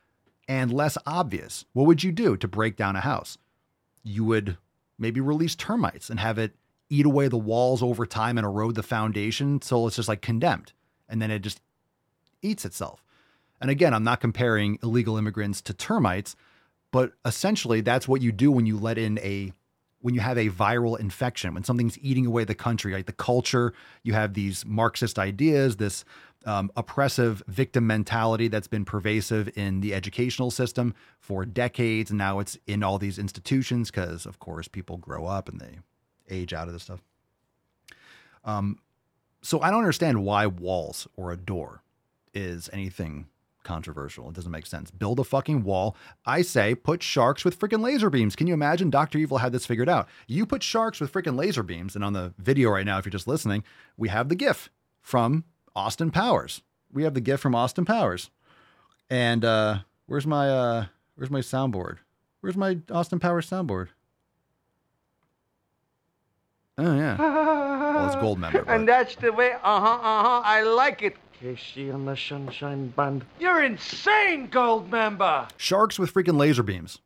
and 0.46 0.72
less 0.72 0.96
obvious. 1.04 1.64
What 1.72 1.88
would 1.88 2.04
you 2.04 2.12
do 2.12 2.36
to 2.36 2.46
break 2.46 2.76
down 2.76 2.94
a 2.94 3.00
house? 3.00 3.36
You 4.04 4.24
would 4.26 4.58
maybe 4.96 5.20
release 5.20 5.56
termites 5.56 6.08
and 6.08 6.20
have 6.20 6.38
it 6.38 6.54
eat 6.88 7.04
away 7.04 7.26
the 7.26 7.36
walls 7.36 7.82
over 7.82 8.06
time 8.06 8.38
and 8.38 8.46
erode 8.46 8.76
the 8.76 8.84
foundation 8.84 9.60
so 9.60 9.88
it's 9.88 9.96
just 9.96 10.08
like 10.08 10.22
condemned 10.22 10.72
and 11.08 11.20
then 11.20 11.32
it 11.32 11.40
just 11.40 11.60
eats 12.42 12.64
itself. 12.64 13.02
And 13.60 13.72
again, 13.72 13.92
I'm 13.92 14.04
not 14.04 14.20
comparing 14.20 14.78
illegal 14.84 15.16
immigrants 15.16 15.60
to 15.62 15.74
termites, 15.74 16.36
but 16.92 17.14
essentially 17.24 17.80
that's 17.80 18.06
what 18.06 18.22
you 18.22 18.30
do 18.30 18.52
when 18.52 18.66
you 18.66 18.78
let 18.78 18.98
in 18.98 19.18
a 19.18 19.52
when 20.00 20.14
you 20.14 20.20
have 20.20 20.38
a 20.38 20.48
viral 20.48 20.98
infection, 20.98 21.54
when 21.54 21.64
something's 21.64 21.98
eating 21.98 22.26
away 22.26 22.44
the 22.44 22.54
country, 22.54 22.92
right? 22.92 23.06
the 23.06 23.12
culture, 23.12 23.72
you 24.02 24.12
have 24.12 24.34
these 24.34 24.64
Marxist 24.64 25.18
ideas, 25.18 25.76
this 25.76 26.04
um, 26.46 26.70
oppressive 26.76 27.42
victim 27.48 27.86
mentality 27.86 28.48
that's 28.48 28.68
been 28.68 28.84
pervasive 28.84 29.50
in 29.56 29.80
the 29.80 29.92
educational 29.94 30.50
system 30.50 30.94
for 31.18 31.44
decades. 31.44 32.10
And 32.10 32.18
now 32.18 32.38
it's 32.38 32.56
in 32.66 32.82
all 32.82 32.98
these 32.98 33.18
institutions 33.18 33.90
because, 33.90 34.24
of 34.24 34.38
course, 34.38 34.68
people 34.68 34.98
grow 34.98 35.26
up 35.26 35.48
and 35.48 35.60
they 35.60 35.78
age 36.30 36.52
out 36.52 36.68
of 36.68 36.74
this 36.74 36.84
stuff. 36.84 37.02
Um, 38.44 38.78
so 39.42 39.60
I 39.60 39.70
don't 39.70 39.80
understand 39.80 40.24
why 40.24 40.46
walls 40.46 41.08
or 41.16 41.32
a 41.32 41.36
door 41.36 41.82
is 42.34 42.70
anything 42.72 43.26
controversial. 43.68 44.28
It 44.28 44.34
doesn't 44.34 44.50
make 44.50 44.66
sense. 44.66 44.90
Build 44.90 45.20
a 45.20 45.24
fucking 45.24 45.62
wall. 45.62 45.94
I 46.26 46.42
say 46.42 46.74
put 46.74 47.02
sharks 47.02 47.44
with 47.44 47.56
freaking 47.58 47.80
laser 47.82 48.10
beams. 48.10 48.34
Can 48.34 48.46
you 48.48 48.54
imagine? 48.54 48.90
Dr. 48.90 49.18
Evil 49.18 49.38
had 49.38 49.52
this 49.52 49.66
figured 49.66 49.88
out. 49.88 50.08
You 50.26 50.46
put 50.46 50.62
sharks 50.64 51.00
with 51.00 51.12
freaking 51.12 51.36
laser 51.38 51.62
beams, 51.62 51.94
and 51.94 52.02
on 52.02 52.14
the 52.14 52.32
video 52.38 52.70
right 52.70 52.86
now, 52.86 52.98
if 52.98 53.04
you're 53.04 53.10
just 53.12 53.28
listening, 53.28 53.62
we 53.96 54.08
have 54.08 54.28
the 54.28 54.34
GIF 54.34 54.70
from 55.00 55.44
Austin 55.76 56.10
Powers. 56.10 56.62
We 56.92 57.04
have 57.04 57.14
the 57.14 57.20
GIF 57.20 57.38
from 57.40 57.54
Austin 57.54 57.84
Powers. 57.84 58.30
And 59.10 59.44
uh 59.44 59.78
where's 60.06 60.26
my 60.26 60.48
uh 60.50 60.86
where's 61.14 61.30
my 61.30 61.40
soundboard? 61.40 61.98
Where's 62.40 62.56
my 62.56 62.78
Austin 62.90 63.18
Powers 63.20 63.48
soundboard? 63.48 63.88
Oh 66.78 66.96
yeah. 66.96 67.16
Well, 67.18 68.06
it's 68.06 68.16
Goldmember. 68.16 68.52
but- 68.66 68.68
And 68.68 68.88
that's 68.88 69.16
the 69.16 69.32
way, 69.32 69.52
uh 69.52 69.58
huh, 69.80 69.98
uh 70.00 70.22
huh, 70.22 70.42
I 70.44 70.62
like 70.62 71.02
it. 71.02 71.16
KC 71.42 71.94
and 71.94 72.06
the 72.06 72.16
Sunshine 72.16 72.88
Band. 72.88 73.24
You're 73.38 73.62
insane, 73.62 74.48
Goldmember. 74.48 75.48
Sharks 75.56 75.98
with 75.98 76.12
freaking 76.12 76.36
laser 76.36 76.62
beams. 76.62 76.98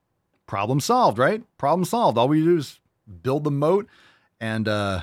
Problem 0.46 0.80
solved, 0.80 1.18
right? 1.18 1.42
Problem 1.58 1.84
solved. 1.84 2.18
All 2.18 2.28
we 2.28 2.42
do 2.42 2.56
is 2.56 2.80
build 3.22 3.44
the 3.44 3.50
moat 3.50 3.86
and 4.40 4.68
uh, 4.68 5.02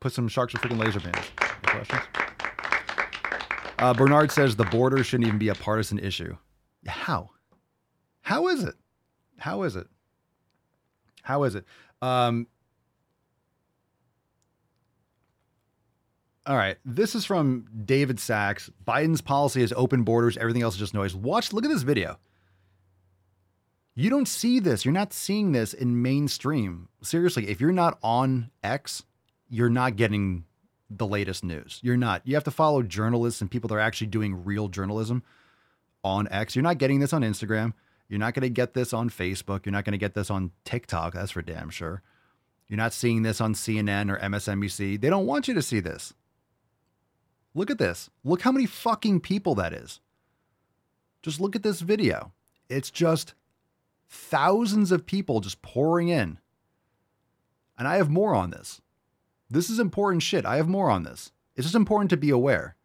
put 0.00 0.12
some 0.12 0.28
sharks 0.28 0.52
with 0.52 0.62
freaking 0.62 0.78
laser 0.78 1.00
beams. 1.00 1.30
Any 1.40 1.84
questions? 1.84 2.02
Uh, 3.78 3.94
Bernard 3.94 4.30
says 4.30 4.56
the 4.56 4.64
border 4.64 5.02
shouldn't 5.02 5.26
even 5.26 5.38
be 5.38 5.48
a 5.48 5.54
partisan 5.54 5.98
issue. 5.98 6.36
How? 6.86 7.30
How 8.22 8.48
is 8.48 8.62
it? 8.64 8.74
How 9.38 9.62
is 9.62 9.76
it? 9.76 9.86
How 11.22 11.42
is 11.44 11.54
it? 11.54 11.64
Um, 12.00 12.46
all 16.46 16.56
right. 16.56 16.76
This 16.84 17.14
is 17.14 17.24
from 17.24 17.66
David 17.84 18.18
Sacks. 18.18 18.70
Biden's 18.86 19.20
policy 19.20 19.62
is 19.62 19.72
open 19.76 20.02
borders. 20.02 20.36
Everything 20.36 20.62
else 20.62 20.74
is 20.74 20.80
just 20.80 20.94
noise. 20.94 21.14
Watch, 21.14 21.52
look 21.52 21.64
at 21.64 21.70
this 21.70 21.82
video. 21.82 22.18
You 23.94 24.10
don't 24.10 24.26
see 24.26 24.58
this. 24.58 24.84
You're 24.84 24.94
not 24.94 25.12
seeing 25.12 25.52
this 25.52 25.74
in 25.74 26.00
mainstream. 26.00 26.88
Seriously, 27.02 27.48
if 27.48 27.60
you're 27.60 27.72
not 27.72 27.98
on 28.02 28.50
X, 28.64 29.04
you're 29.50 29.68
not 29.70 29.96
getting 29.96 30.44
the 30.88 31.06
latest 31.06 31.44
news. 31.44 31.78
You're 31.82 31.96
not. 31.96 32.22
You 32.24 32.34
have 32.34 32.44
to 32.44 32.50
follow 32.50 32.82
journalists 32.82 33.40
and 33.40 33.50
people 33.50 33.68
that 33.68 33.74
are 33.74 33.80
actually 33.80 34.06
doing 34.08 34.44
real 34.44 34.68
journalism 34.68 35.22
on 36.02 36.26
X. 36.28 36.56
You're 36.56 36.62
not 36.62 36.78
getting 36.78 37.00
this 37.00 37.12
on 37.12 37.22
Instagram. 37.22 37.74
You're 38.08 38.18
not 38.18 38.34
going 38.34 38.42
to 38.42 38.50
get 38.50 38.74
this 38.74 38.92
on 38.92 39.10
Facebook. 39.10 39.64
You're 39.64 39.72
not 39.72 39.84
going 39.84 39.92
to 39.92 39.98
get 39.98 40.14
this 40.14 40.30
on 40.30 40.50
TikTok. 40.64 41.14
That's 41.14 41.32
for 41.32 41.42
damn 41.42 41.70
sure. 41.70 42.02
You're 42.68 42.78
not 42.78 42.92
seeing 42.92 43.22
this 43.22 43.40
on 43.40 43.54
CNN 43.54 44.10
or 44.10 44.18
MSNBC. 44.18 45.00
They 45.00 45.10
don't 45.10 45.26
want 45.26 45.48
you 45.48 45.54
to 45.54 45.62
see 45.62 45.80
this. 45.80 46.14
Look 47.54 47.70
at 47.70 47.78
this. 47.78 48.10
Look 48.24 48.42
how 48.42 48.52
many 48.52 48.66
fucking 48.66 49.20
people 49.20 49.54
that 49.56 49.72
is. 49.72 50.00
Just 51.22 51.40
look 51.40 51.54
at 51.54 51.62
this 51.62 51.80
video. 51.80 52.32
It's 52.68 52.90
just 52.90 53.34
thousands 54.08 54.92
of 54.92 55.06
people 55.06 55.40
just 55.40 55.62
pouring 55.62 56.08
in. 56.08 56.38
And 57.78 57.86
I 57.88 57.96
have 57.96 58.10
more 58.10 58.34
on 58.34 58.50
this. 58.50 58.80
This 59.50 59.68
is 59.68 59.78
important 59.78 60.22
shit. 60.22 60.46
I 60.46 60.56
have 60.56 60.68
more 60.68 60.90
on 60.90 61.02
this. 61.02 61.32
It's 61.56 61.66
just 61.66 61.74
important 61.74 62.10
to 62.10 62.16
be 62.16 62.30
aware. 62.30 62.76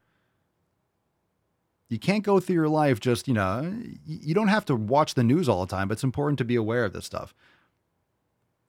You 1.90 1.98
can't 2.00 2.24
go 2.24 2.40
through 2.40 2.56
your 2.56 2.68
life 2.68 3.00
just, 3.00 3.28
you 3.28 3.34
know, 3.34 3.74
you 4.06 4.34
don't 4.34 4.50
have 4.50 4.66
to 4.66 4.76
watch 4.76 5.14
the 5.14 5.24
news 5.24 5.48
all 5.48 5.66
the 5.66 5.74
time, 5.74 5.88
but 5.88 5.94
it's 5.94 6.04
important 6.04 6.38
to 6.40 6.46
be 6.46 6.56
aware 6.56 6.84
of 6.84 6.92
this 6.92 7.06
stuff. 7.06 7.34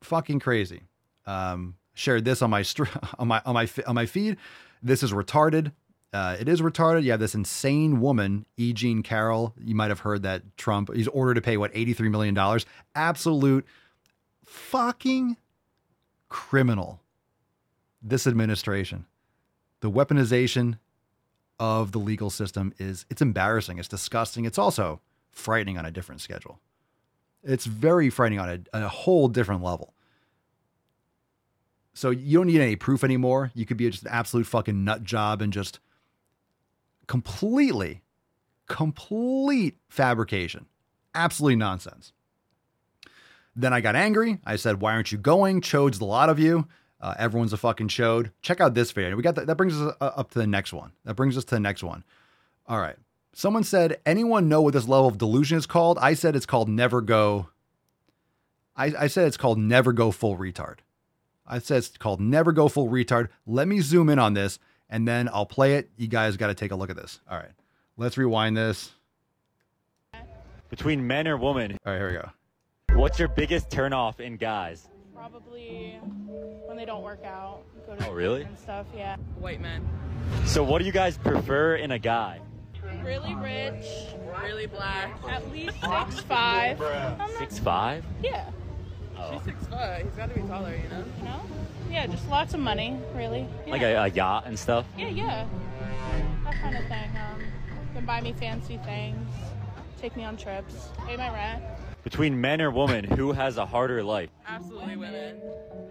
Fucking 0.03 0.39
crazy. 0.39 0.83
Um, 1.27 1.75
shared 1.95 2.25
this 2.25 2.41
on 2.41 2.51
my 2.51 2.63
str- 2.63 2.85
on 3.19 3.27
my 3.27 3.43
on 3.45 3.55
my 3.55 3.69
on 3.87 3.97
my 3.97 4.07
feed. 4.07 4.37
This 4.83 5.03
is 5.03 5.13
retarded. 5.13 5.73
Uh, 6.13 6.37
it 6.41 6.49
is 6.49 6.63
retarded. 6.63 7.03
You 7.03 7.11
have 7.11 7.21
this 7.21 7.35
insane 7.35 8.01
woman, 8.01 8.47
E. 8.57 8.73
Jean 8.73 9.03
Carroll. 9.03 9.55
You 9.63 9.75
might 9.75 9.91
have 9.91 10.01
heard 10.01 10.23
that 10.23 10.57
Trump 10.57 10.91
he's 10.95 11.09
ordered 11.09 11.35
to 11.35 11.43
pay 11.43 11.57
what 11.57 11.71
eighty 11.75 11.93
three 11.93 12.09
million 12.09 12.35
dollars. 12.35 12.65
Absolute 12.95 13.67
fucking 14.45 15.37
criminal. 16.29 17.01
This 18.01 18.27
administration, 18.27 19.07
the 19.81 19.91
weaponization 19.91 20.79
of 21.59 21.93
the 21.93 21.99
legal 21.99 22.31
system 22.31 22.73
is 22.79 23.05
it's 23.11 23.21
embarrassing. 23.21 23.79
It's 23.79 23.89
disgusting. 23.89 24.45
It's 24.45 24.59
also 24.59 25.01
frightening 25.31 25.77
on 25.77 25.85
a 25.85 25.91
different 25.91 26.21
schedule. 26.21 26.61
It's 27.43 27.67
very 27.67 28.09
frightening 28.09 28.41
on 28.41 28.49
a, 28.49 28.77
on 28.77 28.83
a 28.83 28.89
whole 28.89 29.29
different 29.29 29.63
level. 29.63 29.95
So 31.93 32.11
you 32.11 32.39
don't 32.39 32.47
need 32.47 32.61
any 32.61 32.77
proof 32.77 33.03
anymore. 33.03 33.51
You 33.55 33.67
could 33.67 33.77
be 33.77 33.91
just 33.91 34.05
an 34.05 34.11
absolute 34.13 34.47
fucking 34.47 34.85
nut 34.85 35.03
job 35.03 35.43
and 35.43 35.53
just 35.53 35.81
completely, 37.09 38.03
complete 38.69 39.79
fabrication. 39.89 40.67
Absolutely 41.15 41.57
nonsense. 41.57 42.13
Then 43.57 43.73
I 43.73 43.81
got 43.81 43.97
angry. 43.97 44.39
I 44.45 44.55
said, 44.55 44.81
Why 44.81 44.93
aren't 44.93 45.11
you 45.11 45.19
going? 45.19 45.61
Chode's 45.61 45.99
the 45.99 46.05
lot 46.05 46.29
of 46.29 46.39
you. 46.39 46.69
Uh, 47.01 47.15
everyone's 47.19 47.53
a 47.53 47.57
fucking 47.57 47.89
chode. 47.89 48.31
Check 48.43 48.61
out 48.61 48.75
this 48.75 48.93
video. 48.93 49.17
We 49.17 49.23
got 49.23 49.35
that. 49.35 49.49
That 49.49 49.57
brings 49.57 49.81
us 49.81 49.95
uh, 50.01 50.05
up 50.05 50.31
to 50.31 50.39
the 50.39 50.47
next 50.47 50.73
one. 50.73 50.93
That 51.05 51.15
brings 51.15 51.37
us 51.37 51.45
to 51.47 51.57
the 51.57 51.61
next 51.61 51.83
one. 51.83 52.05
All 52.67 52.81
right. 52.81 52.97
Someone 53.33 53.65
said, 53.65 54.01
anyone 54.05 54.49
know 54.49 54.63
what 54.63 54.75
this 54.75 54.89
level 54.89 55.07
of 55.07 55.19
delusion 55.19 55.59
is 55.59 55.67
called? 55.67 55.99
I 55.99 56.15
said 56.15 56.35
it's 56.35 56.47
called 56.47 56.69
never 56.69 57.01
go. 57.01 57.51
I, 58.77 58.93
I 58.99 59.07
said 59.07 59.29
it's 59.29 59.37
called 59.37 59.59
never 59.59 59.93
go 59.93 60.11
full 60.11 60.37
retard. 60.37 60.79
I 61.47 61.61
said 61.61 61.79
it's 61.79 61.97
called 61.97 62.21
never 62.21 62.53
go 62.53 62.69
full 62.69 62.89
retard. 62.89 63.29
Let 63.47 63.69
me 63.69 63.81
zoom 63.81 64.09
in 64.09 64.19
on 64.19 64.35
this 64.35 64.59
and 64.91 65.07
then 65.07 65.29
I'll 65.33 65.47
play 65.47 65.75
it. 65.77 65.91
You 65.97 66.09
guys 66.09 66.37
got 66.37 66.49
to 66.49 66.55
take 66.55 66.71
a 66.73 66.77
look 66.77 66.91
at 66.91 66.97
this. 66.97 67.21
All 67.31 67.37
right. 67.37 67.51
Let's 67.97 68.17
rewind 68.19 68.57
this. 68.57 68.93
Between 70.71 71.07
men 71.07 71.27
or 71.27 71.37
women. 71.37 71.77
All 71.87 71.93
right, 71.93 71.99
here 71.99 72.09
we 72.09 72.15
go. 72.95 72.99
What's 73.01 73.19
your 73.19 73.29
biggest 73.29 73.71
turnoff 73.71 74.21
in 74.21 74.37
guys? 74.37 74.89
Probably 75.15 75.99
when 76.67 76.77
they 76.77 76.85
don't 76.85 77.03
work 77.03 77.25
out, 77.25 77.63
go 77.87 77.97
to 77.97 78.07
Oh, 78.09 78.13
really? 78.13 78.43
and 78.43 78.59
stuff. 78.59 78.87
Yeah. 78.97 79.17
White 79.39 79.61
men. 79.61 79.87
So 80.45 80.63
what 80.63 80.79
do 80.81 80.85
you 80.85 80.93
guys 80.93 81.17
prefer 81.19 81.77
in 81.77 81.91
a 81.93 81.99
guy? 81.99 82.41
Really 83.05 83.35
rich, 83.35 83.87
really 84.43 84.67
black. 84.67 85.11
At 85.29 85.51
least 85.51 85.79
six 85.81 86.21
five. 86.21 86.81
Six 87.39 87.59
five? 87.59 88.05
Yeah. 88.23 88.51
Oh. 89.19 89.33
She's 89.33 89.43
six 89.55 89.67
foot. 89.67 90.03
He's 90.03 90.13
got 90.15 90.29
to 90.29 90.35
be 90.41 90.47
taller, 90.47 90.75
you 90.75 90.89
know. 90.89 91.05
You 91.19 91.25
know? 91.25 91.41
Yeah, 91.91 92.07
just 92.07 92.29
lots 92.29 92.55
of 92.55 92.61
money, 92.61 92.99
really. 93.15 93.47
Yeah. 93.67 93.73
Like 93.73 93.83
a, 93.83 93.95
a 93.97 94.09
yacht 94.09 94.45
and 94.47 94.59
stuff? 94.59 94.85
Yeah, 94.97 95.09
yeah. 95.09 95.47
That 96.45 96.55
kind 96.55 96.77
of 96.77 96.87
thing. 96.87 97.11
Um, 97.17 97.43
can 97.95 98.05
buy 98.05 98.21
me 98.21 98.33
fancy 98.33 98.79
things, 98.85 99.27
take 100.01 100.17
me 100.17 100.25
on 100.25 100.37
trips, 100.37 100.91
pay 101.07 101.17
my 101.17 101.33
rent. 101.33 101.63
Between 102.05 102.41
men 102.41 102.61
or 102.61 102.71
women, 102.71 103.05
who 103.05 103.33
has 103.33 103.57
a 103.57 103.67
harder 103.67 104.03
life? 104.03 104.31
Absolutely 104.47 104.97
women. 104.97 105.37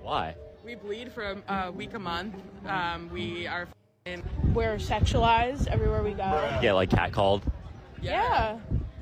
Why? 0.01 0.35
We 0.63 0.75
bleed 0.75 1.11
for 1.11 1.35
a 1.47 1.71
week 1.71 1.93
a 1.93 1.99
month. 1.99 2.35
Um, 2.65 3.09
we 3.11 3.47
are 3.47 3.63
f***ing- 4.05 4.23
We're 4.53 4.77
sexualized 4.77 5.67
everywhere 5.67 6.03
we 6.03 6.11
go. 6.11 6.49
You 6.55 6.61
get 6.61 6.73
like 6.73 6.89
catcalled? 6.89 7.41
Yeah. 8.01 8.59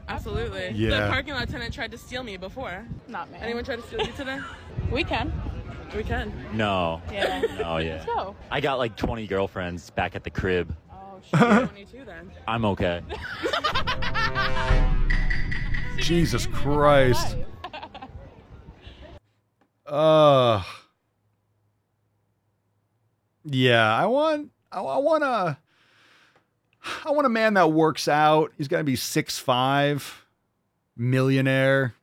Absolutely. 0.08 0.70
Yeah. 0.76 1.06
The 1.06 1.12
parking 1.12 1.34
lot 1.34 1.50
tenant 1.50 1.74
tried 1.74 1.92
to 1.92 1.98
steal 1.98 2.24
me 2.24 2.38
before. 2.38 2.86
Not 3.08 3.32
me. 3.32 3.40
Anyone 3.42 3.64
try 3.64 3.76
to 3.76 3.82
steal 3.82 4.06
you 4.06 4.12
today? 4.14 4.40
We 4.92 5.04
can. 5.04 5.34
We 5.96 6.04
can. 6.04 6.32
No. 6.54 7.02
Yeah. 7.12 7.42
Oh 7.66 7.78
yeah. 7.78 7.94
Let's 7.94 8.06
go. 8.06 8.36
I 8.52 8.62
got 8.62 8.78
like 8.78 8.96
20 8.96 9.26
girlfriends 9.26 9.90
back 9.90 10.16
at 10.16 10.24
the 10.24 10.30
crib. 10.30 10.76
Oh, 10.92 11.20
shit. 11.24 11.40
22 11.70 12.06
then. 12.06 12.32
I'm 12.48 12.66
okay. 12.66 13.02
Jesus 15.98 16.46
Christ. 16.48 17.36
Uh 19.88 20.62
Yeah, 23.44 23.96
I 23.96 24.06
want 24.06 24.52
I, 24.72 24.82
I 24.82 24.98
want 25.00 25.24
a 25.24 25.58
I 27.06 27.12
want 27.12 27.26
a 27.26 27.30
man 27.30 27.56
that 27.56 27.72
works 27.72 28.08
out. 28.08 28.52
He's 28.58 28.68
to 28.68 28.84
be 28.84 28.96
six 28.96 29.40
five, 29.40 30.26
millionaire. 30.96 31.96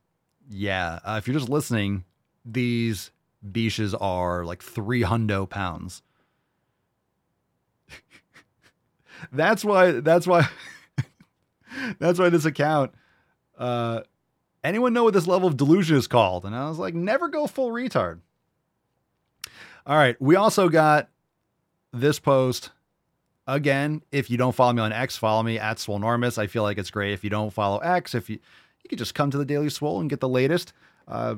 Yeah, 0.49 0.99
uh, 1.03 1.15
if 1.17 1.27
you're 1.27 1.37
just 1.37 1.49
listening, 1.49 2.03
these 2.45 3.11
beaches 3.51 3.93
are 3.93 4.43
like 4.45 4.61
three 4.61 5.03
hundo 5.03 5.49
pounds. 5.49 6.01
that's 9.31 9.63
why. 9.63 9.91
That's 9.91 10.27
why. 10.27 10.47
that's 11.99 12.19
why 12.19 12.29
this 12.29 12.45
account. 12.45 12.93
Uh, 13.57 14.01
anyone 14.63 14.93
know 14.93 15.03
what 15.03 15.13
this 15.13 15.27
level 15.27 15.47
of 15.47 15.57
delusion 15.57 15.97
is 15.97 16.07
called? 16.07 16.45
And 16.45 16.55
I 16.55 16.67
was 16.67 16.79
like, 16.79 16.93
never 16.93 17.29
go 17.29 17.47
full 17.47 17.71
retard. 17.71 18.19
All 19.85 19.97
right, 19.97 20.19
we 20.21 20.35
also 20.35 20.69
got 20.69 21.09
this 21.91 22.19
post 22.19 22.71
again. 23.47 24.01
If 24.11 24.29
you 24.29 24.37
don't 24.37 24.55
follow 24.55 24.73
me 24.73 24.81
on 24.81 24.91
X, 24.91 25.17
follow 25.17 25.43
me 25.43 25.59
at 25.59 25.77
Swolenormous. 25.77 26.37
I 26.37 26.47
feel 26.47 26.63
like 26.63 26.77
it's 26.77 26.91
great. 26.91 27.13
If 27.13 27.23
you 27.23 27.29
don't 27.29 27.51
follow 27.53 27.79
X, 27.79 28.15
if 28.15 28.29
you 28.29 28.39
you 28.83 28.89
could 28.89 28.99
just 28.99 29.15
come 29.15 29.31
to 29.31 29.37
the 29.37 29.45
Daily 29.45 29.69
Swole 29.69 30.01
and 30.01 30.09
get 30.09 30.19
the 30.19 30.29
latest. 30.29 30.73
Uh, 31.07 31.35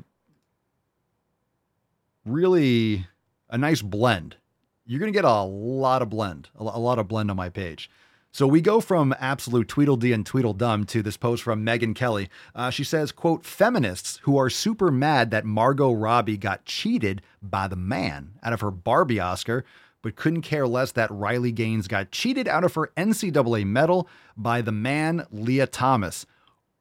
really 2.25 3.05
a 3.49 3.57
nice 3.57 3.81
blend. 3.81 4.37
You're 4.85 4.99
going 4.99 5.11
to 5.11 5.17
get 5.17 5.25
a 5.25 5.43
lot 5.43 6.01
of 6.01 6.09
blend, 6.09 6.49
a 6.55 6.63
lot 6.63 6.99
of 6.99 7.07
blend 7.07 7.29
on 7.29 7.37
my 7.37 7.49
page. 7.49 7.89
So 8.31 8.45
we 8.47 8.59
go 8.59 8.81
from 8.81 9.15
absolute 9.17 9.69
Tweedledee 9.69 10.11
and 10.11 10.25
Tweedledum 10.25 10.85
to 10.87 11.01
this 11.01 11.15
post 11.15 11.41
from 11.41 11.65
Megyn 11.65 11.95
Kelly. 11.95 12.29
Uh, 12.53 12.69
she 12.69 12.83
says, 12.83 13.13
quote, 13.13 13.45
feminists 13.45 14.19
who 14.23 14.37
are 14.37 14.49
super 14.49 14.91
mad 14.91 15.31
that 15.31 15.45
Margot 15.45 15.93
Robbie 15.93 16.35
got 16.37 16.65
cheated 16.65 17.21
by 17.41 17.69
the 17.69 17.77
man 17.77 18.33
out 18.43 18.51
of 18.51 18.59
her 18.59 18.71
Barbie 18.71 19.21
Oscar, 19.21 19.63
but 20.05 20.15
couldn't 20.15 20.43
care 20.43 20.67
less 20.67 20.91
that 20.91 21.09
Riley 21.09 21.51
Gaines 21.51 21.87
got 21.87 22.11
cheated 22.11 22.47
out 22.47 22.63
of 22.63 22.75
her 22.75 22.91
NCAA 22.95 23.65
medal 23.65 24.07
by 24.37 24.61
the 24.61 24.71
man 24.71 25.25
Lia 25.31 25.65
Thomas. 25.65 26.27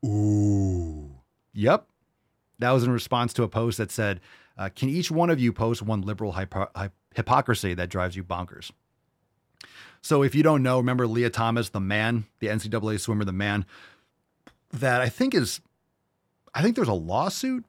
Ooh. 0.04 1.10
Yep. 1.54 1.86
That 2.58 2.72
was 2.72 2.84
in 2.84 2.90
response 2.90 3.32
to 3.32 3.42
a 3.42 3.48
post 3.48 3.78
that 3.78 3.90
said, 3.90 4.20
uh, 4.58 4.68
Can 4.76 4.90
each 4.90 5.10
one 5.10 5.30
of 5.30 5.40
you 5.40 5.54
post 5.54 5.80
one 5.80 6.02
liberal 6.02 6.32
hypo- 6.32 6.68
hy- 6.76 6.90
hypocrisy 7.14 7.72
that 7.72 7.88
drives 7.88 8.14
you 8.14 8.22
bonkers? 8.22 8.70
So 10.02 10.22
if 10.22 10.34
you 10.34 10.42
don't 10.42 10.62
know, 10.62 10.76
remember 10.76 11.06
Lia 11.06 11.30
Thomas, 11.30 11.70
the 11.70 11.80
man, 11.80 12.26
the 12.40 12.48
NCAA 12.48 13.00
swimmer, 13.00 13.24
the 13.24 13.32
man, 13.32 13.64
that 14.70 15.00
I 15.00 15.08
think 15.08 15.32
is, 15.32 15.62
I 16.52 16.60
think 16.60 16.76
there's 16.76 16.88
a 16.88 16.92
lawsuit. 16.92 17.64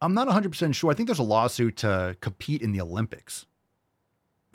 I'm 0.00 0.14
not 0.14 0.26
100% 0.26 0.74
sure. 0.74 0.90
I 0.90 0.94
think 0.94 1.06
there's 1.06 1.20
a 1.20 1.22
lawsuit 1.22 1.76
to 1.76 2.16
compete 2.20 2.60
in 2.60 2.72
the 2.72 2.80
Olympics. 2.80 3.46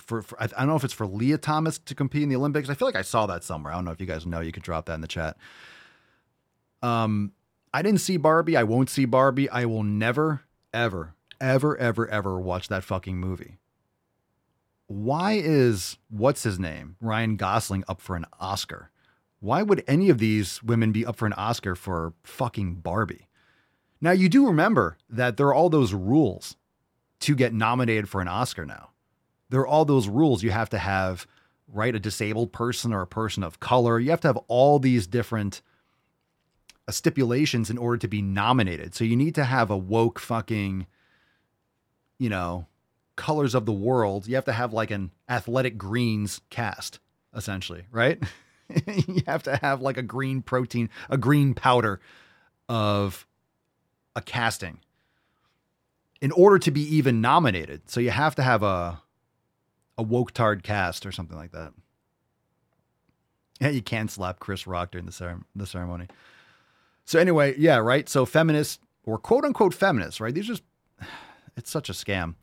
For, 0.08 0.22
for 0.22 0.42
I 0.42 0.48
don't 0.48 0.68
know 0.68 0.78
if 0.78 0.86
it's 0.86 0.94
for 0.94 1.06
Lia 1.06 1.38
Thomas 1.38 1.78
to 1.80 1.94
compete 1.94 2.24
in 2.24 2.30
the 2.30 2.38
Olympics. 2.38 2.70
I 2.70 2.76
feel 2.76 2.88
like 2.88 2.96
I 2.96 3.02
saw 3.02 3.26
that 3.28 3.44
somewhere. 3.44 3.74
I 3.74 3.76
don't 3.76 3.84
know 3.84 3.92
if 3.92 4.00
you 4.00 4.08
guys 4.08 4.26
know. 4.26 4.40
You 4.40 4.54
could 4.54 4.64
drop 4.64 4.86
that 4.86 4.94
in 4.94 5.02
the 5.02 5.08
chat. 5.08 5.36
Um, 6.82 7.34
I 7.74 7.82
didn't 7.82 8.00
see 8.00 8.16
Barbie. 8.16 8.56
I 8.56 8.64
won't 8.64 8.90
see 8.90 9.04
Barbie. 9.04 9.50
I 9.50 9.66
will 9.66 9.84
never, 9.84 10.44
ever, 10.74 11.14
ever, 11.42 11.78
ever, 11.78 12.08
ever 12.08 12.40
watch 12.40 12.70
that 12.70 12.86
fucking 12.86 13.18
movie. 13.18 13.58
Why 14.88 15.34
is 15.34 15.98
what's 16.10 16.44
his 16.44 16.58
name 16.58 16.96
Ryan 17.02 17.36
Gosling 17.36 17.84
up 17.90 18.00
for 18.00 18.16
an 18.16 18.26
Oscar? 18.40 18.90
Why 19.42 19.62
would 19.62 19.84
any 19.88 20.10
of 20.10 20.20
these 20.20 20.64
women 20.64 20.94
be 20.94 21.06
up 21.06 21.18
for 21.18 21.26
an 21.26 21.34
Oscar 21.34 21.76
for 21.76 22.14
fucking 22.24 22.76
Barbie? 22.76 23.28
Now 24.00 24.12
you 24.12 24.30
do 24.30 24.48
remember 24.48 24.98
that 25.10 25.36
there 25.36 25.48
are 25.48 25.54
all 25.54 25.70
those 25.70 25.94
rules 25.94 26.56
to 27.20 27.36
get 27.36 27.54
nominated 27.54 28.08
for 28.08 28.22
an 28.22 28.30
Oscar 28.30 28.66
now. 28.66 28.92
There 29.50 29.62
are 29.62 29.68
all 29.68 29.86
those 29.86 30.08
rules 30.08 30.44
you 30.44 30.52
have 30.52 30.70
to 30.72 30.78
have, 30.78 31.26
right? 31.68 31.96
A 31.96 32.00
disabled 32.00 32.52
person 32.52 32.94
or 32.94 33.02
a 33.02 33.08
person 33.08 33.44
of 33.44 33.60
color. 33.60 34.00
You 34.00 34.10
have 34.10 34.22
to 34.22 34.28
have 34.28 34.40
all 34.48 34.80
these 34.80 35.08
different 35.08 35.62
uh, 36.88 36.92
stipulations 36.92 37.70
in 37.70 37.78
order 37.78 37.98
to 37.98 38.08
be 38.08 38.22
nominated. 38.22 38.94
So 38.96 39.04
you 39.04 39.16
need 39.16 39.36
to 39.36 39.46
have 39.46 39.70
a 39.70 39.78
woke 39.78 40.20
fucking, 40.20 40.88
you 42.18 42.30
know, 42.30 42.68
colors 43.16 43.56
of 43.56 43.66
the 43.66 43.74
world. 43.74 44.28
You 44.28 44.36
have 44.36 44.46
to 44.46 44.54
have 44.54 44.74
like 44.74 44.92
an 44.92 45.12
athletic 45.30 45.78
greens 45.78 46.42
cast, 46.50 47.00
essentially, 47.36 47.86
right? 47.92 48.22
you 48.88 49.22
have 49.28 49.44
to 49.44 49.56
have 49.58 49.82
like 49.82 49.98
a 49.98 50.04
green 50.04 50.42
protein, 50.42 50.90
a 51.10 51.18
green 51.18 51.54
powder 51.54 52.00
of 52.68 53.26
a 54.16 54.22
casting 54.22 54.80
in 56.22 56.32
order 56.32 56.58
to 56.60 56.72
be 56.72 56.82
even 56.96 57.22
nominated. 57.22 57.90
So 57.90 58.00
you 58.00 58.10
have 58.10 58.36
to 58.36 58.44
have 58.44 58.64
a 58.64 59.02
a 59.98 60.04
woke 60.04 60.32
tard 60.32 60.64
cast 60.64 61.06
or 61.06 61.12
something 61.12 61.38
like 61.38 61.52
that. 61.52 61.74
Yeah, 63.60 63.70
you 63.70 63.82
can't 63.82 64.12
slap 64.12 64.40
Chris 64.40 64.68
Rock 64.68 64.92
during 64.92 65.06
the, 65.06 65.40
the 65.56 65.66
ceremony. 65.66 66.08
So 67.06 67.20
anyway, 67.20 67.56
yeah, 67.58 67.78
right. 67.78 68.08
So 68.08 68.26
feminists 68.26 68.80
or 69.04 69.18
quote 69.18 69.46
unquote 69.46 69.74
feminists, 69.74 70.22
right? 70.22 70.34
These 70.34 70.48
just 70.48 70.64
it's 71.58 71.72
such 71.72 71.90
a 71.90 71.94
scam. 71.94 72.36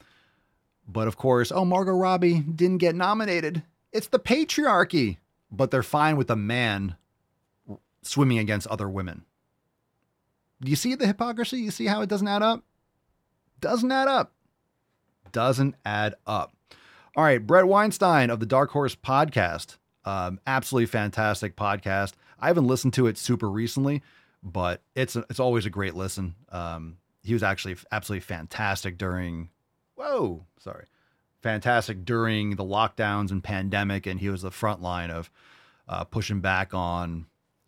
But 0.86 1.08
of 1.08 1.16
course, 1.16 1.52
oh, 1.52 1.64
Margot 1.64 1.92
Robbie 1.92 2.40
didn't 2.40 2.78
get 2.78 2.94
nominated. 2.94 3.62
It's 3.92 4.08
the 4.08 4.18
patriarchy. 4.18 5.18
But 5.50 5.70
they're 5.70 5.84
fine 5.84 6.16
with 6.16 6.30
a 6.30 6.36
man 6.36 6.96
swimming 8.02 8.38
against 8.38 8.66
other 8.66 8.88
women. 8.88 9.24
Do 10.60 10.70
you 10.70 10.76
see 10.76 10.94
the 10.94 11.06
hypocrisy? 11.06 11.58
You 11.58 11.70
see 11.70 11.86
how 11.86 12.02
it 12.02 12.08
doesn't 12.08 12.26
add 12.26 12.42
up? 12.42 12.64
Doesn't 13.60 13.92
add 13.92 14.08
up. 14.08 14.32
Doesn't 15.30 15.76
add 15.84 16.14
up. 16.26 16.54
All 17.16 17.22
right, 17.22 17.44
Bret 17.44 17.68
Weinstein 17.68 18.28
of 18.28 18.40
the 18.40 18.46
Dark 18.46 18.70
Horse 18.70 18.96
podcast. 18.96 19.76
Um, 20.04 20.40
absolutely 20.48 20.86
fantastic 20.86 21.54
podcast. 21.54 22.14
I 22.40 22.48
haven't 22.48 22.66
listened 22.66 22.92
to 22.94 23.06
it 23.06 23.16
super 23.16 23.48
recently, 23.48 24.02
but 24.42 24.82
it's 24.96 25.14
it's 25.14 25.38
always 25.38 25.64
a 25.64 25.70
great 25.70 25.94
listen. 25.94 26.34
Um, 26.50 26.96
he 27.22 27.32
was 27.32 27.44
actually 27.44 27.76
absolutely 27.92 28.22
fantastic 28.22 28.98
during 28.98 29.50
whoa, 29.94 30.44
sorry, 30.58 30.86
fantastic 31.40 32.04
during 32.04 32.56
the 32.56 32.64
lockdowns 32.64 33.30
and 33.30 33.44
pandemic, 33.44 34.06
and 34.06 34.18
he 34.18 34.28
was 34.28 34.42
the 34.42 34.50
front 34.50 34.82
line 34.82 35.12
of 35.12 35.30
uh, 35.88 36.02
pushing 36.02 36.40
back 36.40 36.74
on 36.74 37.26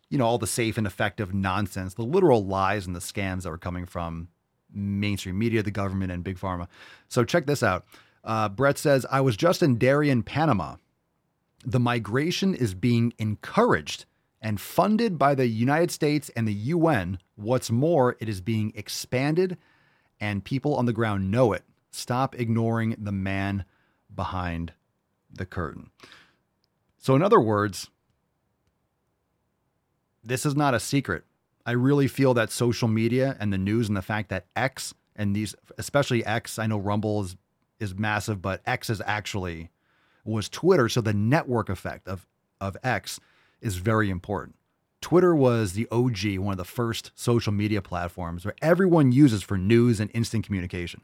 you 0.09 0.17
know 0.17 0.25
all 0.25 0.37
the 0.37 0.45
safe 0.45 0.77
and 0.77 0.85
effective 0.85 1.33
nonsense, 1.33 1.93
the 1.93 2.03
literal 2.03 2.45
lies 2.45 2.85
and 2.85 2.93
the 2.93 2.99
scams 2.99 3.43
that 3.43 3.49
were 3.49 3.57
coming 3.57 3.85
from 3.85 4.27
mainstream 4.73 5.39
media, 5.39 5.63
the 5.63 5.71
government, 5.71 6.11
and 6.11 6.21
big 6.21 6.37
pharma. 6.37 6.67
So 7.07 7.23
check 7.23 7.45
this 7.45 7.63
out. 7.63 7.85
Uh, 8.27 8.49
Bret 8.49 8.77
says, 8.77 9.05
I 9.09 9.21
was 9.21 9.37
just 9.37 9.63
in 9.63 9.77
Darien, 9.77 10.21
Panama. 10.21 10.75
The 11.65 11.79
migration 11.79 12.53
is 12.53 12.73
being 12.73 13.13
encouraged 13.17 14.05
and 14.41 14.59
funded 14.59 15.17
by 15.17 15.33
the 15.33 15.47
United 15.47 15.91
States 15.91 16.29
and 16.35 16.45
the 16.45 16.53
UN. 16.53 17.19
What's 17.35 17.71
more, 17.71 18.17
it 18.19 18.27
is 18.27 18.41
being 18.41 18.73
expanded 18.75 19.57
and 20.19 20.43
people 20.43 20.75
on 20.75 20.85
the 20.85 20.93
ground 20.93 21.31
know 21.31 21.53
it. 21.53 21.63
Stop 21.89 22.35
ignoring 22.35 22.97
the 22.99 23.13
man 23.13 23.63
behind 24.13 24.73
the 25.31 25.45
curtain. 25.45 25.89
So, 26.97 27.15
in 27.15 27.21
other 27.21 27.39
words, 27.39 27.89
this 30.21 30.45
is 30.45 30.55
not 30.55 30.73
a 30.73 30.81
secret. 30.81 31.23
I 31.65 31.71
really 31.71 32.09
feel 32.09 32.33
that 32.33 32.51
social 32.51 32.89
media 32.89 33.37
and 33.39 33.53
the 33.53 33.57
news 33.57 33.87
and 33.87 33.95
the 33.95 34.01
fact 34.01 34.29
that 34.29 34.47
X 34.53 34.93
and 35.15 35.33
these, 35.33 35.55
especially 35.77 36.25
X, 36.25 36.59
I 36.59 36.67
know 36.67 36.77
Rumble 36.77 37.21
is 37.23 37.37
is 37.79 37.95
massive, 37.95 38.41
but 38.41 38.61
X 38.65 38.89
is 38.89 39.01
actually 39.05 39.69
was 40.23 40.49
Twitter. 40.49 40.89
So 40.89 41.01
the 41.01 41.13
network 41.13 41.69
effect 41.69 42.07
of 42.07 42.25
of 42.59 42.75
X 42.83 43.19
is 43.61 43.77
very 43.77 44.09
important. 44.09 44.55
Twitter 45.01 45.35
was 45.35 45.73
the 45.73 45.87
OG, 45.91 46.37
one 46.39 46.53
of 46.53 46.57
the 46.57 46.65
first 46.65 47.11
social 47.15 47.53
media 47.53 47.81
platforms 47.81 48.43
where 48.43 48.55
everyone 48.61 49.11
uses 49.11 49.43
for 49.43 49.57
news 49.57 49.99
and 49.99 50.09
instant 50.13 50.45
communication. 50.45 51.01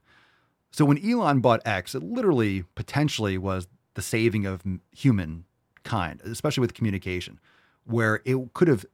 So 0.72 0.84
when 0.86 1.04
Elon 1.08 1.42
bought 1.42 1.62
X, 1.66 1.94
it 1.94 2.02
literally 2.02 2.64
potentially 2.74 3.38
was 3.38 3.68
the 3.94 4.02
saving 4.02 4.48
of 4.48 4.64
humankind, 4.92 6.22
especially 6.26 6.62
with 6.62 6.74
communication, 6.74 7.40
where 7.86 8.22
it 8.26 8.54
could 8.54 8.68
have 8.68 8.86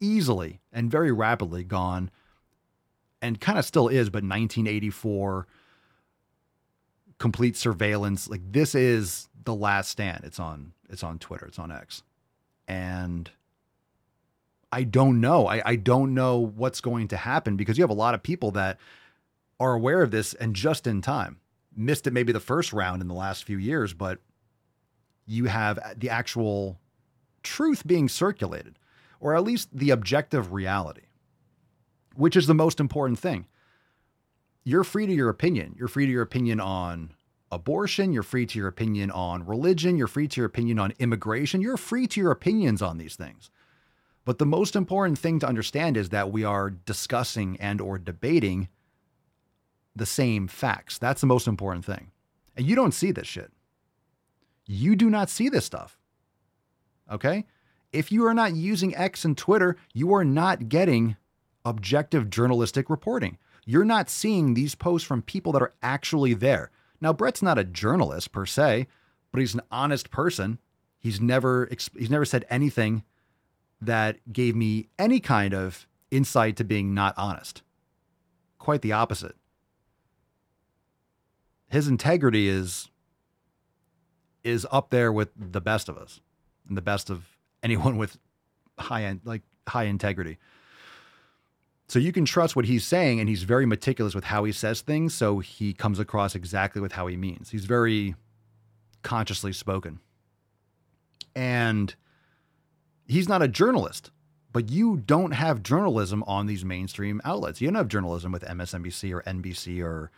easily 0.00 0.60
and 0.72 0.90
very 0.90 1.12
rapidly 1.12 1.62
gone 1.62 2.10
and 3.22 3.40
kind 3.40 3.58
of 3.58 3.64
still 3.64 3.88
is, 3.88 4.10
but 4.10 4.24
1984 4.24 5.46
complete 7.18 7.56
surveillance. 7.56 8.28
Like 8.28 8.40
this 8.50 8.74
is 8.74 9.28
the 9.44 9.54
last 9.54 9.90
stand. 9.90 10.24
It's 10.24 10.40
on 10.40 10.72
it's 10.88 11.02
on 11.02 11.18
Twitter. 11.18 11.46
It's 11.46 11.58
on 11.58 11.70
X. 11.70 12.02
And 12.66 13.30
I 14.70 14.84
don't 14.84 15.20
know. 15.20 15.46
I, 15.46 15.62
I 15.64 15.76
don't 15.76 16.14
know 16.14 16.38
what's 16.38 16.80
going 16.80 17.08
to 17.08 17.16
happen 17.16 17.56
because 17.56 17.78
you 17.78 17.82
have 17.82 17.90
a 17.90 17.94
lot 17.94 18.14
of 18.14 18.22
people 18.22 18.50
that 18.52 18.78
are 19.58 19.74
aware 19.74 20.02
of 20.02 20.10
this 20.10 20.34
and 20.34 20.54
just 20.54 20.86
in 20.86 21.00
time. 21.02 21.38
missed 21.74 22.06
it 22.06 22.12
maybe 22.12 22.32
the 22.32 22.40
first 22.40 22.72
round 22.72 23.00
in 23.00 23.08
the 23.08 23.14
last 23.14 23.44
few 23.44 23.56
years, 23.58 23.94
but 23.94 24.18
you 25.26 25.46
have 25.46 25.78
the 25.96 26.10
actual 26.10 26.78
truth 27.42 27.86
being 27.86 28.08
circulated, 28.08 28.78
or 29.20 29.34
at 29.34 29.44
least 29.44 29.68
the 29.72 29.90
objective 29.90 30.52
reality, 30.52 31.02
which 32.14 32.36
is 32.36 32.46
the 32.46 32.54
most 32.54 32.80
important 32.80 33.18
thing. 33.18 33.46
You're 34.68 34.84
free 34.84 35.06
to 35.06 35.14
your 35.14 35.30
opinion. 35.30 35.74
You're 35.78 35.88
free 35.88 36.04
to 36.04 36.12
your 36.12 36.20
opinion 36.20 36.60
on 36.60 37.14
abortion. 37.50 38.12
You're 38.12 38.22
free 38.22 38.44
to 38.44 38.58
your 38.58 38.68
opinion 38.68 39.10
on 39.10 39.46
religion. 39.46 39.96
You're 39.96 40.06
free 40.06 40.28
to 40.28 40.42
your 40.42 40.46
opinion 40.46 40.78
on 40.78 40.92
immigration. 40.98 41.62
You're 41.62 41.78
free 41.78 42.06
to 42.08 42.20
your 42.20 42.32
opinions 42.32 42.82
on 42.82 42.98
these 42.98 43.16
things. 43.16 43.50
But 44.26 44.36
the 44.36 44.44
most 44.44 44.76
important 44.76 45.18
thing 45.18 45.38
to 45.38 45.48
understand 45.48 45.96
is 45.96 46.10
that 46.10 46.30
we 46.30 46.44
are 46.44 46.68
discussing 46.68 47.56
and 47.58 47.80
or 47.80 47.96
debating 47.96 48.68
the 49.96 50.04
same 50.04 50.46
facts. 50.46 50.98
That's 50.98 51.22
the 51.22 51.26
most 51.26 51.48
important 51.48 51.86
thing. 51.86 52.10
And 52.54 52.66
you 52.66 52.76
don't 52.76 52.92
see 52.92 53.10
this 53.10 53.26
shit. 53.26 53.50
You 54.66 54.96
do 54.96 55.08
not 55.08 55.30
see 55.30 55.48
this 55.48 55.64
stuff. 55.64 55.96
Okay? 57.10 57.46
If 57.90 58.12
you 58.12 58.26
are 58.26 58.34
not 58.34 58.54
using 58.54 58.94
X 58.94 59.24
and 59.24 59.34
Twitter, 59.34 59.78
you 59.94 60.12
are 60.12 60.26
not 60.26 60.68
getting 60.68 61.16
objective 61.64 62.28
journalistic 62.28 62.90
reporting. 62.90 63.38
You're 63.68 63.84
not 63.84 64.08
seeing 64.08 64.54
these 64.54 64.74
posts 64.74 65.06
from 65.06 65.20
people 65.20 65.52
that 65.52 65.60
are 65.60 65.74
actually 65.82 66.32
there. 66.32 66.70
Now, 67.02 67.12
Bret's 67.12 67.42
not 67.42 67.58
a 67.58 67.64
journalist 67.64 68.32
per 68.32 68.46
se, 68.46 68.86
but 69.30 69.40
he's 69.40 69.52
an 69.52 69.60
honest 69.70 70.10
person. 70.10 70.58
He's 70.98 71.20
never 71.20 71.68
he's 71.70 72.08
never 72.08 72.24
said 72.24 72.46
anything 72.48 73.04
that 73.78 74.32
gave 74.32 74.56
me 74.56 74.88
any 74.98 75.20
kind 75.20 75.52
of 75.52 75.86
insight 76.10 76.56
to 76.56 76.64
being 76.64 76.94
not 76.94 77.12
honest. 77.18 77.60
Quite 78.58 78.80
the 78.80 78.92
opposite. 78.92 79.36
His 81.68 81.88
integrity 81.88 82.48
is 82.48 82.88
is 84.44 84.66
up 84.72 84.88
there 84.88 85.12
with 85.12 85.28
the 85.36 85.60
best 85.60 85.90
of 85.90 85.98
us 85.98 86.22
and 86.66 86.74
the 86.74 86.80
best 86.80 87.10
of 87.10 87.36
anyone 87.62 87.98
with 87.98 88.16
high 88.78 89.04
end 89.04 89.20
like 89.26 89.42
high 89.68 89.84
integrity. 89.84 90.38
So 91.88 91.98
you 91.98 92.12
can 92.12 92.26
trust 92.26 92.54
what 92.54 92.66
he's 92.66 92.86
saying 92.86 93.18
and 93.18 93.28
he's 93.28 93.44
very 93.44 93.64
meticulous 93.64 94.14
with 94.14 94.24
how 94.24 94.44
he 94.44 94.52
says 94.52 94.82
things 94.82 95.14
so 95.14 95.38
he 95.38 95.72
comes 95.72 95.98
across 95.98 96.34
exactly 96.34 96.82
with 96.82 96.92
how 96.92 97.06
he 97.06 97.16
means. 97.16 97.50
He's 97.50 97.64
very 97.64 98.14
consciously 99.02 99.54
spoken. 99.54 100.00
And 101.34 101.94
he's 103.06 103.28
not 103.28 103.42
a 103.42 103.48
journalist, 103.48 104.10
but 104.52 104.70
you 104.70 104.98
don't 104.98 105.30
have 105.30 105.62
journalism 105.62 106.22
on 106.26 106.46
these 106.46 106.62
mainstream 106.62 107.22
outlets. 107.24 107.60
You 107.60 107.68
don't 107.68 107.76
have 107.76 107.88
journalism 107.88 108.32
with 108.32 108.42
MSNBC 108.42 109.14
or 109.14 109.22
NBC 109.22 109.82
or 109.82 110.10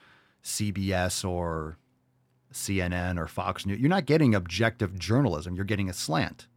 CBS 0.43 1.29
or 1.29 1.77
CNN 2.53 3.17
or 3.17 3.29
Fox 3.29 3.65
News. 3.65 3.79
You're 3.79 3.89
not 3.89 4.07
getting 4.07 4.35
objective 4.35 4.99
journalism. 4.99 5.55
You're 5.55 5.65
getting 5.65 5.89
a 5.89 5.93
slant. 5.93 6.49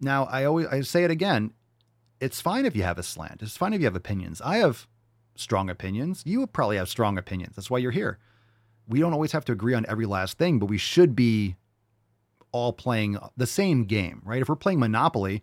Now, 0.00 0.24
I 0.24 0.44
always 0.44 0.66
I 0.66 0.82
say 0.82 1.04
it 1.04 1.10
again. 1.10 1.52
It's 2.20 2.40
fine 2.40 2.66
if 2.66 2.74
you 2.74 2.82
have 2.82 2.98
a 2.98 3.02
slant. 3.02 3.42
It's 3.42 3.56
fine 3.56 3.72
if 3.72 3.80
you 3.80 3.86
have 3.86 3.96
opinions. 3.96 4.40
I 4.40 4.58
have 4.58 4.86
strong 5.36 5.70
opinions. 5.70 6.22
You 6.26 6.46
probably 6.46 6.76
have 6.76 6.88
strong 6.88 7.16
opinions. 7.16 7.54
That's 7.56 7.70
why 7.70 7.78
you're 7.78 7.92
here. 7.92 8.18
We 8.88 9.00
don't 9.00 9.12
always 9.12 9.32
have 9.32 9.44
to 9.46 9.52
agree 9.52 9.74
on 9.74 9.86
every 9.88 10.06
last 10.06 10.38
thing, 10.38 10.58
but 10.58 10.66
we 10.66 10.78
should 10.78 11.14
be 11.14 11.56
all 12.50 12.72
playing 12.72 13.18
the 13.36 13.46
same 13.46 13.84
game, 13.84 14.22
right? 14.24 14.40
If 14.40 14.48
we're 14.48 14.56
playing 14.56 14.80
Monopoly, 14.80 15.42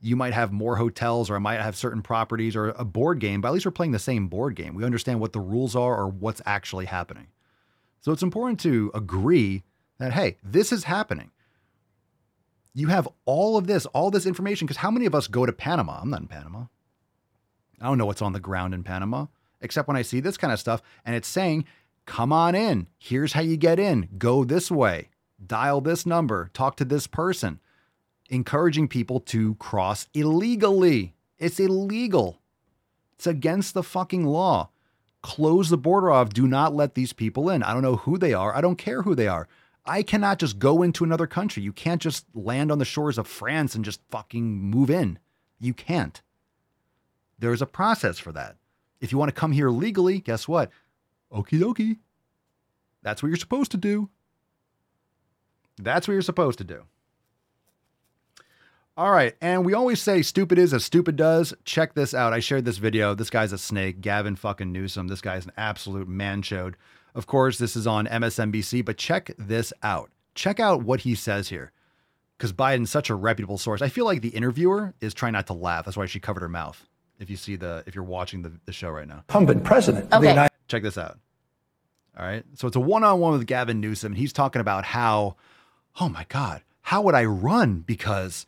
you 0.00 0.16
might 0.16 0.34
have 0.34 0.52
more 0.52 0.76
hotels 0.76 1.30
or 1.30 1.36
I 1.36 1.38
might 1.38 1.60
have 1.60 1.76
certain 1.76 2.02
properties 2.02 2.54
or 2.54 2.68
a 2.70 2.84
board 2.84 3.20
game, 3.20 3.40
but 3.40 3.48
at 3.48 3.54
least 3.54 3.64
we're 3.64 3.72
playing 3.72 3.92
the 3.92 3.98
same 3.98 4.28
board 4.28 4.54
game. 4.54 4.74
We 4.74 4.84
understand 4.84 5.18
what 5.18 5.32
the 5.32 5.40
rules 5.40 5.74
are 5.74 5.96
or 5.96 6.08
what's 6.08 6.42
actually 6.44 6.84
happening. 6.84 7.28
So 8.02 8.12
it's 8.12 8.22
important 8.22 8.60
to 8.60 8.90
agree 8.94 9.64
that, 9.98 10.12
hey, 10.12 10.36
this 10.42 10.72
is 10.72 10.84
happening. 10.84 11.30
You 12.74 12.88
have 12.88 13.08
all 13.24 13.56
of 13.56 13.66
this, 13.66 13.86
all 13.86 14.10
this 14.10 14.26
information, 14.26 14.66
because 14.66 14.78
how 14.78 14.90
many 14.90 15.06
of 15.06 15.14
us 15.14 15.28
go 15.28 15.46
to 15.46 15.52
Panama? 15.52 16.00
I'm 16.00 16.10
not 16.10 16.22
in 16.22 16.26
Panama. 16.26 16.64
I 17.80 17.86
don't 17.86 17.98
know 17.98 18.06
what's 18.06 18.22
on 18.22 18.32
the 18.32 18.40
ground 18.40 18.74
in 18.74 18.82
Panama, 18.82 19.26
except 19.60 19.88
when 19.88 19.96
I 19.96 20.02
see 20.02 20.20
this 20.20 20.36
kind 20.36 20.52
of 20.52 20.60
stuff 20.60 20.82
and 21.04 21.14
it's 21.14 21.28
saying, 21.28 21.64
come 22.06 22.32
on 22.32 22.54
in. 22.54 22.88
Here's 22.98 23.32
how 23.32 23.42
you 23.42 23.56
get 23.56 23.78
in. 23.78 24.08
Go 24.18 24.44
this 24.44 24.70
way 24.70 25.08
dial 25.46 25.80
this 25.80 26.06
number, 26.06 26.50
talk 26.54 26.76
to 26.76 26.84
this 26.84 27.06
person, 27.06 27.60
encouraging 28.30 28.88
people 28.88 29.20
to 29.20 29.54
cross 29.56 30.08
illegally. 30.14 31.14
It's 31.38 31.60
illegal. 31.60 32.40
It's 33.14 33.26
against 33.26 33.74
the 33.74 33.82
fucking 33.82 34.24
law. 34.24 34.70
Close 35.22 35.70
the 35.70 35.78
border 35.78 36.10
off. 36.10 36.30
Do 36.30 36.46
not 36.46 36.74
let 36.74 36.94
these 36.94 37.12
people 37.12 37.50
in. 37.50 37.62
I 37.62 37.72
don't 37.72 37.82
know 37.82 37.96
who 37.96 38.18
they 38.18 38.32
are. 38.32 38.54
I 38.54 38.60
don't 38.60 38.76
care 38.76 39.02
who 39.02 39.14
they 39.14 39.28
are. 39.28 39.48
I 39.86 40.02
cannot 40.02 40.38
just 40.38 40.58
go 40.58 40.82
into 40.82 41.04
another 41.04 41.26
country. 41.26 41.62
You 41.62 41.72
can't 41.72 42.00
just 42.00 42.26
land 42.34 42.72
on 42.72 42.78
the 42.78 42.84
shores 42.84 43.18
of 43.18 43.26
France 43.26 43.74
and 43.74 43.84
just 43.84 44.00
fucking 44.10 44.44
move 44.44 44.90
in. 44.90 45.18
You 45.60 45.74
can't. 45.74 46.22
There's 47.38 47.62
a 47.62 47.66
process 47.66 48.18
for 48.18 48.32
that. 48.32 48.56
If 49.00 49.12
you 49.12 49.18
want 49.18 49.28
to 49.28 49.38
come 49.40 49.52
here 49.52 49.68
legally, 49.68 50.20
guess 50.20 50.48
what? 50.48 50.70
Okie 51.30 51.60
dokie. 51.60 51.98
That's 53.02 53.22
what 53.22 53.28
you're 53.28 53.36
supposed 53.36 53.70
to 53.72 53.76
do. 53.76 54.08
That's 55.76 56.08
what 56.08 56.12
you're 56.12 56.22
supposed 56.22 56.58
to 56.58 56.64
do. 56.64 56.84
All 58.96 59.10
right. 59.10 59.34
And 59.40 59.66
we 59.66 59.74
always 59.74 60.00
say 60.00 60.22
stupid 60.22 60.58
is 60.58 60.72
as 60.72 60.84
stupid 60.84 61.16
does. 61.16 61.52
Check 61.64 61.94
this 61.94 62.14
out. 62.14 62.32
I 62.32 62.38
shared 62.38 62.64
this 62.64 62.78
video. 62.78 63.14
This 63.14 63.28
guy's 63.28 63.52
a 63.52 63.58
snake. 63.58 64.00
Gavin 64.00 64.36
fucking 64.36 64.72
Newsom. 64.72 65.08
This 65.08 65.20
guy's 65.20 65.44
an 65.44 65.52
absolute 65.56 66.08
man 66.08 66.42
chode. 66.42 66.74
Of 67.14 67.26
course, 67.26 67.58
this 67.58 67.76
is 67.76 67.86
on 67.86 68.06
MSNBC, 68.06 68.84
but 68.84 68.96
check 68.96 69.30
this 69.38 69.72
out. 69.82 70.10
Check 70.34 70.58
out 70.58 70.82
what 70.82 71.00
he 71.00 71.14
says 71.14 71.48
here. 71.48 71.72
Because 72.36 72.52
Biden's 72.52 72.90
such 72.90 73.10
a 73.10 73.14
reputable 73.14 73.58
source. 73.58 73.80
I 73.80 73.88
feel 73.88 74.04
like 74.04 74.20
the 74.20 74.30
interviewer 74.30 74.94
is 75.00 75.14
trying 75.14 75.34
not 75.34 75.46
to 75.46 75.52
laugh. 75.52 75.84
That's 75.84 75.96
why 75.96 76.06
she 76.06 76.18
covered 76.18 76.40
her 76.40 76.48
mouth. 76.48 76.88
If 77.20 77.30
you 77.30 77.36
see 77.36 77.54
the, 77.54 77.84
if 77.86 77.94
you're 77.94 78.02
watching 78.02 78.42
the, 78.42 78.52
the 78.64 78.72
show 78.72 78.90
right 78.90 79.06
now. 79.06 79.22
Incumbent 79.28 79.62
president. 79.62 80.12
Okay. 80.12 80.48
Check 80.66 80.82
this 80.82 80.98
out. 80.98 81.18
All 82.18 82.26
right. 82.26 82.44
So 82.54 82.66
it's 82.66 82.76
a 82.76 82.80
one 82.80 83.04
on 83.04 83.20
one 83.20 83.32
with 83.32 83.46
Gavin 83.46 83.80
Newsom. 83.80 84.12
And 84.12 84.18
he's 84.18 84.32
talking 84.32 84.60
about 84.60 84.84
how 84.84 85.36
oh 86.00 86.08
my 86.08 86.26
God, 86.28 86.62
how 86.82 87.02
would 87.02 87.14
I 87.14 87.24
run? 87.24 87.80
Because 87.80 88.46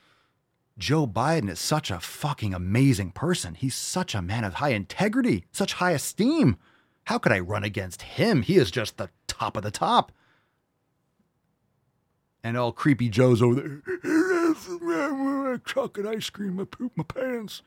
Joe 0.78 1.06
Biden 1.06 1.48
is 1.48 1.60
such 1.60 1.90
a 1.90 2.00
fucking 2.00 2.54
amazing 2.54 3.12
person. 3.12 3.54
He's 3.54 3.74
such 3.74 4.14
a 4.14 4.22
man 4.22 4.44
of 4.44 4.54
high 4.54 4.70
integrity, 4.70 5.44
such 5.52 5.74
high 5.74 5.92
esteem. 5.92 6.56
How 7.06 7.18
could 7.18 7.32
I 7.32 7.38
run 7.38 7.62
against 7.62 8.02
him? 8.02 8.42
He 8.42 8.56
is 8.56 8.70
just 8.70 8.96
the 8.96 9.08
top 9.28 9.56
of 9.56 9.62
the 9.62 9.70
top. 9.70 10.10
And 12.42 12.56
all 12.56 12.72
creepy 12.72 13.08
Joe's 13.08 13.40
over 13.40 13.54
there. 13.54 13.82
I 14.04 15.56
chocolate 15.64 16.06
ice 16.06 16.30
cream. 16.30 16.58
I 16.58 16.64
poop 16.64 16.92
my 16.96 17.04
pants. 17.04 17.62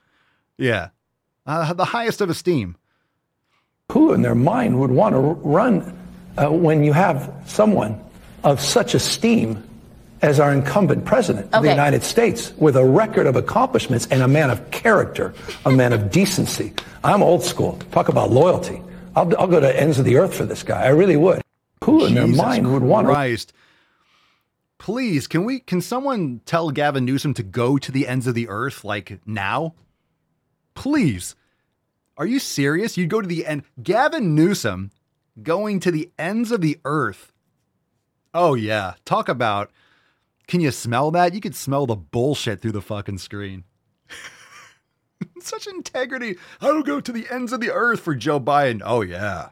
Yeah. 0.57 0.89
Uh, 1.45 1.71
the 1.73 1.85
highest 1.85 2.19
of 2.19 2.29
esteem. 2.29 2.75
Who 3.93 4.11
in 4.11 4.21
their 4.23 4.35
mind 4.35 4.77
would 4.79 4.91
want 4.91 5.15
to 5.15 5.19
run 5.19 5.97
uh, 6.37 6.49
when 6.51 6.83
you 6.83 6.91
have 6.91 7.33
someone 7.45 8.03
of 8.43 8.59
such 8.59 8.93
esteem 8.93 9.63
as 10.21 10.41
our 10.41 10.51
incumbent 10.51 11.05
president 11.05 11.53
of 11.53 11.63
the 11.63 11.69
United 11.69 12.03
States 12.03 12.53
with 12.57 12.75
a 12.75 12.83
record 12.83 13.25
of 13.25 13.37
accomplishments 13.37 14.05
and 14.11 14.21
a 14.21 14.27
man 14.27 14.49
of 14.49 14.69
character, 14.71 15.33
a 15.65 15.71
man 15.71 15.93
of 15.93 16.11
decency. 16.11 16.73
I'm 17.05 17.23
old 17.23 17.41
school. 17.41 17.79
Talk 17.91 18.09
about 18.09 18.31
loyalty. 18.31 18.81
I'll, 19.19 19.37
I'll 19.37 19.47
go 19.47 19.59
to 19.59 19.79
ends 19.79 19.99
of 19.99 20.05
the 20.05 20.15
earth 20.15 20.33
for 20.33 20.45
this 20.45 20.63
guy. 20.63 20.83
I 20.83 20.89
really 20.89 21.17
would. 21.17 21.41
Who 21.83 22.05
in 22.05 22.13
their 22.13 22.27
mind 22.27 22.71
would 22.71 22.83
want 22.83 23.07
Christ. 23.07 23.51
Please, 24.77 25.27
can 25.27 25.43
we 25.43 25.59
can 25.59 25.81
someone 25.81 26.39
tell 26.45 26.71
Gavin 26.71 27.03
Newsom 27.03 27.33
to 27.33 27.43
go 27.43 27.77
to 27.77 27.91
the 27.91 28.07
ends 28.07 28.27
of 28.27 28.33
the 28.33 28.47
earth 28.47 28.85
like 28.85 29.19
now? 29.25 29.75
Please. 30.73 31.35
Are 32.17 32.25
you 32.25 32.39
serious? 32.39 32.95
You'd 32.95 33.09
go 33.09 33.19
to 33.19 33.27
the 33.27 33.45
end 33.45 33.63
Gavin 33.83 34.35
Newsom 34.35 34.91
going 35.43 35.81
to 35.81 35.91
the 35.91 36.11
ends 36.17 36.51
of 36.51 36.61
the 36.61 36.79
earth. 36.85 37.33
Oh 38.33 38.53
yeah. 38.53 38.93
Talk 39.03 39.27
about 39.27 39.69
can 40.47 40.61
you 40.61 40.71
smell 40.71 41.11
that? 41.11 41.33
You 41.33 41.41
could 41.41 41.55
smell 41.55 41.85
the 41.85 41.95
bullshit 41.97 42.61
through 42.61 42.71
the 42.71 42.81
fucking 42.81 43.17
screen. 43.17 43.65
Such 45.41 45.67
integrity. 45.67 46.37
I'll 46.61 46.83
go 46.83 46.99
to 46.99 47.11
the 47.11 47.27
ends 47.29 47.53
of 47.53 47.59
the 47.59 47.71
earth 47.71 48.01
for 48.01 48.15
Joe 48.15 48.39
Biden. 48.39 48.81
Oh, 48.83 49.01
yeah. 49.01 49.49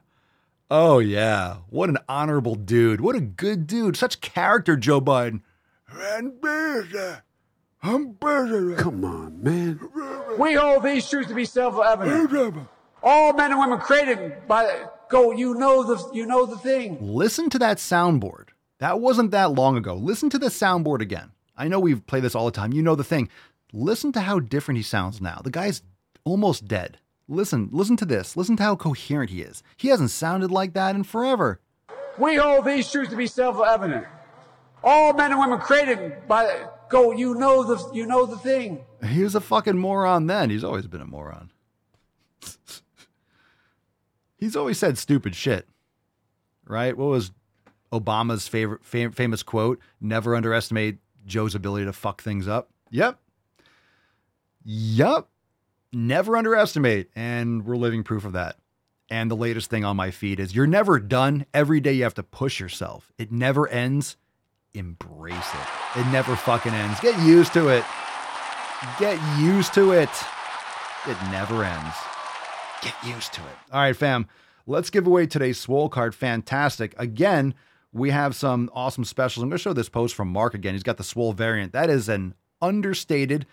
Oh, 0.69 0.99
yeah. 0.99 1.57
What 1.69 1.89
an 1.89 1.97
honorable 2.09 2.55
dude. 2.55 3.01
What 3.01 3.15
a 3.15 3.21
good 3.21 3.67
dude. 3.67 3.95
Such 3.95 4.21
character, 4.21 4.75
Joe 4.75 5.01
Biden. 5.01 5.41
And 5.93 6.41
better. 6.41 7.23
I'm 7.81 8.11
better. 8.13 8.75
Come 8.75 9.05
on, 9.05 9.41
man. 9.41 9.79
We 10.37 10.55
hold 10.55 10.83
these 10.83 11.09
truths 11.09 11.29
to 11.29 11.35
be 11.35 11.45
self-evident. 11.45 12.67
All 13.03 13.33
men 13.33 13.51
and 13.51 13.59
women 13.59 13.79
created 13.79 14.47
by 14.47 14.85
go. 15.09 15.31
You 15.31 15.53
know 15.53 15.83
the 15.83 16.09
you 16.13 16.25
know 16.25 16.45
the 16.45 16.57
thing. 16.57 16.97
Listen 16.99 17.49
to 17.51 17.59
that 17.59 17.77
soundboard. 17.77 18.49
That 18.79 18.99
wasn't 18.99 19.31
that 19.31 19.53
long 19.53 19.77
ago. 19.77 19.95
Listen 19.95 20.29
to 20.31 20.39
the 20.39 20.47
soundboard 20.47 21.01
again. 21.01 21.31
I 21.55 21.67
know 21.67 21.79
we've 21.79 22.05
played 22.05 22.23
this 22.23 22.35
all 22.35 22.45
the 22.45 22.51
time. 22.51 22.73
You 22.73 22.81
know 22.81 22.95
the 22.95 23.03
thing. 23.03 23.29
Listen 23.73 24.11
to 24.13 24.21
how 24.21 24.39
different 24.39 24.77
he 24.77 24.83
sounds 24.83 25.21
now. 25.21 25.41
The 25.43 25.51
guy's 25.51 25.81
almost 26.23 26.67
dead. 26.67 26.99
Listen, 27.27 27.69
listen 27.71 27.97
to 27.97 28.05
this. 28.05 28.37
Listen 28.37 28.55
to 28.57 28.63
how 28.63 28.75
coherent 28.75 29.29
he 29.29 29.41
is. 29.41 29.61
He 29.75 29.89
hasn't 29.89 30.11
sounded 30.11 30.51
like 30.51 30.73
that 30.73 30.95
in 30.95 31.03
forever. 31.03 31.59
We 32.17 32.35
hold 32.35 32.65
these 32.65 32.89
truths 32.89 33.11
to 33.11 33.17
be 33.17 33.27
self-evident. 33.27 34.05
All 34.83 35.13
men 35.13 35.31
and 35.31 35.39
women 35.39 35.59
created 35.59 36.27
by 36.27 36.65
go. 36.89 37.11
You 37.11 37.35
know 37.35 37.63
the 37.63 37.93
you 37.93 38.05
know 38.05 38.25
the 38.25 38.37
thing. 38.37 38.85
He 39.05 39.23
was 39.23 39.35
a 39.35 39.41
fucking 39.41 39.77
moron 39.77 40.27
then. 40.27 40.49
He's 40.49 40.63
always 40.63 40.87
been 40.87 41.01
a 41.01 41.05
moron. 41.05 41.51
He's 44.37 44.55
always 44.55 44.77
said 44.77 44.97
stupid 44.97 45.35
shit. 45.35 45.67
Right? 46.65 46.95
What 46.95 47.09
was 47.09 47.31
Obama's 47.91 48.47
favorite 48.47 48.85
fam- 48.85 49.11
famous 49.11 49.43
quote? 49.43 49.79
Never 49.99 50.35
underestimate 50.35 50.99
Joe's 51.25 51.55
ability 51.55 51.85
to 51.85 51.93
fuck 51.93 52.21
things 52.21 52.47
up. 52.47 52.69
Yep. 52.91 53.19
Yep. 54.69 55.29
Never 55.93 56.35
underestimate. 56.35 57.09
And 57.15 57.65
we're 57.65 57.77
living 57.77 58.03
proof 58.03 58.25
of 58.25 58.33
that. 58.33 58.57
And 59.09 59.31
the 59.31 59.35
latest 59.35 59.69
thing 59.69 59.85
on 59.85 59.95
my 59.95 60.11
feed 60.11 60.41
is 60.41 60.53
you're 60.53 60.67
never 60.67 60.99
done. 60.99 61.45
Every 61.53 61.79
day 61.79 61.93
you 61.93 62.03
have 62.03 62.15
to 62.15 62.23
push 62.23 62.59
yourself. 62.59 63.13
It 63.17 63.31
never 63.31 63.69
ends. 63.69 64.17
Embrace 64.73 65.33
it. 65.53 65.99
It 65.99 66.07
never 66.07 66.35
fucking 66.35 66.73
ends. 66.73 66.99
Get 66.99 67.17
used 67.21 67.53
to 67.53 67.69
it. 67.69 67.85
Get 68.99 69.17
used 69.39 69.73
to 69.75 69.93
it. 69.93 70.09
It 71.07 71.17
never 71.31 71.63
ends. 71.63 71.95
Get 72.81 72.95
used 73.05 73.33
to 73.35 73.41
it. 73.41 73.55
All 73.71 73.79
right, 73.79 73.95
fam. 73.95 74.27
Let's 74.65 74.89
give 74.89 75.07
away 75.07 75.27
today's 75.27 75.57
swole 75.57 75.87
card. 75.87 76.13
Fantastic. 76.13 76.93
Again, 76.97 77.53
we 77.93 78.09
have 78.09 78.35
some 78.35 78.69
awesome 78.73 79.05
specials. 79.05 79.43
I'm 79.43 79.49
going 79.49 79.57
to 79.57 79.63
show 79.63 79.71
this 79.71 79.87
post 79.87 80.13
from 80.13 80.27
Mark 80.27 80.53
again. 80.53 80.73
He's 80.73 80.83
got 80.83 80.97
the 80.97 81.05
swole 81.05 81.31
variant. 81.31 81.71
That 81.71 81.89
is 81.89 82.09
an 82.09 82.33
understated 82.61 83.45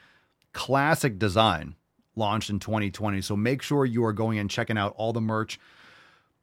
classic 0.54 1.18
design 1.18 1.74
launched 2.16 2.48
in 2.48 2.58
2020. 2.58 3.20
So 3.20 3.36
make 3.36 3.60
sure 3.60 3.84
you 3.84 4.04
are 4.04 4.12
going 4.12 4.38
and 4.38 4.48
checking 4.48 4.78
out 4.78 4.94
all 4.96 5.12
the 5.12 5.20
merch. 5.20 5.58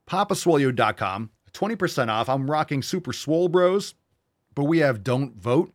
Papaswolio.com, 0.08 1.30
20% 1.54 2.10
off. 2.10 2.30
I'm 2.30 2.52
rocking 2.52 2.84
Super 2.84 3.14
Swole 3.14 3.48
Bros, 3.48 3.96
but 4.54 4.66
we 4.66 4.80
have 4.80 5.04
Don't 5.04 5.36
Vote 5.36 5.74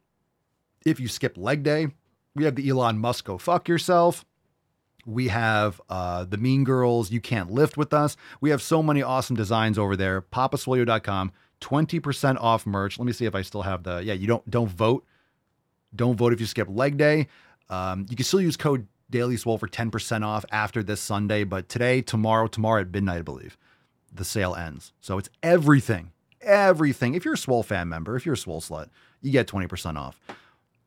if 0.85 1.01
you 1.01 1.09
skip 1.09 1.37
leg 1.37 1.63
day. 1.63 1.89
We 2.35 2.45
have 2.45 2.55
the 2.55 2.69
Elon 2.69 2.99
Musk 2.99 3.25
go 3.25 3.39
fuck 3.39 3.69
yourself. 3.69 4.25
We 5.07 5.29
have 5.29 5.81
uh, 5.89 6.25
the 6.25 6.37
Mean 6.37 6.65
Girls, 6.65 7.13
You 7.13 7.21
Can't 7.21 7.51
Lift 7.51 7.77
with 7.77 7.95
Us. 7.95 8.17
We 8.41 8.51
have 8.51 8.61
so 8.61 8.83
many 8.83 9.03
awesome 9.03 9.37
designs 9.37 9.79
over 9.79 9.97
there. 9.97 10.21
Papaswolio.com, 10.21 11.33
20% 11.61 12.37
off 12.41 12.67
merch. 12.67 12.99
Let 12.99 13.07
me 13.07 13.13
see 13.13 13.25
if 13.25 13.35
I 13.35 13.43
still 13.43 13.63
have 13.63 13.85
the, 13.85 14.03
yeah, 14.05 14.15
you 14.15 14.27
don't, 14.27 14.49
don't 14.51 14.69
vote. 14.69 15.07
Don't 15.95 16.17
vote 16.17 16.33
if 16.33 16.41
you 16.41 16.47
skip 16.47 16.69
leg 16.69 16.97
day. 16.97 17.29
Um, 17.69 18.07
you 18.09 18.17
can 18.17 18.25
still 18.25 18.41
use 18.41 18.57
code 18.57 18.87
Daily 19.11 19.37
Swole 19.37 19.59
for 19.59 19.69
10% 19.69 20.25
off 20.25 20.45
after 20.51 20.83
this 20.83 21.01
Sunday, 21.01 21.45
but 21.45 21.69
today, 21.69 22.03
tomorrow, 22.03 22.47
tomorrow 22.47 22.81
at 22.81 22.91
midnight, 22.91 23.19
I 23.19 23.23
believe, 23.23 23.57
the 24.13 24.25
sale 24.25 24.55
ends. 24.55 24.93
So 25.01 25.19
it's 25.19 25.31
everything, 25.43 26.11
everything. 26.41 27.15
If 27.15 27.25
you're 27.25 27.35
a 27.35 27.39
Swole 27.39 27.63
fam 27.63 27.89
member, 27.89 28.17
if 28.17 28.27
you're 28.27 28.35
a 28.35 28.39
Swole 28.39 28.61
slut, 28.61 28.89
you 29.23 29.31
get 29.31 29.47
20% 29.47 29.97
off 29.97 30.19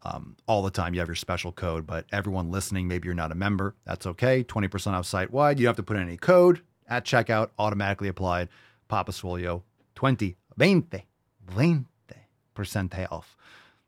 um, 0.04 0.36
all 0.48 0.62
the 0.62 0.72
time. 0.72 0.94
You 0.94 1.00
have 1.00 1.08
your 1.08 1.16
special 1.16 1.52
code, 1.52 1.86
but 1.86 2.06
everyone 2.12 2.52
listening, 2.52 2.88
maybe 2.88 3.08
you're 3.08 3.16
not 3.16 3.32
a 3.32 3.36
member. 3.36 3.76
That's 3.86 4.06
okay. 4.06 4.44
20% 4.44 4.94
off 4.94 5.06
site 5.06 5.32
wide. 5.32 5.60
You 5.60 5.66
don't 5.66 5.72
have 5.72 5.78
to 5.78 5.84
put 5.84 5.98
in 5.98 6.04
any 6.04 6.18
code 6.18 6.62
at 6.88 7.06
checkout, 7.06 7.50
automatically 7.58 8.08
applied. 8.08 8.50
Papa 8.88 9.12
Swolio, 9.12 9.62
20, 9.96 10.36
20, 10.58 11.06
20% 12.58 13.12
off. 13.12 13.38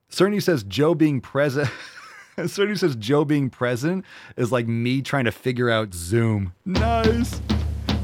Cerny 0.09 0.41
says 0.41 0.63
Joe 0.63 0.93
being 0.93 1.21
present. 1.21 1.69
Cerny 2.37 2.77
says 2.77 2.95
Joe 2.95 3.25
being 3.25 3.49
present 3.49 4.05
is 4.37 4.51
like 4.51 4.67
me 4.67 5.01
trying 5.01 5.25
to 5.25 5.31
figure 5.31 5.69
out 5.69 5.93
Zoom. 5.93 6.53
Nice. 6.65 7.41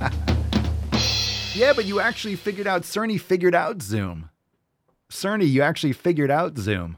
yeah, 1.56 1.74
but 1.74 1.86
you 1.86 2.00
actually 2.00 2.36
figured 2.36 2.68
out, 2.68 2.82
Cerny 2.82 3.20
figured 3.20 3.56
out 3.56 3.82
Zoom. 3.82 4.30
Cerny, 5.10 5.50
you 5.50 5.62
actually 5.62 5.94
figured 5.94 6.30
out 6.30 6.58
Zoom. 6.58 6.98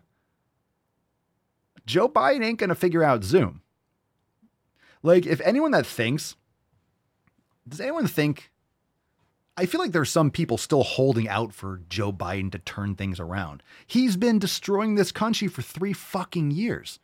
Joe 1.86 2.10
Biden 2.10 2.44
ain't 2.44 2.60
to 2.60 2.76
figure 2.76 3.04
out 3.04 3.24
Zoom. 3.24 3.62
Like, 5.02 5.26
if 5.26 5.40
anyone 5.42 5.72
that 5.72 5.86
thinks, 5.86 6.36
does 7.68 7.80
anyone 7.80 8.08
think? 8.08 8.52
I 9.56 9.66
feel 9.66 9.82
like 9.82 9.92
there's 9.92 10.10
some 10.10 10.32
people 10.32 10.58
still 10.58 10.84
holding 10.84 11.28
out 11.28 11.54
for 11.54 11.82
Joe 11.90 12.12
Biden 12.14 12.52
to 12.54 12.60
turn 12.60 12.96
things 12.96 13.20
around. 13.20 13.62
He's 13.86 14.18
been 14.18 14.40
destroying 14.40 14.96
this 14.96 15.12
country 15.12 15.48
for 15.48 15.62
three 15.62 15.94
fucking 15.94 16.52
years. 16.52 17.00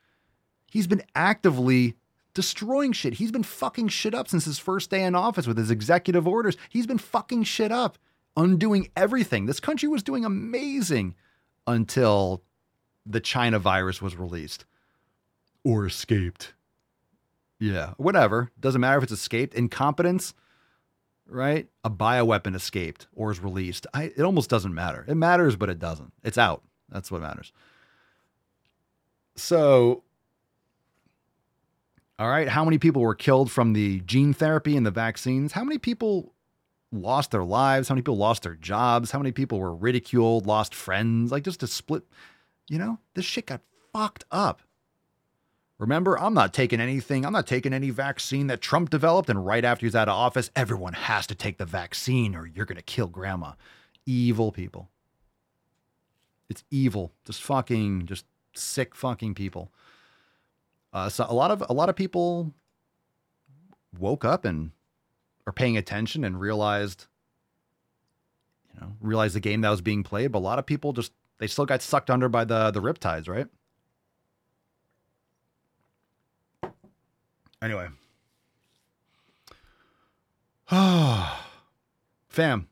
He's 0.71 0.87
been 0.87 1.03
actively 1.15 1.95
destroying 2.33 2.91
shit. 2.91 3.13
He's 3.15 3.31
been 3.31 3.43
fucking 3.43 3.87
shit 3.87 4.13
up 4.13 4.27
since 4.27 4.45
his 4.45 4.59
first 4.59 4.89
day 4.89 5.03
in 5.03 5.15
office 5.15 5.47
with 5.47 5.57
his 5.57 5.71
executive 5.71 6.27
orders. 6.27 6.57
He's 6.69 6.85
been 6.87 6.97
fucking 6.97 7.43
shit 7.43 7.71
up, 7.71 7.97
undoing 8.35 8.89
everything. 8.95 9.45
This 9.45 9.59
country 9.59 9.87
was 9.87 10.03
doing 10.03 10.25
amazing 10.25 11.15
until 11.65 12.43
the 13.05 13.19
China 13.19 13.59
virus 13.59 14.01
was 14.01 14.15
released 14.15 14.65
or 15.63 15.85
escaped. 15.85 16.53
Yeah, 17.59 17.93
whatever. 17.97 18.51
Doesn't 18.59 18.81
matter 18.81 18.97
if 18.97 19.03
it's 19.03 19.11
escaped. 19.13 19.53
Incompetence, 19.53 20.33
right? 21.27 21.67
A 21.83 21.89
bioweapon 21.89 22.55
escaped 22.55 23.07
or 23.13 23.31
is 23.31 23.39
released. 23.39 23.87
I, 23.93 24.11
it 24.15 24.21
almost 24.21 24.49
doesn't 24.49 24.73
matter. 24.73 25.05
It 25.07 25.15
matters, 25.15 25.55
but 25.55 25.69
it 25.69 25.79
doesn't. 25.79 26.13
It's 26.23 26.37
out. 26.37 26.63
That's 26.89 27.11
what 27.11 27.21
matters. 27.21 27.51
So, 29.35 30.03
all 32.17 32.29
right, 32.29 32.47
how 32.47 32.63
many 32.63 32.77
people 32.77 33.01
were 33.01 33.15
killed 33.15 33.51
from 33.51 33.73
the 33.73 33.99
gene 34.01 34.33
therapy 34.33 34.77
and 34.77 34.85
the 34.85 34.91
vaccines? 34.91 35.51
How 35.51 35.63
many 35.63 35.77
people 35.77 36.33
lost 36.91 37.31
their 37.31 37.43
lives? 37.43 37.89
How 37.89 37.95
many 37.95 38.03
people 38.03 38.17
lost 38.17 38.43
their 38.43 38.55
jobs? 38.55 39.11
How 39.11 39.19
many 39.19 39.31
people 39.31 39.59
were 39.59 39.75
ridiculed, 39.75 40.45
lost 40.45 40.73
friends? 40.73 41.31
Like 41.31 41.43
just 41.43 41.63
a 41.63 41.67
split, 41.67 42.03
you 42.69 42.77
know, 42.77 42.99
this 43.15 43.25
shit 43.25 43.47
got 43.47 43.61
fucked 43.91 44.23
up. 44.31 44.61
Remember, 45.77 46.17
I'm 46.17 46.33
not 46.33 46.53
taking 46.53 46.79
anything. 46.79 47.25
I'm 47.25 47.33
not 47.33 47.47
taking 47.47 47.73
any 47.73 47.89
vaccine 47.89 48.47
that 48.47 48.61
Trump 48.61 48.89
developed. 48.89 49.29
And 49.29 49.45
right 49.45 49.65
after 49.65 49.85
he's 49.85 49.95
out 49.95 50.07
of 50.07 50.15
office, 50.15 50.49
everyone 50.55 50.93
has 50.93 51.27
to 51.27 51.35
take 51.35 51.57
the 51.57 51.65
vaccine 51.65 52.33
or 52.33 52.47
you're 52.47 52.65
going 52.65 52.77
to 52.77 52.81
kill 52.81 53.07
grandma. 53.07 53.53
Evil 54.05 54.53
people. 54.53 54.89
It's 56.49 56.63
evil. 56.71 57.11
Just 57.25 57.43
fucking, 57.43 58.05
just 58.05 58.25
sick 58.53 58.95
fucking 58.95 59.33
people. 59.33 59.73
Uh, 60.95 61.09
so 61.09 61.25
a 61.27 61.33
lot 61.33 61.51
of 61.51 61.61
a 61.69 61.73
lot 61.73 61.89
of 61.89 61.95
people 61.97 62.53
woke 63.99 64.23
up 64.23 64.45
and 64.45 64.71
are 65.45 65.51
paying 65.51 65.75
attention 65.75 66.23
and 66.23 66.39
realized, 66.39 67.07
you 68.73 68.79
know, 68.79 68.93
realized 69.01 69.35
the 69.35 69.41
game 69.41 69.59
that 69.59 69.69
was 69.69 69.81
being 69.81 70.03
played. 70.03 70.31
But 70.31 70.39
a 70.39 70.47
lot 70.47 70.57
of 70.57 70.65
people 70.65 70.93
just 70.93 71.11
they 71.37 71.47
still 71.47 71.65
got 71.65 71.81
sucked 71.81 72.09
under 72.09 72.29
by 72.29 72.45
the 72.45 72.71
the 72.71 72.81
riptides, 72.81 73.27
right? 73.27 73.47
Anyway. 77.61 77.89
Fam, 82.29 82.69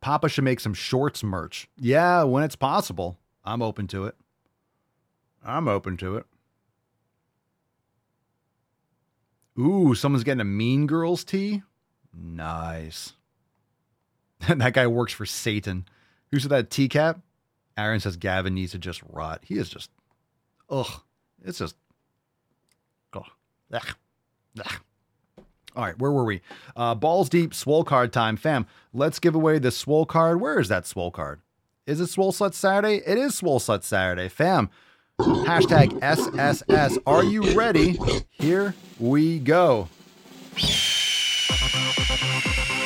Papa 0.00 0.28
should 0.28 0.44
make 0.44 0.60
some 0.60 0.74
shorts 0.74 1.24
merch. 1.24 1.68
Yeah, 1.76 2.22
when 2.22 2.44
it's 2.44 2.54
possible. 2.54 3.18
I'm 3.44 3.60
open 3.60 3.88
to 3.88 4.04
it. 4.04 4.14
I'm 5.44 5.66
open 5.66 5.96
to 5.96 6.16
it. 6.16 6.26
Ooh, 9.60 9.94
someone's 9.94 10.24
getting 10.24 10.40
a 10.40 10.44
Mean 10.44 10.86
Girls 10.86 11.24
tee. 11.24 11.62
Nice. 12.14 13.14
That 14.48 14.72
guy 14.72 14.86
works 14.86 15.12
for 15.12 15.26
Satan. 15.26 15.84
Who 16.30 16.38
said 16.38 16.50
that 16.50 16.70
teacap? 16.70 17.20
Aaron 17.76 18.00
says 18.00 18.16
Gavin 18.16 18.54
needs 18.54 18.72
to 18.72 18.78
just 18.78 19.02
rot. 19.06 19.42
He 19.44 19.56
is 19.58 19.68
just, 19.68 19.90
ugh. 20.70 21.02
It's 21.44 21.58
just, 21.58 21.76
ugh. 23.12 23.26
Ugh. 23.70 23.94
Ugh. 24.64 24.72
All 25.76 25.84
right, 25.84 25.98
where 25.98 26.10
were 26.10 26.24
we? 26.24 26.40
Uh, 26.74 26.94
balls 26.94 27.28
deep, 27.28 27.52
swole 27.52 27.84
card 27.84 28.14
time. 28.14 28.38
Fam, 28.38 28.66
let's 28.94 29.18
give 29.18 29.34
away 29.34 29.58
the 29.58 29.70
swole 29.70 30.06
card. 30.06 30.40
Where 30.40 30.58
is 30.58 30.68
that 30.68 30.86
swole 30.86 31.10
card? 31.10 31.40
Is 31.86 32.00
it 32.00 32.06
Swole 32.06 32.32
Slut 32.32 32.54
Saturday? 32.54 33.02
It 33.04 33.18
is 33.18 33.34
Swole 33.34 33.58
Slut 33.58 33.82
Saturday. 33.82 34.28
Fam, 34.28 34.70
hashtag 35.44 35.98
SSS. 36.02 36.98
Are 37.06 37.24
you 37.24 37.52
ready? 37.54 37.98
Here 38.32 38.74
we 38.98 39.38
go. 39.38 39.88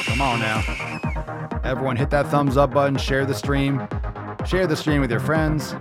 Come 0.07 0.21
on 0.21 0.41
now. 0.41 1.61
Everyone 1.65 1.97
hit 1.97 2.11
that 2.11 2.29
thumbs 2.29 2.57
up 2.57 2.73
button, 2.73 2.97
share 2.97 3.25
the 3.25 3.35
stream, 3.35 3.87
share 4.47 4.67
the 4.67 4.77
stream 4.77 5.01
with 5.01 5.11
your 5.11 5.21
friends. 5.21 5.75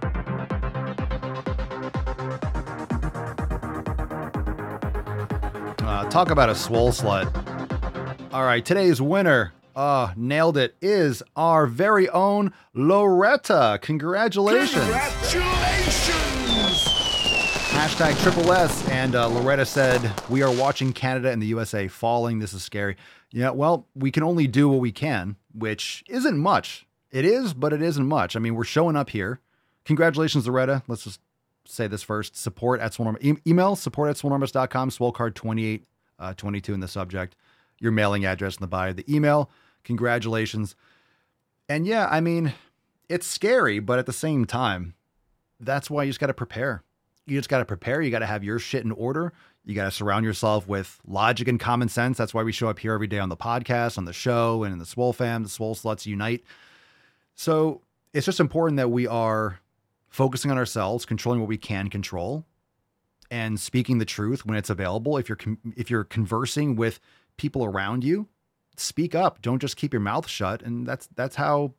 Uh, 5.81 6.09
talk 6.09 6.31
about 6.31 6.49
a 6.49 6.55
swole 6.55 6.91
slut. 6.91 7.31
All 8.33 8.43
right, 8.43 8.65
today's 8.65 9.01
winner, 9.01 9.53
uh, 9.75 10.13
nailed 10.15 10.57
it, 10.57 10.75
is 10.81 11.21
our 11.35 11.67
very 11.67 12.09
own 12.09 12.53
Loretta. 12.73 13.77
Congratulations. 13.81 14.83
Congratulations! 14.83 15.62
Hashtag 17.83 18.17
triple 18.23 18.49
S. 18.53 18.87
And 18.87 19.13
uh, 19.13 19.27
Loretta 19.27 19.65
said, 19.65 20.09
We 20.29 20.41
are 20.41 20.55
watching 20.55 20.93
Canada 20.93 21.31
and 21.31 21.41
the 21.41 21.47
USA 21.47 21.89
falling. 21.89 22.39
This 22.39 22.53
is 22.53 22.63
scary. 22.63 22.95
Yeah, 23.29 23.49
well, 23.49 23.89
we 23.93 24.09
can 24.09 24.23
only 24.23 24.47
do 24.47 24.69
what 24.69 24.79
we 24.79 24.93
can, 24.93 25.35
which 25.53 26.01
isn't 26.07 26.37
much. 26.37 26.85
It 27.11 27.25
is, 27.25 27.53
but 27.53 27.73
it 27.73 27.81
isn't 27.81 28.07
much. 28.07 28.37
I 28.37 28.39
mean, 28.39 28.55
we're 28.55 28.63
showing 28.63 28.95
up 28.95 29.09
here. 29.09 29.41
Congratulations, 29.83 30.47
Loretta. 30.47 30.81
Let's 30.87 31.03
just 31.03 31.19
say 31.65 31.87
this 31.87 32.03
first. 32.03 32.37
Support 32.37 32.79
at 32.79 32.93
Swolenormous. 32.93 33.21
E- 33.21 33.41
email 33.45 33.75
support 33.75 34.09
at 34.09 34.15
swolenormous.com. 34.15 34.89
Swole 34.89 35.11
card 35.11 35.35
28, 35.35 35.85
uh, 36.19 36.33
22 36.35 36.73
in 36.73 36.79
the 36.79 36.87
subject. 36.87 37.35
Your 37.79 37.91
mailing 37.91 38.23
address 38.23 38.55
in 38.55 38.61
the 38.61 38.67
bio 38.67 38.93
the 38.93 39.13
email. 39.13 39.49
Congratulations. 39.83 40.77
And 41.67 41.85
yeah, 41.85 42.07
I 42.09 42.21
mean, 42.21 42.53
it's 43.09 43.27
scary, 43.27 43.79
but 43.79 43.99
at 43.99 44.05
the 44.05 44.13
same 44.13 44.45
time, 44.45 44.93
that's 45.59 45.89
why 45.89 46.03
you 46.03 46.11
just 46.11 46.21
got 46.21 46.27
to 46.27 46.33
prepare. 46.33 46.81
You 47.25 47.37
just 47.37 47.49
got 47.49 47.59
to 47.59 47.65
prepare. 47.65 48.01
You 48.01 48.11
got 48.11 48.19
to 48.19 48.25
have 48.25 48.43
your 48.43 48.59
shit 48.59 48.83
in 48.83 48.91
order. 48.91 49.33
You 49.65 49.75
got 49.75 49.85
to 49.85 49.91
surround 49.91 50.25
yourself 50.25 50.67
with 50.67 50.99
logic 51.07 51.47
and 51.47 51.59
common 51.59 51.87
sense. 51.87 52.17
That's 52.17 52.33
why 52.33 52.43
we 52.43 52.51
show 52.51 52.67
up 52.67 52.79
here 52.79 52.93
every 52.93 53.07
day 53.07 53.19
on 53.19 53.29
the 53.29 53.37
podcast, 53.37 53.97
on 53.97 54.05
the 54.05 54.13
show, 54.13 54.63
and 54.63 54.73
in 54.73 54.79
the 54.79 54.85
Swole 54.85 55.13
fam, 55.13 55.43
the 55.43 55.49
Swole 55.49 55.75
Sluts 55.75 56.05
Unite. 56.05 56.43
So 57.35 57.81
it's 58.13 58.25
just 58.25 58.39
important 58.39 58.77
that 58.77 58.91
we 58.91 59.07
are 59.07 59.59
focusing 60.09 60.51
on 60.51 60.57
ourselves, 60.57 61.05
controlling 61.05 61.39
what 61.39 61.49
we 61.49 61.57
can 61.57 61.89
control, 61.89 62.45
and 63.31 63.59
speaking 63.59 63.97
the 63.97 64.05
truth 64.05 64.45
when 64.45 64.57
it's 64.57 64.69
available. 64.69 65.17
If 65.17 65.29
you're 65.29 65.39
if 65.75 65.89
you're 65.89 66.03
conversing 66.03 66.75
with 66.75 66.99
people 67.37 67.63
around 67.63 68.03
you, 68.03 68.27
speak 68.75 69.15
up. 69.15 69.41
Don't 69.41 69.59
just 69.59 69.77
keep 69.77 69.93
your 69.93 70.01
mouth 70.01 70.27
shut. 70.27 70.61
And 70.61 70.85
that's 70.85 71.07
that's 71.15 71.35
how 71.35 71.73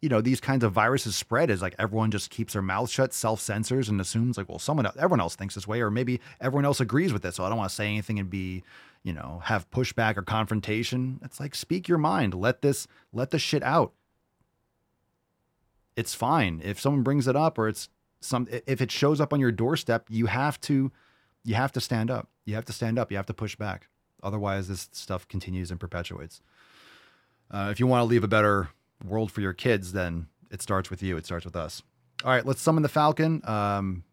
you 0.00 0.08
know 0.08 0.20
these 0.20 0.40
kinds 0.40 0.62
of 0.62 0.72
viruses 0.72 1.16
spread 1.16 1.50
is 1.50 1.60
like 1.60 1.74
everyone 1.78 2.10
just 2.10 2.30
keeps 2.30 2.52
their 2.52 2.62
mouth 2.62 2.88
shut 2.88 3.12
self 3.12 3.40
censors 3.40 3.88
and 3.88 4.00
assumes 4.00 4.36
like 4.36 4.48
well 4.48 4.58
someone 4.58 4.86
everyone 4.96 5.20
else 5.20 5.34
thinks 5.34 5.54
this 5.54 5.66
way 5.66 5.80
or 5.80 5.90
maybe 5.90 6.20
everyone 6.40 6.64
else 6.64 6.80
agrees 6.80 7.12
with 7.12 7.22
this 7.22 7.36
so 7.36 7.44
i 7.44 7.48
don't 7.48 7.58
want 7.58 7.68
to 7.68 7.74
say 7.74 7.86
anything 7.86 8.18
and 8.18 8.30
be 8.30 8.62
you 9.02 9.12
know 9.12 9.40
have 9.44 9.70
pushback 9.70 10.16
or 10.16 10.22
confrontation. 10.22 11.20
It's 11.22 11.40
like 11.40 11.54
speak 11.54 11.88
your 11.88 11.98
mind. 11.98 12.34
Let 12.34 12.62
this 12.62 12.86
let 13.12 13.30
the 13.30 13.38
shit 13.38 13.62
out. 13.62 13.92
It's 15.96 16.14
fine. 16.14 16.60
If 16.64 16.80
someone 16.80 17.02
brings 17.02 17.26
it 17.26 17.36
up 17.36 17.58
or 17.58 17.68
it's 17.68 17.88
some 18.20 18.48
if 18.50 18.80
it 18.80 18.90
shows 18.90 19.20
up 19.20 19.32
on 19.32 19.40
your 19.40 19.52
doorstep 19.52 20.06
you 20.08 20.26
have 20.26 20.60
to 20.62 20.92
you 21.44 21.54
have 21.54 21.72
to 21.72 21.80
stand 21.80 22.10
up. 22.10 22.28
You 22.44 22.54
have 22.54 22.64
to 22.66 22.72
stand 22.72 22.98
up. 22.98 23.10
You 23.10 23.16
have 23.16 23.26
to 23.26 23.34
push 23.34 23.56
back. 23.56 23.88
Otherwise 24.22 24.68
this 24.68 24.88
stuff 24.92 25.26
continues 25.28 25.70
and 25.70 25.80
perpetuates. 25.80 26.42
Uh, 27.50 27.68
if 27.70 27.80
you 27.80 27.86
want 27.86 28.00
to 28.02 28.04
leave 28.04 28.24
a 28.24 28.28
better 28.28 28.68
world 29.04 29.30
for 29.30 29.40
your 29.40 29.52
kids, 29.52 29.92
then 29.92 30.26
it 30.50 30.62
starts 30.62 30.90
with 30.90 31.02
you. 31.02 31.16
It 31.16 31.26
starts 31.26 31.44
with 31.44 31.56
us. 31.56 31.82
All 32.24 32.30
right, 32.30 32.44
let's 32.44 32.60
summon 32.60 32.82
the 32.82 32.88
Falcon. 32.88 33.42
Um, 33.44 34.04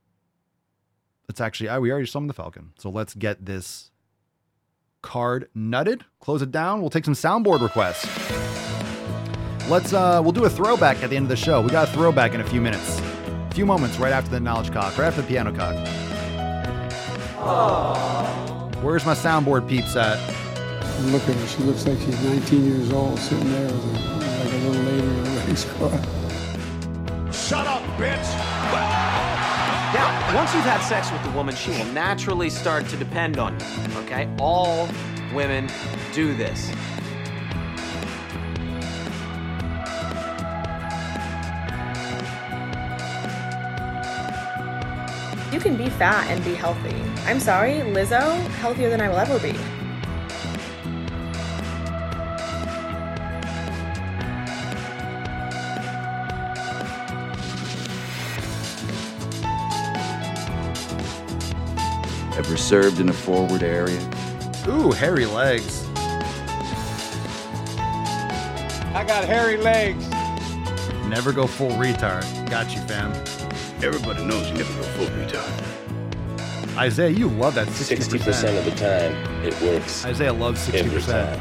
let's 1.27 1.41
actually, 1.41 1.69
oh, 1.69 1.79
we 1.81 1.91
already 1.91 2.07
summoned 2.07 2.29
the 2.29 2.35
Falcon. 2.35 2.73
So 2.77 2.89
let's 2.89 3.13
get 3.13 3.45
this 3.45 3.91
card 5.01 5.49
nutted. 5.55 6.01
Close 6.19 6.41
it 6.41 6.51
down. 6.51 6.81
We'll 6.81 6.89
take 6.89 7.05
some 7.05 7.13
soundboard 7.13 7.61
requests. 7.61 8.05
Let's, 9.67 9.93
uh, 9.93 10.19
we'll 10.21 10.31
do 10.31 10.45
a 10.45 10.49
throwback 10.49 11.01
at 11.03 11.09
the 11.09 11.15
end 11.15 11.25
of 11.25 11.29
the 11.29 11.35
show. 11.35 11.61
We 11.61 11.69
got 11.69 11.89
a 11.89 11.91
throwback 11.91 12.35
in 12.35 12.41
a 12.41 12.45
few 12.45 12.61
minutes. 12.61 12.99
A 12.99 13.51
few 13.55 13.65
moments 13.65 13.97
right 13.97 14.13
after 14.13 14.29
the 14.29 14.39
knowledge 14.39 14.71
cock, 14.71 14.95
right 14.97 15.07
after 15.07 15.21
the 15.21 15.27
piano 15.27 15.51
cock. 15.51 15.75
Aww. 17.37 18.83
Where's 18.83 19.05
my 19.05 19.15
soundboard 19.15 19.67
peeps 19.67 19.95
at? 19.95 20.19
Look 21.01 21.21
at 21.29 21.35
her. 21.35 21.47
She 21.47 21.63
looks 21.63 21.85
like 21.85 21.99
she's 21.99 22.23
19 22.23 22.65
years 22.65 22.91
old, 22.91 23.19
sitting 23.19 23.51
there 23.51 23.65
with 23.65 23.85
a, 23.85 24.15
like 24.39 24.53
a 24.53 24.57
little 24.57 24.83
lady 24.83 25.07
in 25.07 25.27
a 25.27 25.45
race 25.45 25.65
car. 25.73 27.31
Shut 27.31 27.67
up, 27.67 27.83
bitch! 27.99 28.31
Now, 29.93 30.35
once 30.35 30.53
you've 30.53 30.63
had 30.63 30.81
sex 30.81 31.11
with 31.11 31.23
the 31.23 31.31
woman, 31.31 31.53
she 31.53 31.71
will 31.71 31.85
naturally 31.93 32.49
start 32.49 32.87
to 32.87 32.97
depend 32.97 33.37
on 33.37 33.59
you. 33.59 33.97
Okay? 33.99 34.33
All 34.39 34.89
women 35.33 35.69
do 36.13 36.35
this. 36.35 36.69
You 45.53 45.59
can 45.59 45.77
be 45.77 45.89
fat 45.89 46.27
and 46.29 46.43
be 46.43 46.53
healthy. 46.53 46.95
I'm 47.25 47.39
sorry, 47.39 47.81
Lizzo, 47.81 48.39
healthier 48.59 48.89
than 48.89 49.01
I 49.01 49.09
will 49.09 49.17
ever 49.17 49.39
be. 49.39 49.57
Ever 62.45 62.57
served 62.57 62.99
in 62.99 63.09
a 63.09 63.13
forward 63.13 63.63
area? 63.63 63.99
Ooh, 64.67 64.91
hairy 64.91 65.25
legs. 65.25 65.87
I 68.93 69.03
got 69.07 69.25
hairy 69.25 69.57
legs. 69.57 70.07
Never 71.07 71.33
go 71.33 71.47
full 71.47 71.71
retard. 71.71 72.23
Got 72.47 72.75
you, 72.75 72.81
fam. 72.81 73.11
Everybody 73.83 74.23
knows 74.25 74.47
you 74.47 74.53
never 74.53 74.73
go 74.75 74.83
full 74.89 75.07
retard. 75.07 76.77
Isaiah, 76.77 77.09
you 77.09 77.29
love 77.29 77.55
that 77.55 77.67
60%. 77.67 78.19
60% 78.19 78.59
of 78.59 78.65
the 78.65 78.75
time, 78.75 79.15
it 79.43 79.59
works. 79.63 80.05
Isaiah 80.05 80.31
loves 80.31 80.67
60%. 80.67 80.75
Every 80.75 81.01
time. 81.01 81.39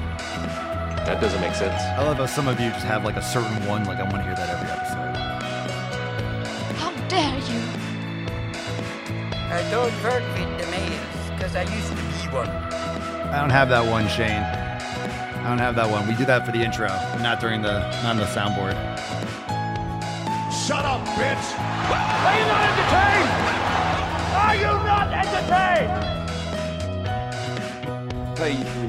That 1.04 1.20
doesn't 1.20 1.40
make 1.42 1.54
sense. 1.54 1.82
I 1.82 2.02
love 2.02 2.16
how 2.16 2.24
some 2.24 2.48
of 2.48 2.58
you 2.58 2.70
just 2.70 2.86
have 2.86 3.04
like 3.04 3.16
a 3.16 3.22
certain 3.22 3.66
one, 3.66 3.84
like 3.84 3.98
I 3.98 4.04
want 4.04 4.16
to 4.16 4.22
hear 4.22 4.34
that 4.36 4.48
every 4.48 4.70
episode. 4.70 5.16
How 6.78 6.92
dare 7.08 7.38
you? 7.40 7.60
I 9.54 9.62
don't 9.70 9.92
hurt 10.02 10.24
me, 10.34 10.44
the 10.60 10.68
males, 10.68 10.93
because 11.44 11.56
I 11.56 11.74
used 11.74 11.88
to 11.88 11.94
be 11.94 12.02
one. 12.34 12.48
I 12.48 13.38
don't 13.40 13.50
have 13.50 13.68
that 13.68 13.84
one, 13.84 14.08
Shane. 14.08 14.30
I 14.30 15.48
don't 15.48 15.58
have 15.58 15.76
that 15.76 15.90
one. 15.90 16.08
We 16.08 16.14
do 16.14 16.24
that 16.24 16.46
for 16.46 16.52
the 16.52 16.62
intro, 16.62 16.88
not 17.20 17.38
during 17.38 17.60
the 17.60 17.80
not 18.02 18.16
on 18.16 18.16
the 18.16 18.24
soundboard. 18.24 18.72
Shut 20.64 20.86
up, 20.86 21.04
bitch! 21.20 21.46
Are 22.24 22.36
you 22.40 22.46
not 22.48 22.64
entertained? 22.72 23.30
Are 24.40 24.56
you 24.56 24.72
not 24.88 25.12
entertained? 25.12 25.92
Pay 28.36 28.54
him. 28.54 28.88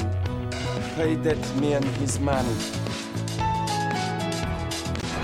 Pay 0.95 1.15
that 1.27 1.55
man 1.59 1.83
his 1.99 2.19
money. 2.21 2.55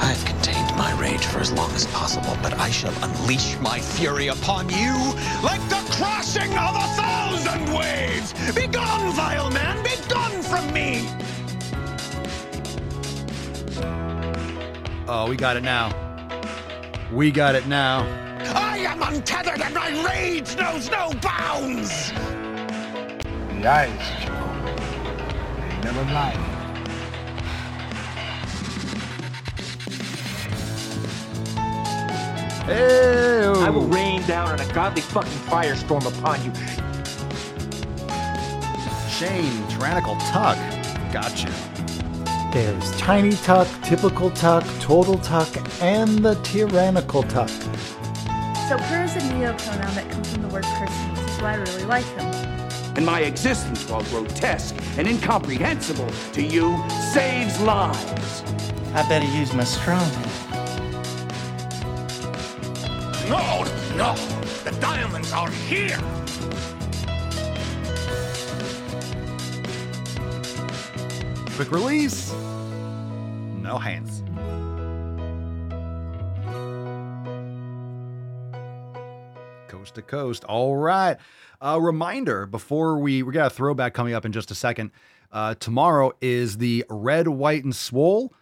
I've 0.01 0.25
contained 0.25 0.75
my 0.75 0.91
rage 0.99 1.25
for 1.25 1.39
as 1.39 1.51
long 1.53 1.71
as 1.71 1.85
possible, 1.87 2.35
but 2.43 2.53
I 2.59 2.69
shall 2.69 2.93
unleash 3.03 3.57
my 3.59 3.79
fury 3.79 4.27
upon 4.27 4.67
you 4.67 4.93
like 5.41 5.61
the 5.69 5.81
crashing 5.95 6.51
of 6.57 6.75
a 6.75 7.00
thousand 8.21 8.45
waves! 8.45 8.55
Begone, 8.55 9.13
vile 9.13 9.49
man! 9.51 9.83
Begone 9.83 10.41
from 10.43 10.73
me! 10.73 11.07
Oh, 15.07 15.27
we 15.29 15.35
got 15.35 15.57
it 15.57 15.63
now. 15.63 15.91
We 17.11 17.31
got 17.31 17.55
it 17.55 17.67
now. 17.67 18.05
I 18.55 18.77
am 18.77 19.01
untethered 19.03 19.61
and 19.61 19.73
my 19.73 20.03
rage 20.05 20.55
knows 20.55 20.89
no 20.89 21.11
bounds! 21.21 22.11
The 22.11 23.67
eyes, 23.67 24.25
Joe. 24.25 24.41
They 25.57 25.81
never 25.83 26.03
lie. 26.13 26.51
Ew. 32.67 33.53
I 33.61 33.69
will 33.69 33.87
rain 33.87 34.21
down 34.27 34.59
a 34.59 34.73
godly 34.73 35.01
fucking 35.01 35.31
firestorm 35.49 36.05
upon 36.05 36.43
you. 36.45 36.51
Shane, 39.21 39.67
tyrannical 39.67 40.15
tuck. 40.15 40.57
Gotcha. 41.13 41.53
There's 42.51 42.91
tiny 42.97 43.33
tuck, 43.33 43.67
typical 43.83 44.31
tuck, 44.31 44.63
total 44.79 45.19
tuck, 45.19 45.47
and 45.79 46.25
the 46.25 46.33
tyrannical 46.41 47.21
tuck. 47.21 47.49
So 48.67 48.79
per 48.79 49.03
is 49.03 49.15
a 49.15 49.19
neopronoun 49.19 49.93
that 49.93 50.09
comes 50.09 50.33
from 50.33 50.41
the 50.41 50.47
word 50.47 50.63
person, 50.63 51.11
which 51.11 51.29
is 51.29 51.39
why 51.39 51.53
I 51.53 51.57
really 51.57 51.83
like 51.83 52.15
them. 52.15 52.33
And 52.95 53.05
my 53.05 53.19
existence, 53.19 53.87
while 53.87 54.01
grotesque 54.05 54.75
and 54.97 55.07
incomprehensible 55.07 56.09
to 56.33 56.41
you, 56.41 56.83
saves 57.13 57.61
lives. 57.61 58.41
I 58.95 59.07
better 59.07 59.27
use 59.37 59.53
my 59.53 59.65
strong. 59.65 60.09
No, 63.29 63.65
no! 63.95 64.15
The 64.63 64.75
diamonds 64.81 65.31
are 65.31 65.51
here! 65.51 65.99
Quick 71.61 71.73
release. 71.73 72.31
No 73.61 73.77
hands. 73.77 74.23
Coast 79.67 79.93
to 79.93 80.01
coast. 80.01 80.43
All 80.45 80.75
right. 80.75 81.17
A 81.61 81.79
reminder 81.79 82.47
before 82.47 82.97
we 82.97 83.21
we 83.21 83.31
got 83.31 83.45
a 83.45 83.49
throwback 83.51 83.93
coming 83.93 84.15
up 84.15 84.25
in 84.25 84.31
just 84.31 84.49
a 84.49 84.55
second. 84.55 84.89
Uh, 85.31 85.53
tomorrow 85.53 86.13
is 86.19 86.57
the 86.57 86.83
red, 86.89 87.27
white, 87.27 87.63
and 87.63 87.75
swole 87.75 88.33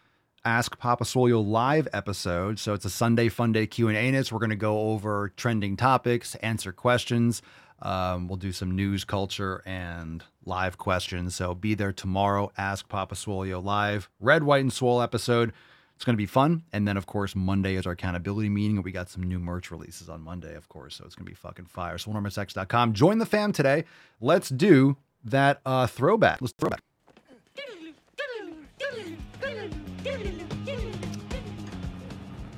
Ask 0.45 0.79
Papa 0.79 1.03
Swolio 1.03 1.45
live 1.45 1.89
episode. 1.91 2.57
So 2.57 2.73
it's 2.73 2.85
a 2.85 2.89
Sunday 2.89 3.27
Fun 3.27 3.51
Day 3.51 3.67
Q 3.67 3.89
and 3.89 3.97
A. 3.97 4.17
It's 4.17 4.31
We're 4.31 4.39
going 4.39 4.49
to 4.51 4.55
go 4.55 4.91
over 4.91 5.33
trending 5.35 5.75
topics, 5.75 6.35
answer 6.35 6.71
questions. 6.71 7.41
Um, 7.81 8.29
we'll 8.29 8.37
do 8.37 8.53
some 8.53 8.75
news, 8.75 9.03
culture, 9.03 9.61
and 9.65 10.23
live 10.49 10.77
questions. 10.77 11.35
So 11.35 11.53
be 11.55 11.75
there 11.75 11.93
tomorrow. 11.93 12.51
Ask 12.57 12.89
Papa 12.89 13.15
Swolio 13.15 13.63
live. 13.63 14.09
Red, 14.19 14.43
white, 14.43 14.61
and 14.61 14.73
swole 14.73 15.01
episode. 15.01 15.53
It's 15.95 16.03
going 16.03 16.15
to 16.15 16.17
be 16.17 16.25
fun. 16.25 16.63
And 16.73 16.87
then, 16.87 16.97
of 16.97 17.05
course, 17.05 17.35
Monday 17.35 17.75
is 17.75 17.85
our 17.85 17.91
accountability 17.93 18.49
meeting. 18.49 18.77
And 18.77 18.85
We 18.85 18.91
got 18.91 19.09
some 19.09 19.23
new 19.23 19.39
merch 19.39 19.69
releases 19.69 20.09
on 20.09 20.21
Monday, 20.21 20.55
of 20.55 20.67
course. 20.67 20.95
So 20.95 21.05
it's 21.05 21.15
going 21.15 21.25
to 21.25 21.29
be 21.29 21.35
fucking 21.35 21.65
fire. 21.65 21.97
swolenormousx.com. 21.97 22.93
Join 22.93 23.19
the 23.19 23.25
fam 23.25 23.51
today. 23.51 23.85
Let's 24.19 24.49
do 24.49 24.97
that 25.25 25.61
uh, 25.65 25.87
throwback. 25.87 26.41
Let's 26.41 26.53
throwback. 26.57 26.81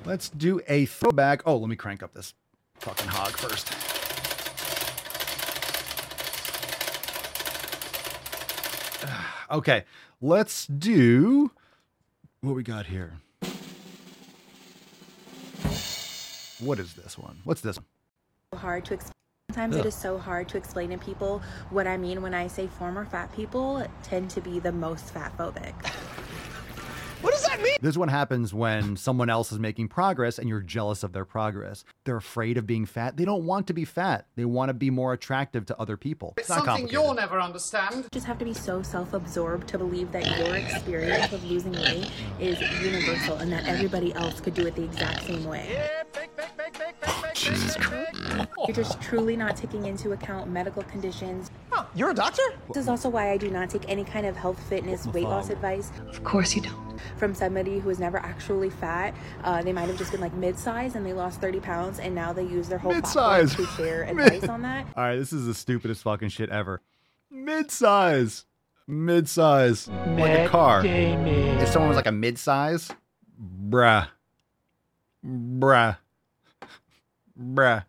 Let's 0.06 0.30
do 0.30 0.62
a 0.68 0.86
throwback. 0.86 1.42
Oh, 1.46 1.58
let 1.58 1.70
me 1.70 1.76
crank 1.76 2.04
up 2.04 2.14
this 2.14 2.34
fucking 2.80 3.08
hog 3.08 3.32
first. 3.32 3.91
Okay, 9.52 9.84
let's 10.22 10.65
do 10.65 11.52
what 12.40 12.56
we 12.56 12.64
got 12.64 12.86
here. 12.86 13.18
What 16.61 16.80
is 16.80 16.94
this 16.94 17.18
one? 17.18 17.41
What's 17.44 17.60
this 17.60 17.76
one? 17.78 17.86
hard 18.57 18.86
to 18.86 18.94
explain. 18.94 19.11
Sometimes 19.49 19.76
Ugh. 19.76 19.86
it 19.86 19.88
is 19.88 19.95
so 19.95 20.18
hard 20.18 20.48
to 20.49 20.57
explain 20.57 20.91
to 20.91 20.98
people 20.98 21.41
what 21.69 21.86
I 21.86 21.98
mean 21.98 22.22
when 22.22 22.34
I 22.34 22.48
say 22.48 22.68
former 22.68 23.06
fat 23.06 23.34
people 23.34 23.86
tend 24.03 24.30
to 24.32 24.41
be 24.41 24.60
the 24.60 24.72
most 24.72 25.10
fat 25.14 25.38
phobic. 25.38 25.73
What 27.22 27.34
does 27.34 27.45
that 27.45 27.61
mean? 27.61 27.76
This 27.81 27.98
one 27.98 28.07
happens 28.07 28.53
when 28.53 28.98
someone 28.98 29.30
else 29.30 29.52
is 29.52 29.60
making 29.60 29.89
progress 29.89 30.39
and 30.39 30.49
you're 30.49 30.61
jealous 30.61 31.03
of 31.03 31.14
their 31.14 31.26
progress. 31.26 31.84
They're 32.06 32.18
afraid 32.18 32.57
of 32.57 32.65
being 32.65 32.85
fat. 32.85 33.18
They 33.18 33.26
don't 33.26 33.45
want 33.45 33.68
to 33.68 33.73
be 33.73 33.85
fat. 33.85 34.26
They 34.35 34.45
want 34.45 34.69
to 34.69 34.73
be 34.73 34.89
more 34.89 35.14
attractive 35.14 35.65
to 35.68 35.80
other 35.80 35.98
people. 35.98 36.34
It's 36.38 36.49
not 36.49 36.65
something 36.65 36.88
you'll 36.89 37.14
never 37.14 37.39
understand. 37.39 37.95
You 37.95 38.10
just 38.11 38.26
have 38.26 38.39
to 38.39 38.45
be 38.45 38.53
so 38.53 38.81
self-absorbed 38.81 39.68
to 39.68 39.77
believe 39.77 40.11
that 40.11 40.26
your 40.39 40.56
experience 40.56 41.31
of 41.31 41.43
losing 41.43 41.73
weight 41.73 42.10
is 42.39 42.60
universal 42.81 43.38
and 43.38 43.52
that 43.52 43.68
everybody 43.68 44.14
else 44.15 44.41
could 44.41 44.56
do 44.56 44.65
it 44.65 44.76
the 44.76 44.84
exact 44.84 45.23
same 45.26 45.45
way. 45.45 45.89
Jesus 47.35 47.76
Christ. 47.76 48.01
You're 48.68 48.76
just 48.76 49.02
truly 49.02 49.36
not 49.36 49.56
taking 49.56 49.86
into 49.86 50.12
account 50.12 50.50
medical 50.50 50.84
conditions. 50.84 51.50
Oh, 51.72 51.88
you're 51.96 52.12
a 52.12 52.14
doctor? 52.14 52.42
This 52.68 52.84
is 52.84 52.90
also 52.90 53.10
why 53.10 53.32
I 53.32 53.38
do 53.38 53.50
not 53.50 53.70
take 53.70 53.88
any 53.90 54.04
kind 54.04 54.26
of 54.26 54.36
health, 54.36 54.62
fitness, 54.70 55.06
weight 55.08 55.24
loss 55.24 55.50
advice. 55.50 55.92
Of 56.10 56.24
course 56.24 56.56
you 56.56 56.62
don't. 56.62 57.00
From 57.18 57.34
somebody 57.34 57.80
who 57.80 57.88
was 57.88 58.00
never 58.00 58.18
actually 58.18 58.70
fat. 58.70 59.14
Uh, 59.44 59.62
they 59.64 59.74
might 59.74 59.88
have 59.88 59.98
just 59.98 60.12
been 60.12 60.22
like 60.22 60.34
mid-size 60.34 60.96
and 60.96 61.06
they 61.06 61.14
lost 61.14 61.42
30 61.42 61.60
pounds 61.62 62.00
and 62.00 62.14
now 62.14 62.34
they 62.34 62.44
use 62.44 62.68
their 62.68 62.78
whole 62.78 62.92
platform 62.92 63.38
Mid-size. 63.42 63.56
to 63.56 63.66
share 63.78 64.04
advice 64.10 64.44
on 64.50 64.62
that. 64.64 64.86
All 64.96 65.04
right, 65.04 65.18
this 65.18 65.34
is 65.34 65.46
the 65.46 65.54
stupidest 65.54 66.04
fucking 66.04 66.30
shit 66.30 66.50
ever. 66.50 66.82
Mid-size. 67.30 68.46
Mid-size. 68.88 69.88
Like 69.88 70.40
a 70.40 70.50
car. 70.50 70.84
If 70.86 71.70
someone 71.70 71.90
was 71.90 71.96
like 71.96 72.08
a 72.08 72.12
mid-size, 72.12 72.92
bruh. 73.70 74.08
Bruh. 75.26 75.98
Bruh. 77.40 77.84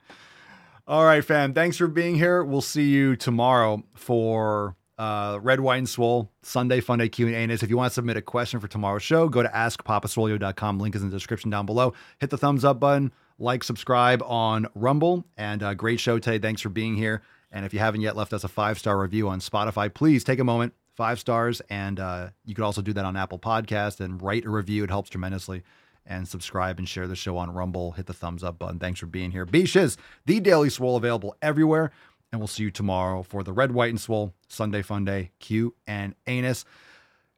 All 0.93 1.07
right, 1.07 1.25
fam. 1.25 1.55
Thanks 1.55 1.79
for 1.79 1.87
being 1.87 2.17
here. 2.17 2.45
We'll 2.45 2.61
see 2.61 2.91
you 2.91 3.17
tomorrow 3.17 3.83
for 3.95 4.77
uh, 4.99 5.39
Red, 5.41 5.61
White, 5.61 5.79
and 5.79 5.89
Swole 5.89 6.31
Sunday 6.43 6.81
Fun 6.81 6.99
Day 6.99 7.09
Q&A. 7.09 7.33
And 7.33 7.51
if 7.51 7.63
you 7.71 7.79
want 7.79 7.91
to 7.91 7.95
submit 7.95 8.19
a 8.19 8.21
question 8.21 8.61
for 8.61 8.69
tomorrow's 8.69 9.03
show, 9.03 9.27
go 9.27 9.43
to 9.43 9.49
askpapaswolio.com. 9.49 10.79
Link 10.79 10.95
is 10.95 11.01
in 11.01 11.09
the 11.09 11.17
description 11.17 11.49
down 11.49 11.65
below. 11.65 11.95
Hit 12.19 12.29
the 12.29 12.37
thumbs 12.37 12.63
up 12.63 12.79
button, 12.79 13.11
like, 13.39 13.65
subscribe 13.65 14.23
on 14.27 14.67
Rumble. 14.75 15.25
And 15.39 15.63
uh, 15.63 15.73
great 15.73 15.99
show 15.99 16.19
today. 16.19 16.39
Thanks 16.39 16.61
for 16.61 16.69
being 16.69 16.95
here. 16.95 17.23
And 17.51 17.65
if 17.65 17.73
you 17.73 17.79
haven't 17.79 18.03
yet 18.03 18.15
left 18.15 18.35
us 18.35 18.45
a 18.45 18.49
five-star 18.49 19.01
review 19.01 19.31
on 19.31 19.41
Spotify, 19.41 19.93
please 19.95 20.25
take 20.25 20.41
a 20.41 20.45
moment, 20.45 20.75
five 20.95 21.19
stars. 21.19 21.63
And 21.71 22.01
uh, 22.01 22.29
you 22.45 22.55
could 22.55 22.65
also 22.65 22.83
do 22.83 22.93
that 22.93 23.07
on 23.07 23.17
Apple 23.17 23.39
Podcast 23.39 24.01
and 24.01 24.21
write 24.21 24.45
a 24.45 24.51
review. 24.51 24.85
It 24.85 24.91
helps 24.91 25.09
tremendously 25.09 25.63
and 26.07 26.27
subscribe 26.27 26.79
and 26.79 26.89
share 26.89 27.07
the 27.07 27.17
show 27.17 27.37
on 27.37 27.53
Rumble. 27.53 27.93
Hit 27.93 28.07
the 28.07 28.13
thumbs 28.13 28.43
up 28.43 28.59
button. 28.59 28.79
Thanks 28.79 29.01
for 29.01 29.07
being 29.07 29.31
here. 29.31 29.45
Be 29.45 29.65
Shiz, 29.65 29.97
the 30.27 30.41
Daily 30.41 30.71
Swole, 30.71 30.97
available 30.97 31.37
everywhere. 31.43 31.91
And 32.31 32.41
we'll 32.41 32.49
see 32.49 32.63
you 32.63 32.71
tomorrow 32.71 33.23
for 33.23 33.43
the 33.43 33.53
Red, 33.53 33.73
White, 33.73 33.91
and 33.91 34.01
Swole 34.01 34.33
Sunday 34.49 34.83
Fun 34.83 35.05
Day 35.05 35.33
Q 35.39 35.75
and 35.87 36.15
Anus. 36.27 36.65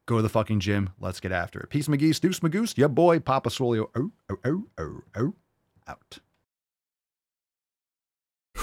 Go 0.06 0.16
to 0.16 0.22
the 0.22 0.28
fucking 0.28 0.60
gym. 0.60 0.90
Let's 1.00 1.18
get 1.18 1.32
after 1.32 1.60
it. 1.60 1.70
Peace, 1.70 1.88
McGee, 1.88 2.20
Deuce 2.20 2.40
Magoose, 2.40 2.76
your 2.76 2.88
boy, 2.88 3.20
Papa 3.20 3.48
Swolio. 3.48 3.88
Oh, 3.96 4.12
oh, 4.30 4.36
oh, 4.44 4.64
oh, 4.78 5.00
oh, 5.16 5.34
out. 5.88 6.18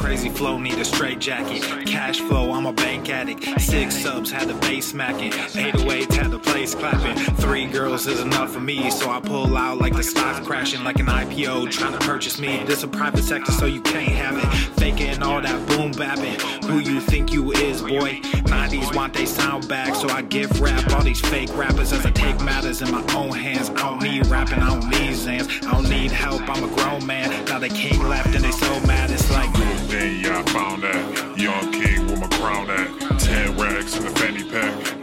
Crazy 0.02 0.30
flow, 0.30 0.58
need 0.58 0.80
a 0.80 0.84
straight 0.84 1.20
jacket. 1.20 1.62
Cash 1.86 2.22
flow, 2.22 2.52
I'm 2.54 2.66
a 2.66 2.74
bank 2.74 3.08
addict. 3.10 3.62
Six 3.62 3.96
subs, 3.96 4.32
had 4.32 4.48
the 4.48 4.56
bass 4.56 4.88
smacking. 4.88 5.32
808, 5.32 6.12
had 6.12 6.32
the 6.32 6.40
place 6.40 6.74
clapping. 6.74 7.16
Three 7.36 7.68
girls 7.68 8.08
is 8.08 8.20
enough 8.20 8.52
for 8.52 8.60
me, 8.60 8.90
so 8.90 9.12
I 9.12 9.20
pull 9.20 9.56
out 9.56 9.78
like 9.78 9.96
the 9.96 10.02
stocks 10.02 10.46
crashing, 10.46 10.84
like 10.84 11.00
an 11.00 11.06
IPO 11.06 11.72
trying 11.72 11.94
to 11.94 12.00
purchase 12.00 12.40
me. 12.40 12.64
This 12.66 12.82
a 12.82 12.88
private 12.88 13.24
sector, 13.24 13.52
so 13.52 13.68
you 13.68 13.80
can't 13.82 14.12
have 14.12 14.38
it. 14.38 14.80
Faking 14.80 15.22
all 15.22 15.40
that 15.40 15.68
boom 15.68 15.94
bapping. 15.94 16.42
Who 16.66 16.80
you 16.80 17.00
think 17.00 17.32
you 17.32 17.52
is, 17.52 17.84
boy? 17.84 18.20
90s 18.50 18.96
want 18.96 19.14
they 19.14 19.28
sound 19.28 19.68
back, 19.68 19.94
so 19.94 20.10
I 20.10 20.24
give 20.24 20.60
rap 20.60 20.92
all 20.94 21.04
these 21.04 21.22
fake 21.22 21.56
rappers 21.56 21.94
as 21.94 22.08
I 22.08 22.12
take 22.12 22.42
matters 22.42 22.82
in 22.82 22.90
my 22.90 23.04
own 23.14 23.34
hands. 23.34 23.70
I 23.70 23.76
don't 23.76 24.02
need 24.02 24.26
rapping, 24.26 24.60
I 24.60 24.70
don't 24.70 24.90
need 24.90 25.12
Xans. 25.12 25.64
I 25.68 25.74
don't 25.74 25.90
need 25.90 26.12
help, 26.12 26.42
I'm 26.50 26.64
a 26.64 26.76
grown 26.76 27.06
man. 27.06 27.46
Now 27.46 27.60
they 27.60 27.70
king 27.70 28.02
left 28.10 28.34
and 28.34 28.44
they 28.44 28.52
so 28.52 28.80
mad, 28.88 29.12
it's 29.12 29.30
like. 29.30 29.61
Yeah, 30.02 30.40
I 30.40 30.52
found 30.52 30.82
that 30.82 31.38
young 31.38 31.72
king 31.72 32.08
with 32.08 32.20
my 32.20 32.28
crown 32.30 32.72
at. 32.72 33.20
Ten 33.20 33.56
racks 33.56 33.96
in 33.98 34.04
the 34.06 34.10
fanny 34.10 34.44
pack. 34.44 35.01